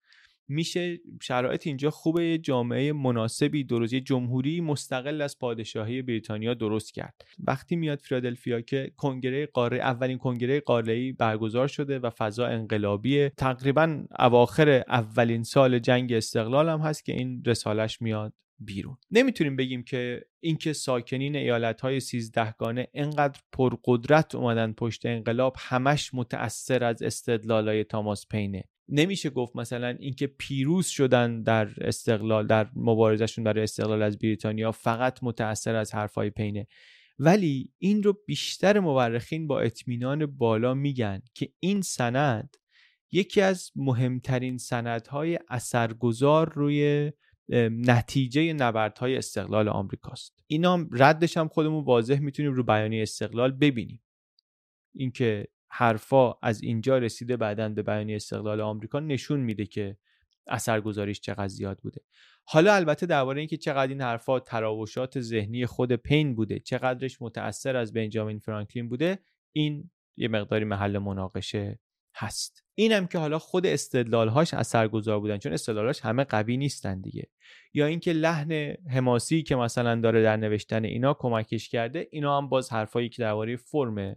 میشه 0.53 0.99
شرایط 1.21 1.67
اینجا 1.67 1.89
خوبه 1.89 2.25
یه 2.25 2.37
جامعه 2.37 2.93
مناسبی 2.93 3.63
درست 3.63 3.93
یه 3.93 4.01
جمهوری 4.01 4.61
مستقل 4.61 5.21
از 5.21 5.39
پادشاهی 5.39 6.01
بریتانیا 6.01 6.53
درست 6.53 6.93
کرد. 6.93 7.21
وقتی 7.39 7.75
میاد 7.75 7.99
فیلادلفیا 7.99 8.61
که 8.61 8.91
کنگره 8.97 9.45
قاره 9.45 9.77
اولین 9.77 10.17
کنگره 10.17 10.59
قاره 10.59 11.13
برگزار 11.13 11.67
شده 11.67 11.99
و 11.99 12.09
فضا 12.09 12.45
انقلابیه 12.45 13.31
تقریبا 13.37 14.03
اواخر 14.19 14.83
اولین 14.87 15.43
سال 15.43 15.79
جنگ 15.79 16.13
استقلال 16.13 16.69
هم 16.69 16.79
هست 16.79 17.05
که 17.05 17.13
این 17.13 17.43
رسالش 17.45 18.01
میاد 18.01 18.33
بیرون. 18.59 18.97
نمی‌تونیم 19.11 19.55
بگیم 19.55 19.83
که 19.83 20.25
اینکه 20.39 20.73
ساکنین 20.73 21.35
ایالت 21.35 21.81
های 21.81 21.99
سیزدهگانه 21.99 22.87
انقدر 22.93 23.39
پرقدرت 23.51 24.35
اومدن 24.35 24.73
پشت 24.73 25.05
انقلاب 25.05 25.55
همش 25.59 26.13
متأثر 26.13 26.83
از 26.83 27.01
استدلال 27.01 27.67
های 27.67 27.83
تاماس 27.83 28.27
پینه. 28.27 28.63
نمیشه 28.89 29.29
گفت 29.29 29.55
مثلا 29.55 29.87
اینکه 29.87 30.27
پیروز 30.27 30.87
شدن 30.87 31.43
در 31.43 31.69
استقلال 31.77 32.47
در 32.47 32.69
مبارزشون 32.75 33.43
برای 33.43 33.63
استقلال 33.63 34.01
از 34.01 34.17
بریتانیا 34.17 34.71
فقط 34.71 35.19
متأثر 35.21 35.75
از 35.75 35.95
حرفای 35.95 36.29
پینه. 36.29 36.67
ولی 37.19 37.71
این 37.77 38.03
رو 38.03 38.17
بیشتر 38.27 38.79
مورخین 38.79 39.47
با 39.47 39.59
اطمینان 39.59 40.25
بالا 40.25 40.73
میگن 40.73 41.21
که 41.33 41.49
این 41.59 41.81
سند 41.81 42.57
یکی 43.11 43.41
از 43.41 43.71
مهمترین 43.75 44.57
سندهای 44.57 45.39
اثرگذار 45.49 46.53
روی 46.53 47.11
نتیجه 47.69 48.53
نبردهای 48.53 49.17
استقلال 49.17 49.69
آمریکاست. 49.69 50.43
اینا 50.47 50.87
ردش 50.91 51.37
هم 51.37 51.47
خودمون 51.47 51.83
واضح 51.83 52.19
می‌تونیم 52.19 52.53
رو 52.53 52.63
بیانیه 52.63 53.01
استقلال 53.01 53.51
ببینیم. 53.51 54.03
اینکه 54.95 55.47
حرفا 55.75 56.33
از 56.41 56.61
اینجا 56.61 56.97
رسیده 56.97 57.37
بعدا 57.37 57.69
به 57.69 57.83
بیانیه 57.83 58.15
استقلال 58.15 58.61
آمریکا 58.61 58.99
نشون 58.99 59.39
میده 59.39 59.65
که 59.65 59.97
اثرگذاریش 60.47 61.19
چقدر 61.19 61.47
زیاد 61.47 61.79
بوده. 61.79 62.01
حالا 62.45 62.75
البته 62.75 63.05
درباره 63.05 63.39
اینکه 63.39 63.57
چقدر 63.57 63.91
این 63.91 64.01
حرفا 64.01 64.39
تراوشات 64.39 65.21
ذهنی 65.21 65.65
خود 65.65 65.91
پین 65.91 66.35
بوده 66.35 66.59
چقدرش 66.59 67.21
متاثر 67.21 67.75
از 67.75 67.93
بنجامین 67.93 68.39
فرانکلین 68.39 68.89
بوده 68.89 69.19
این 69.51 69.91
یه 70.17 70.27
مقداری 70.27 70.65
محل 70.65 70.97
مناقشه 70.97 71.79
هست. 72.15 72.63
اینم 72.75 73.07
که 73.07 73.17
حالا 73.17 73.39
خود 73.39 73.65
استدلالهاش 73.65 74.53
اثرگذار 74.53 75.19
بودن 75.19 75.37
چون 75.37 75.53
استدلالهاش 75.53 76.01
همه 76.01 76.23
قوی 76.23 76.57
نیستن 76.57 77.01
دیگه. 77.01 77.27
یا 77.73 77.85
اینکه 77.85 78.13
لحن 78.13 78.75
حماسی 78.89 79.43
که 79.43 79.55
مثلا 79.55 80.01
داره 80.01 80.23
در 80.23 80.37
نوشتن 80.37 80.83
اینا 80.83 81.13
کمکش 81.13 81.69
کرده 81.69 82.07
اینا 82.11 82.37
هم 82.37 82.49
باز 82.49 82.71
حرفایی 82.71 83.09
که 83.09 83.21
درباره 83.21 83.55
فرم 83.55 84.15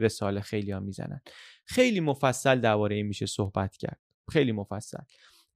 رساله 0.00 0.40
خیلی 0.40 0.70
ها 0.70 0.80
می‌زنن. 0.80 1.20
خیلی 1.64 2.00
مفصل 2.00 2.60
درباره 2.60 2.96
این 2.96 3.06
میشه 3.06 3.26
صحبت 3.26 3.76
کرد. 3.76 4.00
خیلی 4.32 4.52
مفصل. 4.52 4.98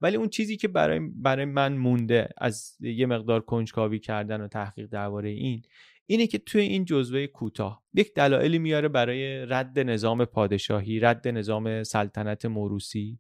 ولی 0.01 0.17
اون 0.17 0.29
چیزی 0.29 0.57
که 0.57 0.69
برای 0.69 1.01
برای 1.15 1.45
من 1.45 1.77
مونده 1.77 2.29
از 2.39 2.77
یه 2.81 3.07
مقدار 3.07 3.41
کنجکاوی 3.41 3.99
کردن 3.99 4.41
و 4.41 4.49
تحقیق 4.49 4.87
درباره 4.87 5.31
این 5.31 5.63
اینه 6.07 6.27
که 6.27 6.39
توی 6.39 6.61
این 6.61 6.85
جزوه 6.85 7.27
کوتاه 7.27 7.85
یک 7.95 8.15
دلایلی 8.15 8.59
میاره 8.59 8.89
برای 8.89 9.47
رد 9.47 9.79
نظام 9.79 10.25
پادشاهی 10.25 11.01
رد 11.01 11.29
نظام 11.29 11.83
سلطنت 11.83 12.45
موروسی 12.45 13.19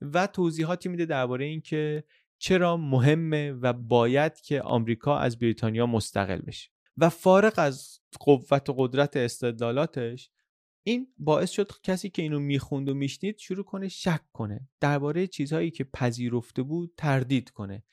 و 0.00 0.26
توضیحاتی 0.26 0.88
میده 0.88 1.06
درباره 1.06 1.44
اینکه 1.44 2.04
چرا 2.38 2.76
مهمه 2.76 3.52
و 3.52 3.72
باید 3.72 4.40
که 4.40 4.62
آمریکا 4.62 5.18
از 5.18 5.38
بریتانیا 5.38 5.86
مستقل 5.86 6.38
بشه. 6.38 6.70
و 6.96 7.08
فارغ 7.08 7.54
از 7.56 8.00
قوت 8.20 8.70
و 8.70 8.74
قدرت 8.76 9.16
استدلالاتش 9.16 10.30
این 10.82 11.06
باعث 11.18 11.50
شد 11.50 11.72
کسی 11.82 12.10
که 12.10 12.22
اینو 12.22 12.40
می‌خوند 12.40 12.88
و 12.88 12.94
میشنید 12.94 13.38
شروع 13.38 13.64
کنه 13.64 13.88
شک 13.88 14.20
کنه 14.32 14.68
درباره 14.80 15.26
چیزهایی 15.26 15.70
که 15.70 15.84
پذیرفته 15.84 16.62
بود 16.62 16.94
تردید 16.96 17.50
کنه. 17.50 17.84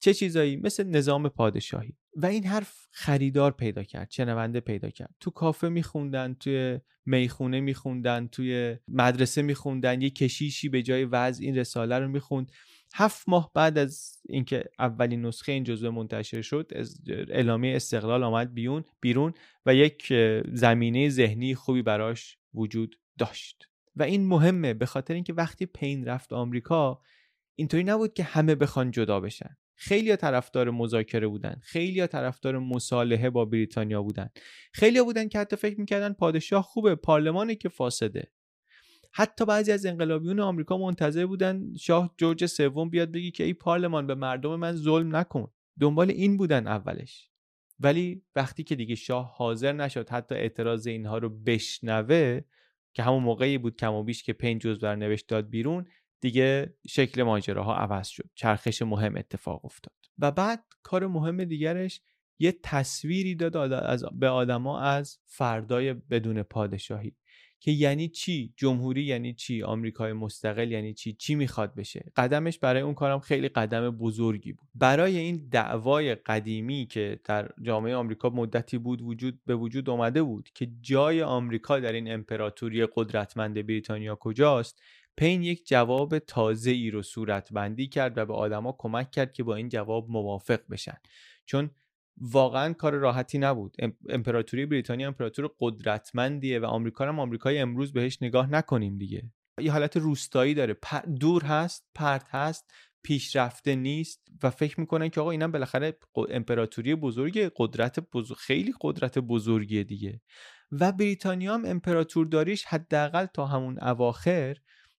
چه 0.00 0.14
چیزایی؟ 0.14 0.56
مثل 0.56 0.84
نظام 0.84 1.28
پادشاهی. 1.28 1.96
و 2.22 2.26
این 2.26 2.44
حرف 2.44 2.86
خریدار 2.90 3.52
پیدا 3.52 3.82
کرد 3.82 4.10
شنونده 4.10 4.60
پیدا 4.60 4.90
کرد. 4.90 5.14
تو 5.20 5.30
کافه 5.30 5.68
میخوندن 5.68 6.34
توی 6.34 6.80
می‌خونه 7.06 7.60
میخوندن 7.60 8.26
توی 8.26 8.76
مدرسه 8.88 9.42
میخوندن 9.42 10.02
یه 10.02 10.10
کشیشی 10.10 10.68
به 10.68 10.82
جای 10.82 11.04
وضع 11.04 11.44
این 11.44 11.56
رساله 11.56 11.98
رو 11.98 12.08
می‌خوند. 12.08 12.52
هفت 12.94 13.28
ماه 13.28 13.50
بعد 13.54 13.78
از 13.78 14.20
اینکه 14.28 14.64
اولین 14.78 15.26
نسخه 15.26 15.52
این 15.52 15.64
جزوه 15.64 15.90
منتشر 15.90 16.42
شد 16.42 16.72
اعلامیه 17.08 17.76
استقلال 17.76 18.22
آمد 18.22 18.54
بیون 18.54 18.84
بیرون 19.00 19.34
و 19.66 19.74
یک 19.74 20.12
زمینه 20.52 21.08
ذهنی 21.08 21.54
خوبی 21.54 21.82
براش 21.82 22.38
وجود 22.54 23.00
داشت. 23.18 23.68
و 23.96 24.02
این 24.02 24.26
مهمه 24.26 24.74
به 24.74 24.86
خاطر 24.86 25.14
اینکه 25.14 25.32
وقتی 25.32 25.66
پین 25.66 26.04
رفت 26.04 26.32
آمریکا 26.32 27.00
اینطوری 27.54 27.84
نبود 27.84 28.14
که 28.14 28.22
همه 28.22 28.54
بخوان 28.54 28.90
جدا 28.90 29.20
بشن. 29.20 29.56
خیلی 29.80 30.16
طرفدار 30.16 30.70
مذاکره 30.70 31.26
بودن. 31.26 31.60
خیلی 31.62 32.06
طرفدار 32.06 32.58
مصالحه 32.58 33.30
با 33.30 33.44
بریتانیا 33.44 34.02
بودن. 34.02 34.30
خیلی 34.72 35.02
بودن 35.02 35.28
که 35.28 35.38
حتی 35.38 35.56
فکر 35.56 35.80
می‌کردن 35.80 36.12
پادشاه 36.12 36.62
خوبه 36.62 36.94
پارلمانی 36.94 37.56
که 37.56 37.68
فاسده. 37.68 38.32
حتی 39.12 39.44
بعضی 39.44 39.72
از 39.72 39.86
انقلابیون 39.86 40.40
آمریکا 40.40 40.78
منتظر 40.78 41.26
بودن 41.26 41.74
شاه 41.74 42.14
جورج 42.16 42.46
سوم 42.46 42.90
بیاد 42.90 43.12
بگی 43.12 43.30
که 43.30 43.44
ای 43.44 43.52
پارلمان 43.52 44.06
به 44.06 44.14
مردم 44.14 44.56
من 44.56 44.72
ظلم 44.72 45.16
نکن. 45.16 45.52
دنبال 45.80 46.10
این 46.10 46.36
بودن 46.36 46.66
اولش. 46.66 47.30
ولی 47.80 48.22
وقتی 48.36 48.64
که 48.64 48.74
دیگه 48.76 48.94
شاه 48.94 49.34
حاضر 49.36 49.72
نشد 49.72 50.08
حتی 50.08 50.34
اعتراض 50.34 50.86
اینها 50.86 51.18
رو 51.18 51.28
بشنوه 51.28 52.40
که 52.92 53.02
همون 53.02 53.22
موقعی 53.22 53.58
بود 53.58 53.76
کم 53.76 53.92
و 53.92 54.02
بیش 54.02 54.22
که 54.22 54.32
پنج 54.32 54.60
جز 54.60 54.78
بر 54.78 54.96
نوشت 54.96 55.28
داد 55.28 55.50
بیرون 55.50 55.86
دیگه 56.20 56.74
شکل 56.88 57.22
ماجراها 57.22 57.76
عوض 57.76 58.08
شد. 58.08 58.30
چرخش 58.34 58.82
مهم 58.82 59.16
اتفاق 59.16 59.64
افتاد. 59.64 59.96
و 60.18 60.30
بعد 60.30 60.64
کار 60.82 61.06
مهم 61.06 61.44
دیگرش 61.44 62.00
یه 62.38 62.58
تصویری 62.62 63.34
داد 63.34 63.72
از 63.72 64.04
به 64.12 64.28
آدما 64.28 64.80
از 64.80 65.18
فردای 65.26 65.92
بدون 65.94 66.42
پادشاهی. 66.42 67.16
که 67.60 67.70
یعنی 67.70 68.08
چی؟ 68.08 68.54
جمهوری 68.56 69.02
یعنی 69.02 69.34
چی؟ 69.34 69.62
آمریکای 69.62 70.12
مستقل 70.12 70.72
یعنی 70.72 70.94
چی؟ 70.94 71.12
چی 71.12 71.34
می‌خواد 71.34 71.74
بشه؟ 71.74 72.12
قدمش 72.16 72.58
برای 72.58 72.82
اون 72.82 72.94
کارم 72.94 73.20
خیلی 73.20 73.48
قدم 73.48 73.90
بزرگی 73.90 74.52
بود. 74.52 74.68
برای 74.74 75.16
این 75.18 75.48
دعوای 75.52 76.14
قدیمی 76.14 76.86
که 76.86 77.20
در 77.24 77.50
جامعه 77.62 77.94
آمریکا 77.94 78.30
مدتی 78.30 78.78
بود 78.78 79.02
وجود 79.02 79.40
به 79.46 79.54
وجود 79.54 79.90
اومده 79.90 80.22
بود 80.22 80.48
که 80.54 80.68
جای 80.80 81.22
آمریکا 81.22 81.80
در 81.80 81.92
این 81.92 82.12
امپراتوری 82.12 82.86
قدرتمند 82.86 83.66
بریتانیا 83.66 84.16
کجاست 84.16 84.82
پین 85.18 85.42
یک 85.42 85.68
جواب 85.68 86.18
تازه 86.18 86.70
ای 86.70 86.90
رو 86.90 87.02
صورت 87.02 87.52
بندی 87.52 87.88
کرد 87.88 88.18
و 88.18 88.26
به 88.26 88.34
آدما 88.34 88.76
کمک 88.78 89.10
کرد 89.10 89.32
که 89.32 89.42
با 89.42 89.56
این 89.56 89.68
جواب 89.68 90.10
موافق 90.10 90.60
بشن. 90.70 90.96
چون 91.46 91.70
واقعا 92.20 92.72
کار 92.72 92.94
راحتی 92.94 93.38
نبود. 93.38 93.76
امپراتوری 94.08 94.66
بریتانیا 94.66 95.06
امپراتور 95.06 95.50
قدرتمندیه 95.60 96.58
و 96.58 96.64
آمریکا 96.64 97.06
هم 97.06 97.20
آمریکای 97.20 97.58
امروز 97.58 97.92
بهش 97.92 98.18
نگاه 98.22 98.50
نکنیم 98.50 98.98
دیگه. 98.98 99.32
یه 99.60 99.72
حالت 99.72 99.96
روستایی 99.96 100.54
داره. 100.54 100.76
دور 101.20 101.44
هست 101.44 101.86
پرت 101.94 102.24
هست 102.28 102.70
پیشرفته 103.02 103.74
نیست 103.74 104.28
و 104.42 104.50
فکر 104.50 104.80
می‌کنن 104.80 105.08
که 105.08 105.20
آقا 105.20 105.30
اینم 105.30 105.52
بالاخره 105.52 105.98
امپراتوری 106.30 106.94
بزرگی 106.94 107.50
قدرت 107.56 108.00
بزرگ 108.00 108.36
خیلی 108.36 108.74
قدرت 108.80 109.18
بزرگیه 109.18 109.84
دیگه. 109.84 110.20
و 110.72 110.92
بریتانیا 110.92 111.54
هم 111.54 111.64
امپراتور 111.64 112.26
داریش 112.26 112.64
حداقل 112.64 113.26
تا 113.26 113.46
همون 113.46 113.78
اواخر 113.82 114.56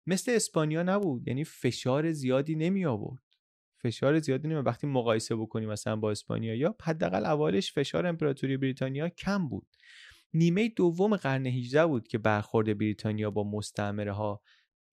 مثل 0.08 0.32
اسپانیا 0.32 0.84
نبود. 0.84 1.28
یعنی 1.28 1.44
فشار 1.44 2.12
زیادی 2.12 2.56
نمی 2.56 2.86
آورد. 2.86 3.24
فشار 3.82 4.20
زیادی 4.20 4.48
نمی 4.48 4.60
وقتی 4.60 4.88
مقایسه 4.88 5.36
بکنیم 5.36 5.70
مثلا 5.70 5.96
با 5.96 6.12
اسپانیا 6.12 6.56
یا 6.56 6.76
حداقل 6.82 7.26
اولش 7.26 7.74
فشار 7.74 8.08
امپراتوری 8.08 8.58
بریتانیا 8.58 9.10
کم 9.10 9.48
بود. 9.48 9.68
نیمه 10.34 10.70
دوم 10.70 11.16
قرن 11.16 11.46
18 11.46 11.86
بود 11.86 12.08
که 12.08 12.18
برخورد 12.18 12.78
بریتانیا 12.78 13.32
با 13.32 13.44
مستعمره 13.44 14.12
ها 14.12 14.42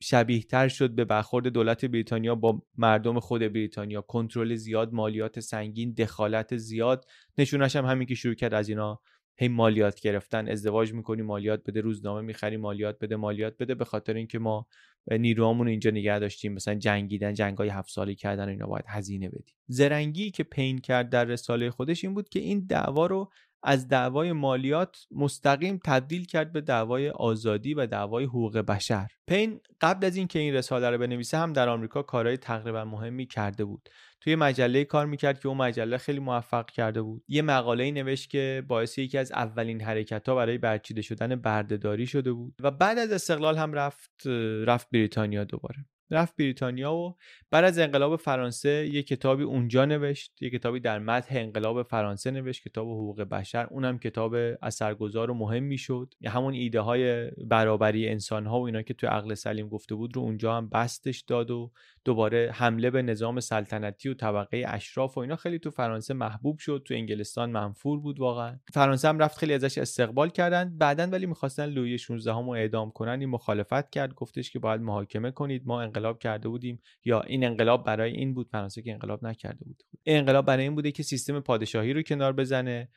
شبیه 0.02 0.42
تر 0.42 0.68
شد 0.68 0.90
به 0.90 1.04
برخورد 1.04 1.46
دولت 1.46 1.84
بریتانیا 1.84 2.34
با 2.34 2.62
مردم 2.76 3.20
خود 3.20 3.40
بریتانیا. 3.40 4.00
کنترل 4.00 4.54
زیاد 4.54 4.92
مالیات 4.92 5.40
سنگین 5.40 5.92
دخالت 5.92 6.56
زیاد. 6.56 7.04
نشونش 7.38 7.76
هم 7.76 7.84
همین 7.84 8.06
که 8.06 8.14
شروع 8.14 8.34
کرد 8.34 8.54
از 8.54 8.68
اینا 8.68 9.00
هی 9.38 9.48
مالیات 9.48 10.00
گرفتن. 10.00 10.48
ازدواج 10.48 10.92
می‌کنی 10.92 11.22
مالیات 11.22 11.62
بده. 11.66 11.80
روزنامه 11.80 12.20
می‌خری 12.20 12.56
مالیات 12.56 12.98
بده 12.98 13.16
مالیات 13.16 13.56
بده. 13.58 13.74
به 13.74 13.84
خاطر 13.84 14.14
اینکه 14.14 14.38
ما 14.38 14.66
نیروامون 15.10 15.68
اینجا 15.68 15.90
نگه 15.90 16.18
داشتیم 16.18 16.52
مثلا 16.52 16.74
جنگیدن 16.74 17.34
جنگای 17.34 17.68
هفت 17.68 17.90
سالی 17.90 18.14
کردن 18.14 18.48
اینا 18.48 18.66
باید 18.66 18.84
هزینه 18.88 19.28
بدیم. 19.28 19.54
زرنگی 19.68 20.30
که 20.30 20.42
پین 20.42 20.78
کرد 20.78 21.10
در 21.10 21.24
رساله 21.24 21.70
خودش 21.70 22.04
این 22.04 22.14
بود 22.14 22.28
که 22.28 22.40
این 22.40 22.66
دعوا 22.66 23.06
رو 23.06 23.30
از 23.62 23.88
دعوای 23.88 24.32
مالیات 24.32 25.06
مستقیم 25.10 25.80
تبدیل 25.84 26.24
کرد 26.24 26.52
به 26.52 26.60
دعوای 26.60 27.10
آزادی 27.10 27.74
و 27.74 27.86
دعوای 27.86 28.24
حقوق 28.24 28.58
بشر. 28.58 29.08
پین 29.26 29.60
قبل 29.80 30.06
از 30.06 30.16
اینکه 30.16 30.38
این 30.38 30.54
رساله 30.54 30.90
رو 30.90 30.98
بنویسه 30.98 31.38
هم 31.38 31.52
در 31.52 31.68
آمریکا 31.68 32.02
کارهای 32.02 32.36
تقریبا 32.36 32.84
مهمی 32.84 33.26
کرده 33.26 33.64
بود. 33.64 33.88
توی 34.20 34.36
مجله 34.36 34.84
کار 34.84 35.06
می‌کرد 35.06 35.40
که 35.40 35.48
اون 35.48 35.56
مجله 35.56 35.98
خیلی 35.98 36.18
موفق 36.18 36.70
کرده 36.70 37.02
بود. 37.02 37.24
یه 37.28 37.42
مقاله 37.42 37.90
نوشت 37.90 38.30
که 38.30 38.62
باعث 38.68 38.98
یکی 38.98 39.18
از 39.18 39.32
اولین 39.32 39.80
حرکت 39.80 40.28
ها 40.28 40.34
برای 40.34 40.58
برچیده 40.58 41.02
شدن 41.02 41.36
بردهداری 41.36 42.06
شده 42.06 42.32
بود 42.32 42.54
و 42.60 42.70
بعد 42.70 42.98
از 42.98 43.12
استقلال 43.12 43.56
هم 43.56 43.72
رفت 43.72 44.26
رفت 44.66 44.90
بریتانیا 44.90 45.44
دوباره. 45.44 45.86
رفت 46.10 46.36
بریتانیا 46.36 46.94
و 46.94 47.16
بعد 47.50 47.64
از 47.64 47.78
انقلاب 47.78 48.16
فرانسه 48.16 48.88
یه 48.92 49.02
کتابی 49.02 49.42
اونجا 49.42 49.84
نوشت 49.84 50.42
یه 50.42 50.50
کتابی 50.50 50.80
در 50.80 50.98
متح 50.98 51.36
انقلاب 51.36 51.82
فرانسه 51.82 52.30
نوشت 52.30 52.68
کتاب 52.68 52.86
حقوق 52.86 53.22
بشر. 53.22 53.66
اونم 53.70 53.98
کتاب 53.98 54.34
اثرگذار 54.62 55.30
و 55.30 55.34
مهمی 55.34 55.78
شد 55.78 56.14
همون 56.26 56.54
ایده 56.54 56.80
های 56.80 57.30
برابری 57.30 58.08
انسان 58.08 58.46
ها 58.46 58.60
و 58.60 58.66
اینا 58.66 58.82
که 58.82 58.94
توی 58.94 59.08
عقل 59.08 59.34
سلیم 59.34 59.68
گفته 59.68 59.94
بود 59.94 60.16
رو 60.16 60.22
اونجا 60.22 60.56
هم 60.56 60.68
بستش 60.68 61.20
داد 61.20 61.50
و 61.50 61.72
دوباره 62.06 62.50
حمله 62.54 62.90
به 62.90 63.02
نظام 63.02 63.40
سلطنتی 63.40 64.08
و 64.08 64.14
طبقه 64.14 64.64
اشراف 64.66 65.16
و 65.16 65.20
اینا 65.20 65.36
خیلی 65.36 65.58
تو 65.58 65.70
فرانسه 65.70 66.14
محبوب 66.14 66.58
شد 66.58 66.82
تو 66.84 66.94
انگلستان 66.94 67.50
منفور 67.50 68.00
بود 68.00 68.20
واقعا. 68.20 68.58
فرانسه 68.72 69.08
هم 69.08 69.18
رفت 69.18 69.38
خیلی 69.38 69.52
ازش 69.52 69.78
استقبال 69.78 70.28
کردن. 70.28 70.78
بعدا 70.78 71.06
ولی 71.06 71.26
می‌خواستن 71.26 71.66
لویی 71.66 71.98
16 71.98 72.32
همو 72.32 72.50
اعدام 72.50 72.90
کنن 72.90 73.20
این 73.20 73.28
مخالفت 73.28 73.90
کرد. 73.90 74.14
گفتش 74.14 74.50
که 74.50 74.58
باید 74.58 74.80
محاکمه 74.80 75.30
کنید. 75.30 75.62
ما 75.66 75.82
انقلاب 75.82 76.18
کرده 76.18 76.48
بودیم. 76.48 76.80
یا 77.04 77.20
این 77.20 77.44
انقلاب 77.44 77.84
برای 77.84 78.12
این 78.12 78.34
بود 78.34 78.48
فرانسه 78.48 78.82
که 78.82 78.92
انقلاب 78.92 79.26
نکرده 79.26 79.64
بود. 79.64 79.82
انقلاب 80.06 80.46
برای 80.46 80.62
این 80.62 80.74
بوده 80.74 80.92
که 80.92 81.02
سیستم 81.02 81.40
پادشاهی 81.40 81.92
رو 81.92 82.02
کنار 82.02 82.32
بزنه 82.32 82.88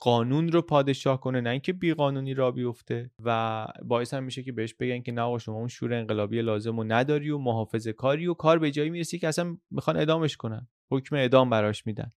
قانون 0.00 0.52
رو 0.52 0.62
پادشاه 0.62 1.20
کنه 1.20 1.40
نه 1.40 1.50
اینکه 1.50 1.72
بی 1.72 1.94
قانونی 1.94 2.34
را 2.34 2.50
بیفته. 2.50 3.10
و 3.24 3.66
باعث 3.84 4.14
هم 4.14 4.24
میشه 4.24 4.42
که 4.42 4.52
بهش 4.52 4.74
بگن 4.74 5.02
که 5.02 5.12
نه 5.12 5.38
شما 5.38 5.56
اون 5.56 5.68
شور 5.68 5.94
انقلابی 5.94 6.42
لازم 6.42 6.76
رو 6.76 6.84
نداری 6.84 7.30
و 7.30 7.38
محافظه 7.38 7.92
کاری 7.92 8.26
و 8.26 8.34
کار 8.34 8.55
به 8.58 8.70
جایی 8.70 8.90
می‌رسی 8.90 9.18
که 9.18 9.28
اصلا 9.28 9.56
می‌خوان 9.70 9.96
ادامش 9.96 10.36
کنن 10.36 10.68
حکم 10.90 11.16
اعدام 11.16 11.50
براش 11.50 11.86
میدن. 11.86 12.12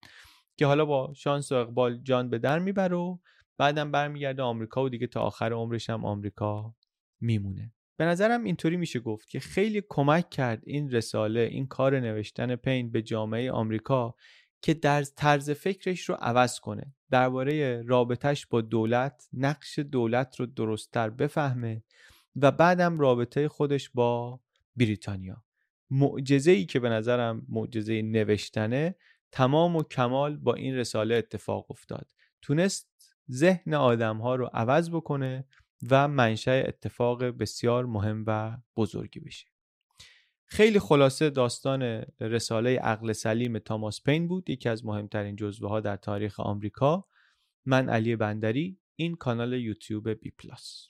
که 0.58 0.66
حالا 0.66 0.86
با 0.86 1.14
شانس 1.16 1.52
و 1.52 1.56
اقبال 1.56 1.98
جان 1.98 2.30
به 2.30 2.38
در 2.40 2.60
می‌بره 2.60 2.96
و 2.96 3.18
بعدم 3.58 3.92
برمیگرده 3.92 4.42
آمریکا 4.42 4.84
و 4.84 4.90
دیگه 4.90 5.08
تا 5.08 5.22
آخر 5.22 5.54
عمرش 5.54 5.90
هم 5.90 6.06
آمریکا 6.06 6.76
میمونه. 7.22 7.74
به 7.98 8.06
نظرم 8.06 8.44
اینطوری 8.44 8.78
میشه 8.78 9.00
گفت 9.00 9.30
که 9.30 9.40
خیلی 9.40 9.84
کمک 9.90 10.30
کرد 10.30 10.64
این 10.66 10.92
رساله 10.92 11.40
این 11.40 11.68
کار 11.68 12.00
نوشتن 12.00 12.56
پین 12.56 12.92
به 12.92 13.02
جامعه 13.02 13.52
آمریکا 13.52 14.16
که 14.62 14.74
در 14.74 15.04
طرز 15.04 15.50
فکرش 15.50 16.10
رو 16.10 16.16
عوض 16.16 16.60
کنه. 16.60 16.94
درباره 17.12 17.82
رابطش 17.82 18.48
با 18.48 18.62
دولت 18.62 19.28
نقش 19.34 19.80
دولت 19.80 20.40
رو 20.40 20.46
درستتر 20.46 21.10
بفهمه 21.10 21.84
و 22.36 22.52
بعدم 22.52 23.00
رابطه 23.00 23.48
خودش 23.48 23.90
با 23.90 24.40
بریتانیا. 24.76 25.44
معجزه 25.92 26.52
ای 26.52 26.66
که 26.66 26.80
به 26.80 26.90
نظرم 26.90 27.46
معجزه 27.50 28.02
نوشتنه 28.02 28.96
تمام 29.32 29.76
و 29.76 29.84
کمال 29.84 30.38
با 30.38 30.54
این 30.54 30.76
رساله 30.76 31.16
اتفاق 31.16 31.72
افتاد. 31.72 32.12
تونست 32.42 32.90
ذهن 33.32 33.74
آدم 33.74 34.18
ها 34.18 34.36
رو 34.36 34.50
عوض 34.54 34.90
بکنه 34.90 35.46
و 35.90 36.08
منشأ 36.08 36.64
اتفاق 36.68 37.24
بسیار 37.24 37.86
مهم 37.86 38.24
و 38.28 38.58
بزرگی 38.78 39.20
بشه. 39.20 39.48
خیلی 40.46 40.80
خلاصه 40.80 41.30
داستان 41.30 41.82
رساله 42.20 42.80
عقل 42.80 43.12
سلیم 43.12 43.60
تاماس 43.60 44.04
پین 44.04 44.28
بود 44.28 44.50
یکی 44.50 44.70
از 44.70 44.86
مهمترین 44.86 45.36
جزوه 45.36 45.70
ها 45.70 45.80
در 45.80 45.96
تاریخ 45.96 46.40
آمریکا. 46.40 47.06
من 47.66 47.90
علی 47.90 48.16
بندری 48.16 48.80
این 48.96 49.16
کانال 49.16 49.54
یوتیوب 49.54 50.10
بی 50.10 50.32
پلاس. 50.32 50.90